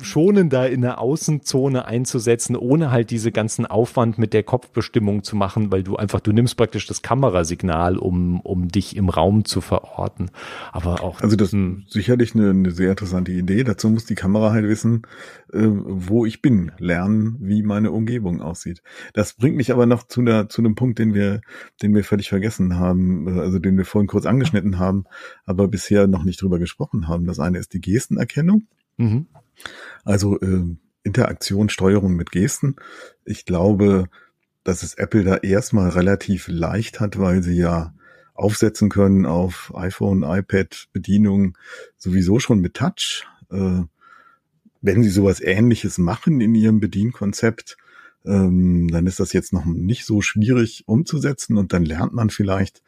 schonender 0.02 0.70
in 0.70 0.82
der 0.82 1.00
Außenzone 1.00 1.86
einzusetzen, 1.86 2.56
ohne 2.56 2.92
halt 2.92 3.10
diese 3.10 3.32
ganzen 3.32 3.66
Aufwand 3.66 4.18
mit 4.18 4.34
der 4.34 4.44
Kopfbestimmung 4.44 5.24
zu 5.24 5.36
machen, 5.36 5.72
weil 5.72 5.84
du 5.84 5.96
einfach, 5.96 6.20
du 6.20 6.32
nimmst 6.32 6.58
praktisch 6.58 6.86
das 6.86 7.02
Kamerasignal, 7.02 7.98
um, 7.98 8.40
um 8.42 8.68
dich 8.68 8.96
im 8.96 9.10
Raum 9.10 9.46
zu 9.46 9.62
verorten. 9.62 10.30
Aber 10.72 11.04
auch. 11.04 11.22
Also 11.22 11.36
das 11.36 11.54
ist 11.54 11.92
sicherlich 11.92 12.36
eine, 12.36 12.52
eine 12.52 12.72
sehr 12.72 12.92
interessante 12.92 13.32
Idee. 13.32 13.64
Dazu 13.64 13.90
muss 13.90 14.06
die 14.06 14.16
Kamera 14.16 14.52
halt 14.52 14.68
wissen, 14.68 15.04
äh, 15.54 15.60
wo 15.64 16.26
ich 16.26 16.42
bin, 16.42 16.72
lernen, 16.78 17.38
wie 17.40 17.64
meine 17.64 17.92
Umgebung 17.92 18.42
aussieht. 18.42 18.84
Das 19.14 19.34
bringt 19.34 19.56
mich 19.56 19.72
aber 19.72 19.86
noch 19.86 20.04
zu, 20.04 20.22
einer, 20.22 20.48
zu 20.50 20.62
einem 20.62 20.76
Punkt, 20.82 20.98
den 20.98 21.14
wir 21.14 21.42
den 21.84 21.94
wir 21.94 22.04
völlig 22.04 22.30
vergessen 22.30 22.80
haben, 22.80 23.28
äh, 23.28 23.40
also 23.40 23.60
den 23.60 23.78
wir 23.78 23.86
vorhin 23.86 24.08
kurz 24.08 24.26
angeschnitten 24.26 24.80
haben, 24.80 25.06
aber 25.46 25.68
bisher 25.68 26.08
noch 26.08 26.24
nicht 26.24 26.42
drüber 26.42 26.58
gesprochen 26.58 27.08
haben. 27.08 27.26
Das 27.28 27.40
eine 27.40 27.60
ist 27.60 27.74
die 27.74 27.82
Gestenerkennung. 27.82 28.68
Mhm. 28.98 29.28
Also 30.04 30.40
äh, 30.40 30.64
Interaktion, 31.04 31.70
Steuerung 31.70 32.16
mit 32.16 32.32
Gesten. 32.32 32.78
Ich 33.26 33.46
glaube, 33.46 34.10
dass 34.64 34.82
es 34.82 34.96
Apple 34.96 35.24
da 35.24 35.38
erstmal 35.38 35.90
relativ 35.90 36.48
leicht 36.48 37.00
hat, 37.00 37.20
weil 37.20 37.44
sie 37.44 37.58
ja 37.58 37.94
aufsetzen 38.34 38.90
können 38.90 39.28
auf 39.28 39.72
iPhone, 39.76 40.24
iPad, 40.24 40.88
Bedienung 40.94 41.60
sowieso 41.96 42.40
schon 42.40 42.60
mit 42.60 42.74
Touch. 42.74 43.28
Äh, 43.52 43.84
wenn 44.82 45.04
sie 45.04 45.12
sowas 45.12 45.42
ähnliches 45.42 46.00
machen 46.00 46.42
in 46.42 46.56
ihrem 46.56 46.80
Bedienkonzept, 46.80 47.78
ähm, 48.26 48.88
dann 48.90 49.08
ist 49.08 49.20
das 49.20 49.34
jetzt 49.34 49.54
noch 49.54 49.66
nicht 49.66 50.06
so 50.06 50.22
schwierig 50.22 50.84
umzusetzen 50.88 51.58
und 51.58 51.74
dann 51.74 51.86
lernt 51.86 52.14
man 52.14 52.30
vielleicht 52.30 52.82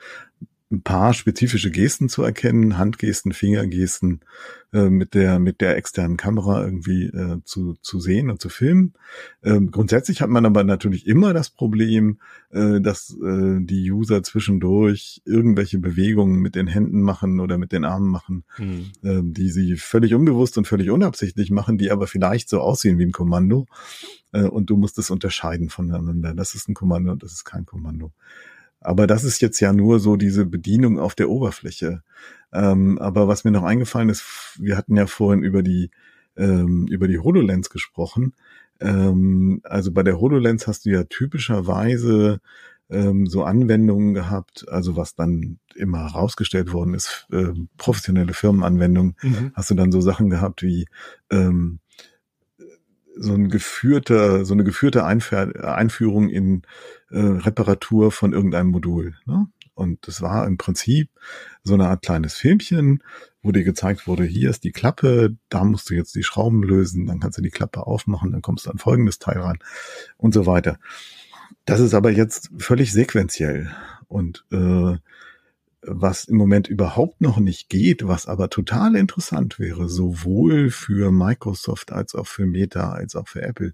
ein 0.74 0.82
paar 0.82 1.14
spezifische 1.14 1.72
Gesten 1.72 2.10
zu 2.10 2.24
erkennen, 2.24 2.78
Handgesten, 2.78 3.32
Fingergesten 3.32 4.22
äh, 4.74 4.90
mit 4.90 5.14
der 5.14 5.40
mit 5.40 5.62
der 5.62 5.78
externen 5.78 6.18
Kamera 6.18 6.64
irgendwie 6.66 7.06
äh, 7.06 7.38
zu 7.46 7.76
zu 7.82 8.00
sehen 8.00 8.30
und 8.30 8.42
zu 8.42 8.50
filmen. 8.50 8.94
Ähm, 9.44 9.72
grundsätzlich 9.72 10.22
hat 10.22 10.30
man 10.30 10.46
aber 10.46 10.64
natürlich 10.64 11.06
immer 11.06 11.34
das 11.34 11.52
Problem, 11.52 12.20
äh, 12.50 12.82
dass 12.82 13.16
äh, 13.24 13.60
die 13.62 13.92
User 13.92 14.24
zwischendurch 14.24 15.22
irgendwelche 15.26 15.78
Bewegungen 15.78 16.40
mit 16.40 16.56
den 16.56 16.68
Händen 16.68 17.02
machen 17.02 17.40
oder 17.40 17.58
mit 17.58 17.72
den 17.72 17.86
Armen 17.86 18.10
machen, 18.10 18.44
mhm. 18.58 18.92
äh, 19.04 19.22
die 19.24 19.50
sie 19.50 19.78
völlig 19.78 20.16
unbewusst 20.16 20.58
und 20.58 20.68
völlig 20.68 20.90
unabsichtlich 20.90 21.52
machen, 21.52 21.78
die 21.78 21.92
aber 21.92 22.08
vielleicht 22.08 22.50
so 22.50 22.60
aussehen 22.60 22.98
wie 22.98 23.06
ein 23.06 23.12
Kommando. 23.12 23.68
Äh, 24.32 24.44
und 24.44 24.70
du 24.70 24.78
musst 24.78 24.98
es 24.98 25.12
unterscheiden 25.12 25.70
voneinander. 25.70 26.34
Das 26.34 26.56
ist 26.56 26.68
ein 26.68 26.74
Kommando 26.74 27.12
und 27.12 27.24
das 27.24 27.32
ist 27.32 27.46
kein 27.46 27.66
Kommando. 27.66 28.12
Aber 28.84 29.08
das 29.08 29.24
ist 29.24 29.42
jetzt 29.42 29.60
ja 29.60 29.74
nur 29.74 30.00
so 30.00 30.16
diese 30.16 30.46
Bedienung 30.46 31.00
auf 31.00 31.16
der 31.16 31.30
Oberfläche. 31.30 32.04
Ähm, 32.52 32.98
aber 33.00 33.28
was 33.28 33.44
mir 33.44 33.52
noch 33.52 33.64
eingefallen 33.64 34.10
ist, 34.10 34.24
wir 34.60 34.78
hatten 34.78 34.96
ja 34.96 35.08
vorhin 35.08 35.44
über 35.44 35.64
die 35.64 35.90
ähm, 36.36 36.88
über 36.88 37.08
die 37.08 37.20
HoloLens 37.20 37.70
gesprochen. 37.70 38.34
Ähm, 38.80 39.62
also 39.64 39.92
bei 39.92 40.04
der 40.04 40.20
HoloLens 40.20 40.68
hast 40.68 40.86
du 40.86 40.90
ja 40.90 41.04
typischerweise 41.04 42.42
ähm, 42.90 43.28
so 43.28 43.44
Anwendungen 43.44 44.14
gehabt, 44.14 44.66
also 44.70 44.96
was 44.96 45.16
dann 45.16 45.60
immer 45.76 46.00
herausgestellt 46.00 46.74
worden 46.74 46.94
ist, 46.94 47.28
äh, 47.32 47.54
professionelle 47.78 48.34
Firmenanwendungen, 48.34 49.16
mhm. 49.22 49.52
hast 49.54 49.72
du 49.72 49.76
dann 49.76 49.92
so 49.92 50.02
Sachen 50.02 50.30
gehabt 50.30 50.62
wie 50.64 50.86
ähm, 51.32 51.80
so 53.16 53.34
ein 53.34 53.50
geführter, 53.50 54.46
so 54.46 54.54
eine 54.54 54.64
geführte 54.64 55.06
Einführung 55.06 56.30
in 56.30 56.64
äh, 57.12 57.20
Reparatur 57.20 58.12
von 58.12 58.34
irgendeinem 58.34 58.70
Modul. 58.70 59.16
Ne? 59.26 59.48
Und 59.76 60.08
das 60.08 60.22
war 60.22 60.46
im 60.46 60.58
Prinzip 60.58 61.10
so 61.64 61.74
eine 61.74 61.88
Art 61.88 62.04
kleines 62.04 62.36
Filmchen, 62.36 63.04
wo 63.42 63.52
dir 63.52 63.64
gezeigt 63.64 64.08
wurde, 64.08 64.24
hier 64.24 64.50
ist 64.50 64.64
die 64.64 64.72
Klappe, 64.72 65.36
da 65.50 65.64
musst 65.64 65.90
du 65.90 65.96
jetzt 65.96 66.16
die 66.16 66.24
Schrauben 66.24 66.64
lösen, 66.64 67.08
dann 67.08 67.20
kannst 67.20 67.38
du 67.38 67.42
die 67.42 67.50
Klappe 67.50 67.86
aufmachen, 67.88 68.32
dann 68.32 68.42
kommst 68.42 68.66
du 68.66 68.72
an 68.72 68.78
folgendes 68.78 69.20
Teil 69.20 69.40
ran 69.40 69.60
und 70.18 70.34
so 70.34 70.46
weiter. 70.46 70.78
Das 71.66 71.80
ist 71.80 71.94
aber 71.94 72.12
jetzt 72.12 72.52
völlig 72.58 72.92
sequenziell 72.92 73.72
und 74.08 74.46
äh, 74.52 74.98
was 75.86 76.26
im 76.26 76.38
Moment 76.38 76.68
überhaupt 76.68 77.22
noch 77.22 77.38
nicht 77.38 77.70
geht, 77.70 78.08
was 78.08 78.26
aber 78.26 78.50
total 78.50 78.96
interessant 78.96 79.60
wäre, 79.60 79.90
sowohl 79.90 80.70
für 80.70 81.12
Microsoft 81.12 81.92
als 81.92 82.16
auch 82.16 82.28
für 82.28 82.46
Meta 82.46 82.92
als 82.92 83.16
auch 83.16 83.28
für 83.28 83.42
Apple, 83.42 83.74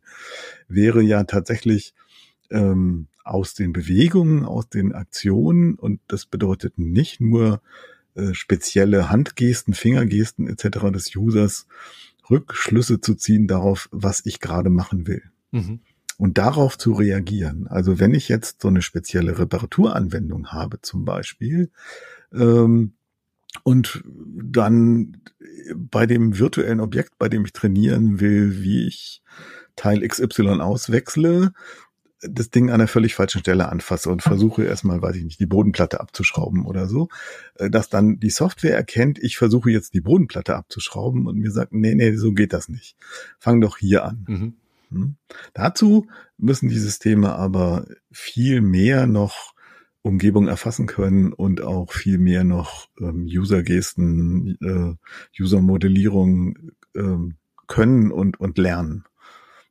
wäre 0.67 1.01
ja 1.01 1.23
tatsächlich 1.23 1.93
ähm, 2.49 3.07
aus 3.23 3.53
den 3.53 3.73
Bewegungen, 3.73 4.45
aus 4.45 4.69
den 4.69 4.93
Aktionen 4.93 5.75
und 5.75 5.99
das 6.07 6.25
bedeutet 6.25 6.77
nicht 6.79 7.21
nur 7.21 7.61
äh, 8.15 8.33
spezielle 8.33 9.09
Handgesten, 9.09 9.73
Fingergesten 9.73 10.47
etc. 10.47 10.91
des 10.91 11.15
Users 11.15 11.67
Rückschlüsse 12.29 13.01
zu 13.01 13.15
ziehen 13.15 13.47
darauf, 13.47 13.89
was 13.91 14.25
ich 14.25 14.39
gerade 14.39 14.69
machen 14.69 15.07
will. 15.07 15.23
Mhm. 15.51 15.79
Und 16.19 16.37
darauf 16.37 16.77
zu 16.77 16.91
reagieren. 16.91 17.67
Also 17.67 17.97
wenn 17.97 18.13
ich 18.13 18.27
jetzt 18.27 18.61
so 18.61 18.67
eine 18.67 18.81
spezielle 18.81 19.39
Reparaturanwendung 19.39 20.49
habe 20.49 20.81
zum 20.81 21.05
Beispiel, 21.05 21.71
ähm, 22.33 22.93
und 23.63 24.03
dann 24.05 25.21
bei 25.75 26.05
dem 26.05 26.37
virtuellen 26.37 26.81
Objekt, 26.81 27.17
bei 27.17 27.29
dem 27.29 27.45
ich 27.45 27.53
trainieren 27.53 28.19
will, 28.19 28.61
wie 28.61 28.85
ich 28.87 29.23
Teil 29.75 30.07
XY 30.07 30.59
auswechsle, 30.59 31.53
das 32.21 32.49
Ding 32.49 32.67
an 32.69 32.75
einer 32.75 32.87
völlig 32.87 33.15
falschen 33.15 33.39
Stelle 33.39 33.69
anfasse 33.69 34.09
und 34.09 34.21
versuche 34.21 34.65
erstmal, 34.65 35.01
weiß 35.01 35.15
ich 35.15 35.23
nicht, 35.23 35.39
die 35.39 35.45
Bodenplatte 35.45 36.01
abzuschrauben 36.01 36.65
oder 36.65 36.87
so, 36.87 37.07
äh, 37.55 37.69
dass 37.69 37.89
dann 37.89 38.19
die 38.19 38.29
Software 38.29 38.75
erkennt, 38.75 39.19
ich 39.19 39.37
versuche 39.37 39.71
jetzt 39.71 39.93
die 39.93 40.01
Bodenplatte 40.01 40.55
abzuschrauben 40.55 41.27
und 41.27 41.37
mir 41.37 41.51
sagt, 41.51 41.71
nee, 41.71 41.95
nee, 41.95 42.15
so 42.17 42.33
geht 42.33 42.51
das 42.51 42.67
nicht. 42.67 42.97
Fang 43.39 43.61
doch 43.61 43.77
hier 43.77 44.03
an. 44.03 44.25
Mhm. 44.27 44.53
Hm? 44.89 45.15
Dazu 45.53 46.07
müssen 46.37 46.69
die 46.69 46.79
Systeme 46.79 47.33
aber 47.35 47.85
viel 48.11 48.61
mehr 48.61 49.07
noch 49.07 49.53
Umgebung 50.01 50.47
erfassen 50.47 50.87
können 50.87 51.33
und 51.33 51.61
auch 51.61 51.91
viel 51.91 52.17
mehr 52.17 52.43
noch 52.43 52.87
ähm, 52.99 53.25
User-Gesten, 53.25 54.57
äh, 54.61 55.41
User-Modellierung 55.41 56.71
ähm, 56.95 57.37
können 57.67 58.11
und, 58.11 58.39
und 58.39 58.57
lernen 58.57 59.03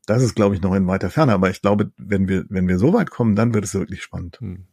das 0.08 0.22
ist, 0.22 0.34
glaube 0.34 0.54
ich, 0.54 0.62
noch 0.62 0.74
in 0.74 0.86
weiter 0.86 1.10
Ferne. 1.10 1.34
Aber 1.34 1.50
ich 1.50 1.60
glaube, 1.60 1.90
wenn 1.98 2.28
wir, 2.28 2.46
wenn 2.48 2.66
wir 2.66 2.78
so 2.78 2.94
weit 2.94 3.10
kommen, 3.10 3.36
dann 3.36 3.52
wird 3.52 3.64
es 3.64 3.74
wirklich 3.74 4.02
spannend. 4.02 4.38
Hm. 4.40 4.64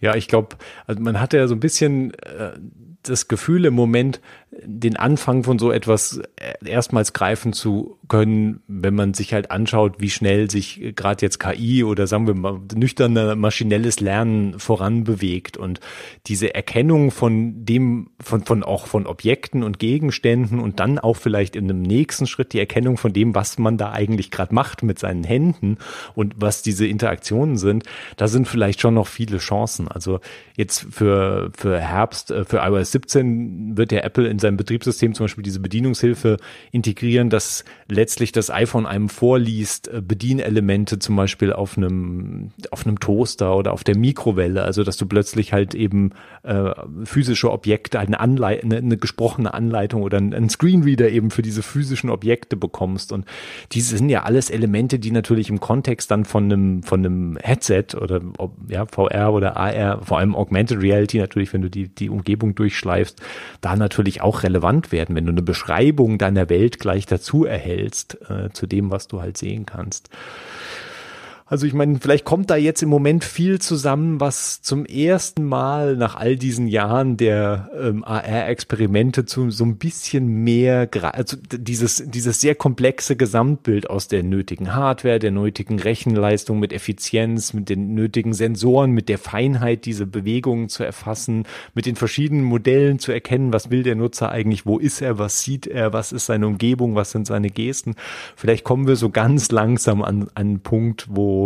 Ja, 0.00 0.16
ich 0.16 0.26
glaube, 0.26 0.56
also 0.86 1.00
man 1.00 1.20
hatte 1.20 1.36
ja 1.36 1.46
so 1.46 1.54
ein 1.54 1.60
bisschen 1.60 2.12
äh, 2.14 2.58
das 3.02 3.28
Gefühl 3.28 3.64
im 3.64 3.74
Moment, 3.74 4.20
den 4.62 4.96
Anfang 4.96 5.44
von 5.44 5.58
so 5.58 5.70
etwas 5.70 6.20
äh, 6.36 6.54
erstmals 6.64 7.12
greifen 7.12 7.52
zu 7.52 7.98
können, 8.08 8.60
wenn 8.66 8.94
man 8.94 9.14
sich 9.14 9.32
halt 9.32 9.50
anschaut, 9.50 10.00
wie 10.00 10.10
schnell 10.10 10.50
sich 10.50 10.92
gerade 10.96 11.24
jetzt 11.24 11.38
KI 11.38 11.84
oder 11.84 12.06
sagen 12.06 12.26
wir 12.26 12.34
mal 12.34 12.60
nüchterne 12.74 13.36
maschinelles 13.36 14.00
Lernen 14.00 14.58
voranbewegt 14.58 15.56
und 15.56 15.80
diese 16.26 16.54
Erkennung 16.54 17.10
von 17.10 17.64
dem, 17.64 18.10
von, 18.20 18.44
von 18.44 18.64
auch 18.64 18.86
von 18.86 19.06
Objekten 19.06 19.62
und 19.62 19.78
Gegenständen 19.78 20.58
und 20.58 20.80
dann 20.80 20.98
auch 20.98 21.16
vielleicht 21.16 21.56
in 21.56 21.64
einem 21.64 21.82
nächsten 21.82 22.26
Schritt 22.26 22.52
die 22.52 22.58
Erkennung 22.58 22.96
von 22.96 23.12
dem, 23.12 23.34
was 23.34 23.58
man 23.58 23.78
da 23.78 23.92
eigentlich 23.92 24.30
gerade 24.30 24.54
macht 24.54 24.79
mit 24.82 24.98
seinen 24.98 25.24
Händen 25.24 25.78
und 26.14 26.34
was 26.36 26.62
diese 26.62 26.86
Interaktionen 26.86 27.56
sind, 27.56 27.84
da 28.16 28.28
sind 28.28 28.48
vielleicht 28.48 28.80
schon 28.80 28.94
noch 28.94 29.06
viele 29.06 29.38
Chancen. 29.38 29.88
Also 29.88 30.20
jetzt 30.56 30.86
für, 30.90 31.50
für 31.56 31.80
Herbst, 31.80 32.30
äh, 32.30 32.44
für 32.44 32.58
iOS 32.58 32.92
17 32.92 33.76
wird 33.76 33.90
der 33.90 34.04
Apple 34.04 34.28
in 34.28 34.38
seinem 34.38 34.56
Betriebssystem 34.56 35.14
zum 35.14 35.24
Beispiel 35.24 35.42
diese 35.42 35.60
Bedienungshilfe 35.60 36.36
integrieren, 36.72 37.30
dass 37.30 37.64
letztlich 37.88 38.32
das 38.32 38.50
iPhone 38.50 38.86
einem 38.86 39.08
vorliest, 39.08 39.88
äh, 39.88 40.02
Bedienelemente 40.02 40.98
zum 40.98 41.16
Beispiel 41.16 41.52
auf 41.52 41.76
einem, 41.76 42.50
auf 42.70 42.86
einem 42.86 43.00
Toaster 43.00 43.56
oder 43.56 43.72
auf 43.72 43.84
der 43.84 43.96
Mikrowelle, 43.96 44.62
also 44.62 44.84
dass 44.84 44.96
du 44.96 45.06
plötzlich 45.06 45.52
halt 45.52 45.74
eben 45.74 46.12
äh, 46.42 46.72
physische 47.04 47.50
Objekte, 47.50 47.98
eine, 47.98 48.20
Anleit 48.20 48.64
eine, 48.64 48.76
eine 48.76 48.96
gesprochene 48.96 49.52
Anleitung 49.54 50.02
oder 50.02 50.18
einen 50.18 50.48
Screenreader 50.48 51.10
eben 51.10 51.30
für 51.30 51.42
diese 51.42 51.62
physischen 51.62 52.10
Objekte 52.10 52.56
bekommst. 52.56 53.12
Und 53.12 53.24
diese 53.72 53.96
sind 53.96 54.08
ja 54.08 54.22
alles 54.22 54.50
Elemente, 54.50 54.69
die 54.98 55.10
natürlich 55.10 55.50
im 55.50 55.60
Kontext 55.60 56.10
dann 56.10 56.24
von 56.24 56.44
einem, 56.44 56.82
von 56.82 57.00
einem 57.00 57.38
Headset 57.42 57.96
oder 58.00 58.20
ja, 58.68 58.86
VR 58.86 59.32
oder 59.32 59.56
AR, 59.56 60.02
vor 60.02 60.18
allem 60.18 60.34
Augmented 60.34 60.80
Reality 60.80 61.18
natürlich, 61.18 61.52
wenn 61.52 61.62
du 61.62 61.70
die, 61.70 61.88
die 61.88 62.10
Umgebung 62.10 62.54
durchschleifst, 62.54 63.20
da 63.60 63.76
natürlich 63.76 64.22
auch 64.22 64.42
relevant 64.42 64.92
werden, 64.92 65.14
wenn 65.16 65.26
du 65.26 65.32
eine 65.32 65.42
Beschreibung 65.42 66.18
deiner 66.18 66.48
Welt 66.48 66.78
gleich 66.78 67.06
dazu 67.06 67.44
erhältst, 67.44 68.18
äh, 68.28 68.50
zu 68.52 68.66
dem, 68.66 68.90
was 68.90 69.08
du 69.08 69.20
halt 69.20 69.36
sehen 69.36 69.66
kannst. 69.66 70.10
Also 71.50 71.66
ich 71.66 71.74
meine, 71.74 71.98
vielleicht 72.00 72.24
kommt 72.24 72.48
da 72.48 72.54
jetzt 72.54 72.80
im 72.80 72.88
Moment 72.88 73.24
viel 73.24 73.58
zusammen, 73.58 74.20
was 74.20 74.62
zum 74.62 74.86
ersten 74.86 75.44
Mal 75.44 75.96
nach 75.96 76.14
all 76.14 76.36
diesen 76.36 76.68
Jahren 76.68 77.16
der 77.16 77.70
ähm, 77.76 78.04
AR-Experimente 78.04 79.24
zu 79.24 79.50
so 79.50 79.64
ein 79.64 79.76
bisschen 79.76 80.28
mehr, 80.28 80.88
also 81.12 81.36
dieses, 81.50 82.04
dieses 82.06 82.40
sehr 82.40 82.54
komplexe 82.54 83.16
Gesamtbild 83.16 83.90
aus 83.90 84.06
der 84.06 84.22
nötigen 84.22 84.76
Hardware, 84.76 85.18
der 85.18 85.32
nötigen 85.32 85.80
Rechenleistung 85.80 86.60
mit 86.60 86.72
Effizienz, 86.72 87.52
mit 87.52 87.68
den 87.68 87.94
nötigen 87.94 88.32
Sensoren, 88.32 88.92
mit 88.92 89.08
der 89.08 89.18
Feinheit, 89.18 89.86
diese 89.86 90.06
Bewegungen 90.06 90.68
zu 90.68 90.84
erfassen, 90.84 91.46
mit 91.74 91.84
den 91.84 91.96
verschiedenen 91.96 92.44
Modellen 92.44 93.00
zu 93.00 93.10
erkennen, 93.10 93.52
was 93.52 93.72
will 93.72 93.82
der 93.82 93.96
Nutzer 93.96 94.30
eigentlich, 94.30 94.66
wo 94.66 94.78
ist 94.78 95.02
er, 95.02 95.18
was 95.18 95.40
sieht 95.40 95.66
er, 95.66 95.92
was 95.92 96.12
ist 96.12 96.26
seine 96.26 96.46
Umgebung, 96.46 96.94
was 96.94 97.10
sind 97.10 97.26
seine 97.26 97.50
Gesten. 97.50 97.96
Vielleicht 98.36 98.62
kommen 98.62 98.86
wir 98.86 98.94
so 98.94 99.10
ganz 99.10 99.50
langsam 99.50 100.02
an, 100.02 100.28
an 100.34 100.50
einen 100.50 100.60
Punkt, 100.60 101.08
wo 101.10 101.39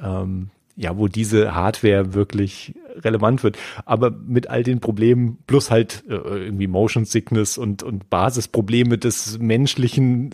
ähm, 0.00 0.50
ja, 0.74 0.96
wo 0.96 1.06
diese 1.06 1.54
Hardware 1.54 2.14
wirklich 2.14 2.74
relevant 2.96 3.42
wird. 3.42 3.58
Aber 3.84 4.10
mit 4.10 4.48
all 4.48 4.62
den 4.62 4.80
Problemen 4.80 5.38
plus 5.46 5.70
halt 5.70 6.02
äh, 6.08 6.14
irgendwie 6.14 6.66
Motion 6.66 7.04
Sickness 7.04 7.58
und 7.58 7.82
und 7.82 8.08
Basisprobleme 8.08 8.96
des 8.96 9.38
menschlichen, 9.38 10.30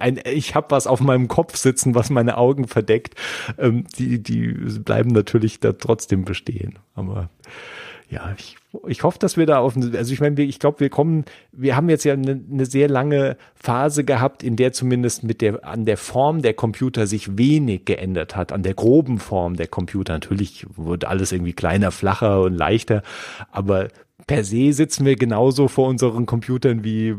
ein, 0.00 0.20
ich 0.24 0.54
habe 0.54 0.70
was 0.70 0.86
auf 0.86 1.00
meinem 1.00 1.28
Kopf 1.28 1.56
sitzen, 1.56 1.94
was 1.94 2.10
meine 2.10 2.36
Augen 2.36 2.66
verdeckt, 2.66 3.14
ähm, 3.58 3.84
die 3.96 4.22
die 4.22 4.48
bleiben 4.80 5.10
natürlich 5.10 5.60
da 5.60 5.72
trotzdem 5.72 6.24
bestehen. 6.24 6.78
Aber 6.94 7.30
ja, 8.10 8.34
ich, 8.36 8.56
ich 8.88 9.04
hoffe, 9.04 9.20
dass 9.20 9.36
wir 9.36 9.46
da 9.46 9.60
auf, 9.60 9.76
also 9.76 10.12
ich 10.12 10.20
meine, 10.20 10.42
ich 10.42 10.58
glaube, 10.58 10.80
wir 10.80 10.90
kommen, 10.90 11.24
wir 11.52 11.76
haben 11.76 11.88
jetzt 11.88 12.02
ja 12.02 12.14
eine, 12.14 12.40
eine 12.50 12.66
sehr 12.66 12.88
lange 12.88 13.36
Phase 13.54 14.02
gehabt, 14.04 14.42
in 14.42 14.56
der 14.56 14.72
zumindest 14.72 15.22
mit 15.22 15.40
der, 15.40 15.64
an 15.64 15.84
der 15.84 15.96
Form 15.96 16.42
der 16.42 16.54
Computer 16.54 17.06
sich 17.06 17.38
wenig 17.38 17.84
geändert 17.84 18.34
hat, 18.34 18.52
an 18.52 18.64
der 18.64 18.74
groben 18.74 19.18
Form 19.18 19.54
der 19.54 19.68
Computer. 19.68 20.14
Natürlich 20.14 20.66
wurde 20.74 21.06
alles 21.06 21.30
irgendwie 21.30 21.52
kleiner, 21.52 21.92
flacher 21.92 22.42
und 22.42 22.54
leichter, 22.54 23.02
aber 23.52 23.88
per 24.30 24.44
se 24.44 24.72
sitzen 24.72 25.04
wir 25.04 25.16
genauso 25.16 25.66
vor 25.66 25.88
unseren 25.88 26.24
Computern 26.24 26.84
wie 26.84 27.16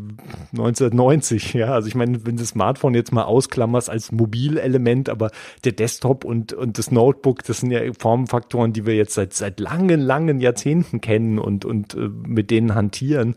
1990. 0.54 1.54
Ja, 1.54 1.74
also 1.74 1.90
ich 1.90 1.96
meine, 1.96 2.26
wenn 2.26 2.38
du 2.38 2.42
das 2.44 2.52
Smartphone 2.52 2.94
jetzt 2.94 3.12
mal 3.12 3.24
ausklammerst 3.24 3.90
als 3.90 4.14
Mobilelement, 4.14 5.10
aber 5.10 5.30
der 5.66 5.74
Desktop 5.74 6.24
und, 6.24 6.54
und 6.54 6.78
das 6.78 6.90
Notebook, 6.90 7.44
das 7.44 7.60
sind 7.60 7.72
ja 7.72 7.82
Formfaktoren, 8.00 8.72
die 8.72 8.86
wir 8.86 8.96
jetzt 8.96 9.14
seit, 9.14 9.34
seit 9.34 9.60
langen, 9.60 10.00
langen 10.00 10.40
Jahrzehnten 10.40 11.02
kennen 11.02 11.38
und, 11.38 11.66
und 11.66 11.96
äh, 11.96 12.08
mit 12.26 12.50
denen 12.50 12.76
hantieren. 12.76 13.36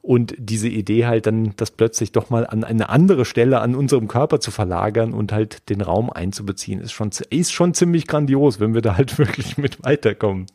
Und 0.00 0.34
diese 0.36 0.68
Idee 0.68 1.06
halt 1.06 1.26
dann, 1.26 1.52
das 1.56 1.70
plötzlich 1.70 2.10
doch 2.10 2.28
mal 2.28 2.44
an 2.44 2.64
eine 2.64 2.88
andere 2.88 3.24
Stelle 3.24 3.60
an 3.60 3.76
unserem 3.76 4.08
Körper 4.08 4.40
zu 4.40 4.50
verlagern 4.50 5.14
und 5.14 5.30
halt 5.30 5.68
den 5.68 5.80
Raum 5.80 6.10
einzubeziehen, 6.10 6.80
ist 6.80 6.90
schon, 6.90 7.10
ist 7.30 7.52
schon 7.52 7.72
ziemlich 7.72 8.08
grandios, 8.08 8.58
wenn 8.58 8.74
wir 8.74 8.82
da 8.82 8.96
halt 8.96 9.16
wirklich 9.18 9.58
mit 9.58 9.84
weiterkommen. 9.84 10.46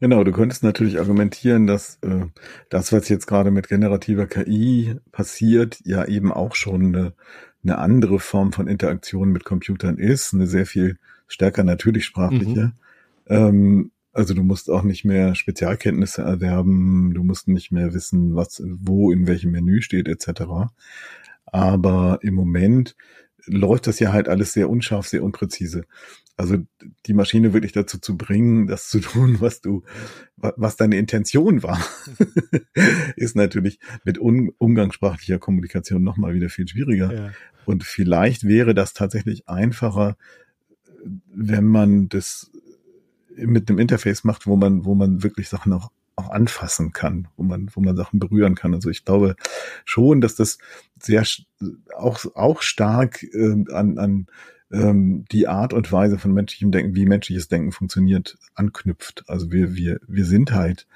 Genau, 0.00 0.24
du 0.24 0.32
könntest 0.32 0.62
natürlich 0.62 0.98
argumentieren, 0.98 1.66
dass 1.66 1.98
äh, 2.02 2.26
das, 2.68 2.92
was 2.92 3.08
jetzt 3.08 3.26
gerade 3.26 3.50
mit 3.50 3.68
generativer 3.68 4.26
KI 4.26 4.96
passiert, 5.12 5.80
ja 5.84 6.04
eben 6.06 6.32
auch 6.32 6.54
schon 6.54 6.94
eine, 6.94 7.12
eine 7.62 7.78
andere 7.78 8.20
Form 8.20 8.52
von 8.52 8.68
Interaktion 8.68 9.30
mit 9.30 9.44
Computern 9.44 9.98
ist, 9.98 10.34
eine 10.34 10.46
sehr 10.46 10.66
viel 10.66 10.98
stärker 11.28 11.64
natürlich 11.64 12.04
sprachliche. 12.04 12.66
Mhm. 12.66 12.72
Ähm, 13.28 13.90
also 14.12 14.32
du 14.32 14.42
musst 14.42 14.70
auch 14.70 14.82
nicht 14.82 15.04
mehr 15.04 15.34
Spezialkenntnisse 15.34 16.22
erwerben, 16.22 17.12
du 17.12 17.22
musst 17.22 17.48
nicht 17.48 17.70
mehr 17.70 17.92
wissen, 17.92 18.34
was 18.34 18.62
wo 18.64 19.12
in 19.12 19.26
welchem 19.26 19.50
Menü 19.50 19.82
steht 19.82 20.08
etc. 20.08 20.70
Aber 21.44 22.18
im 22.22 22.34
Moment 22.34 22.96
läuft 23.44 23.86
das 23.86 23.98
ja 23.98 24.12
halt 24.12 24.28
alles 24.28 24.52
sehr 24.52 24.70
unscharf, 24.70 25.06
sehr 25.06 25.22
unpräzise. 25.22 25.84
Also 26.38 26.58
die 27.06 27.14
Maschine 27.14 27.54
wirklich 27.54 27.72
dazu 27.72 27.98
zu 27.98 28.16
bringen, 28.16 28.66
das 28.66 28.90
zu 28.90 29.00
tun, 29.00 29.40
was 29.40 29.62
du, 29.62 29.82
was 30.36 30.76
deine 30.76 30.98
Intention 30.98 31.62
war, 31.62 31.80
ist 33.16 33.36
natürlich 33.36 33.78
mit 34.04 34.18
un 34.18 34.52
umgangssprachlicher 34.58 35.38
Kommunikation 35.38 36.04
nochmal 36.04 36.34
wieder 36.34 36.50
viel 36.50 36.68
schwieriger. 36.68 37.12
Ja. 37.12 37.30
Und 37.64 37.84
vielleicht 37.84 38.44
wäre 38.44 38.74
das 38.74 38.92
tatsächlich 38.92 39.48
einfacher, 39.48 40.18
wenn 41.32 41.64
man 41.64 42.10
das 42.10 42.50
mit 43.34 43.68
einem 43.68 43.78
Interface 43.78 44.24
macht, 44.24 44.46
wo 44.46 44.56
man, 44.56 44.84
wo 44.84 44.94
man 44.94 45.22
wirklich 45.22 45.48
Sachen 45.48 45.72
auch, 45.72 45.90
auch 46.16 46.30
anfassen 46.30 46.92
kann, 46.92 47.28
wo 47.36 47.44
man, 47.44 47.70
wo 47.74 47.80
man 47.80 47.96
Sachen 47.96 48.18
berühren 48.18 48.54
kann. 48.54 48.74
Also 48.74 48.90
ich 48.90 49.04
glaube 49.04 49.36
schon, 49.84 50.20
dass 50.20 50.34
das 50.34 50.58
sehr 51.00 51.24
auch, 51.96 52.24
auch 52.34 52.60
stark 52.62 53.22
äh, 53.22 53.64
an, 53.72 53.98
an 53.98 54.26
ähm, 54.72 55.24
die 55.30 55.48
Art 55.48 55.72
und 55.72 55.90
Weise 55.92 56.18
von 56.18 56.32
menschlichem 56.32 56.70
Denken, 56.70 56.94
wie 56.94 57.06
menschliches 57.06 57.48
Denken 57.48 57.72
funktioniert, 57.72 58.36
anknüpft. 58.54 59.24
Also 59.28 59.52
wir, 59.52 59.74
wir, 59.76 60.00
wir 60.06 60.24
sind 60.24 60.52
halt, 60.52 60.86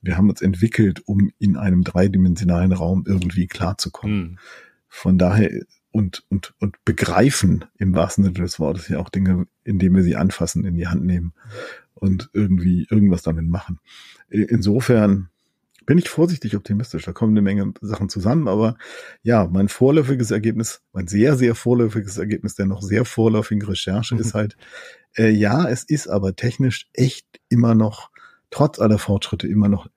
wir 0.00 0.16
haben 0.16 0.28
uns 0.28 0.42
entwickelt, 0.42 1.02
um 1.06 1.30
in 1.38 1.56
einem 1.56 1.84
dreidimensionalen 1.84 2.72
Raum 2.72 3.04
irgendwie 3.06 3.46
klarzukommen. 3.46 4.18
Mhm. 4.18 4.38
Von 4.88 5.18
daher 5.18 5.50
und, 5.90 6.24
und, 6.28 6.54
und 6.58 6.84
begreifen 6.84 7.66
im 7.78 7.94
wahrsten 7.94 8.24
Sinne 8.24 8.40
des 8.40 8.58
Wortes 8.58 8.88
ja 8.88 8.98
auch 8.98 9.10
Dinge, 9.10 9.46
indem 9.62 9.94
wir 9.94 10.02
sie 10.02 10.16
anfassen, 10.16 10.64
in 10.64 10.76
die 10.76 10.88
Hand 10.88 11.04
nehmen 11.04 11.34
und 11.94 12.30
irgendwie 12.32 12.86
irgendwas 12.90 13.22
damit 13.22 13.46
machen. 13.46 13.78
Insofern 14.28 15.28
bin 15.86 15.98
ich 15.98 16.08
vorsichtig 16.08 16.56
optimistisch. 16.56 17.04
Da 17.04 17.12
kommen 17.12 17.32
eine 17.32 17.42
Menge 17.42 17.72
Sachen 17.80 18.08
zusammen, 18.08 18.48
aber 18.48 18.76
ja, 19.22 19.48
mein 19.50 19.68
vorläufiges 19.68 20.30
Ergebnis, 20.30 20.82
mein 20.92 21.08
sehr, 21.08 21.36
sehr 21.36 21.54
vorläufiges 21.54 22.18
Ergebnis 22.18 22.54
der 22.54 22.66
noch 22.66 22.82
sehr 22.82 23.04
vorläufigen 23.04 23.66
Recherche 23.66 24.14
mhm. 24.14 24.20
ist 24.20 24.34
halt, 24.34 24.56
äh, 25.16 25.30
ja, 25.30 25.68
es 25.68 25.84
ist 25.84 26.08
aber 26.08 26.36
technisch 26.36 26.88
echt 26.92 27.26
immer 27.48 27.74
noch, 27.74 28.10
trotz 28.50 28.78
aller 28.78 28.98
Fortschritte, 28.98 29.48
immer 29.48 29.68
noch 29.68 29.88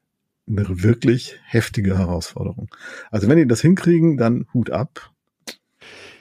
eine 0.48 0.84
wirklich 0.84 1.40
heftige 1.46 1.98
Herausforderung. 1.98 2.70
Also 3.12 3.28
wenn 3.28 3.38
die 3.38 3.48
das 3.48 3.62
hinkriegen, 3.62 4.18
dann 4.18 4.46
Hut 4.54 4.70
ab. 4.70 5.12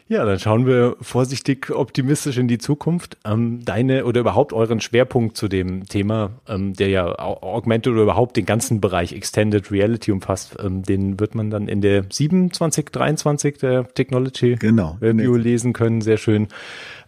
Ja, 0.07 0.27
dann 0.27 0.39
schauen 0.39 0.67
wir 0.67 0.97
vorsichtig 1.01 1.71
optimistisch 1.71 2.37
in 2.37 2.47
die 2.47 2.59
Zukunft. 2.59 3.17
Ähm, 3.25 3.65
deine 3.65 4.05
oder 4.05 4.21
überhaupt 4.21 4.53
euren 4.53 4.81
Schwerpunkt 4.81 5.37
zu 5.37 5.49
dem 5.49 5.87
Thema, 5.87 6.31
ähm, 6.47 6.75
der 6.75 6.89
ja 6.89 7.19
Augmented 7.19 7.95
oder 7.95 8.03
überhaupt 8.03 8.37
den 8.37 8.45
ganzen 8.45 8.83
Bereich 8.83 9.15
Extended 9.15 9.73
Reality 9.73 10.13
umfasst, 10.13 10.57
ähm, 10.63 10.83
den 10.83 11.19
wird 11.21 11.35
man 11.35 11.49
dann 11.49 11.69
in 11.69 11.81
der 11.81 12.11
2723 12.11 13.57
der 13.57 13.89
Technology 13.95 14.57
genau, 14.57 14.99
Review 15.01 15.37
lesen 15.37 15.73
können. 15.73 16.03
Sehr 16.03 16.19
schön. 16.19 16.49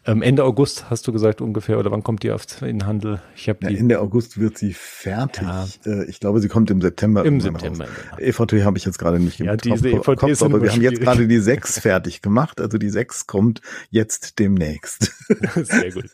Ähm, 0.07 0.23
Ende 0.23 0.45
August 0.45 0.89
hast 0.89 1.07
du 1.09 1.13
gesagt 1.13 1.41
ungefähr, 1.41 1.79
oder 1.79 1.91
wann 1.91 2.05
kommt 2.05 2.23
die 2.23 2.31
auf 2.31 2.47
den 2.47 2.87
Handel? 2.87 3.21
Ich 3.35 3.49
habe 3.49 3.59
ja, 3.63 3.77
Ende 3.77 4.01
August 4.01 4.39
wird 4.39 4.57
sie 4.57 4.73
fertig. 4.73 5.43
Ja. 5.47 5.67
Äh, 5.85 6.05
ich 6.05 6.21
glaube, 6.21 6.41
sie 6.41 6.49
kommt 6.49 6.71
im 6.71 6.81
September. 6.81 7.25
Im 7.25 7.41
September. 7.41 7.87
Raus. 7.87 8.19
EVT 8.21 8.65
habe 8.65 8.79
ich 8.79 8.85
jetzt 8.85 8.99
gerade 8.99 9.19
nicht 9.19 9.41
ja, 9.41 9.57
diese 9.57 9.91
Kopf, 9.91 10.09
EVT 10.09 10.19
Kopf, 10.19 10.43
aber 10.43 10.63
wir 10.63 10.71
haben 10.71 10.83
jetzt 10.83 11.01
gerade 11.01 11.27
die 11.27 11.41
sechs 11.41 11.79
fertig 11.81 12.23
gemacht. 12.23 12.61
Also 12.61 12.79
die 12.79 12.91
sechs 12.91 13.27
kommt 13.27 13.61
jetzt 13.91 14.39
demnächst. 14.39 15.13
Sehr 15.55 15.91
gut. 15.91 16.11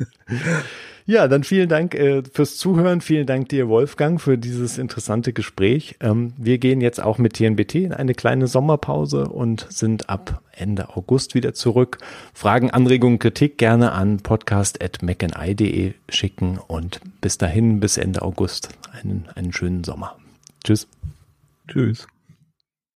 Ja, 1.05 1.29
dann 1.29 1.45
vielen 1.45 1.69
Dank 1.69 1.95
äh, 1.95 2.23
fürs 2.33 2.57
Zuhören. 2.57 3.01
Vielen 3.01 3.27
Dank 3.27 3.49
dir, 3.49 3.69
Wolfgang, 3.69 4.21
für 4.21 4.39
dieses 4.39 4.79
interessante 4.79 5.33
Gespräch. 5.33 5.97
Ähm, 6.01 6.33
wir 6.37 6.59
gehen 6.59 6.81
jetzt 6.81 7.03
auch 7.03 7.19
mit 7.19 7.35
TNBT 7.35 7.75
in 7.77 7.93
eine 7.93 8.15
kleine 8.15 8.47
Sommerpause 8.47 9.29
und 9.29 9.67
sind 9.71 10.09
ab 10.09 10.43
Ende 10.53 10.97
August 10.97 11.35
wieder 11.35 11.55
zurück. 11.55 11.99
Fragen, 12.35 12.71
Anregungen, 12.71 13.19
Kritik 13.19 13.59
gerne 13.59 13.93
an 13.93 14.19
podcast.mcni.de 14.19 15.95
schicken 16.09 16.59
und 16.59 17.01
bis 17.21 17.39
dahin, 17.39 17.81
bis 17.81 17.97
Ende 17.97 18.23
August, 18.23 18.69
einen, 18.93 19.29
einen 19.35 19.53
schönen 19.53 19.85
Sommer. 19.85 20.17
Tschüss. 20.65 20.87
Tschüss. 21.69 22.07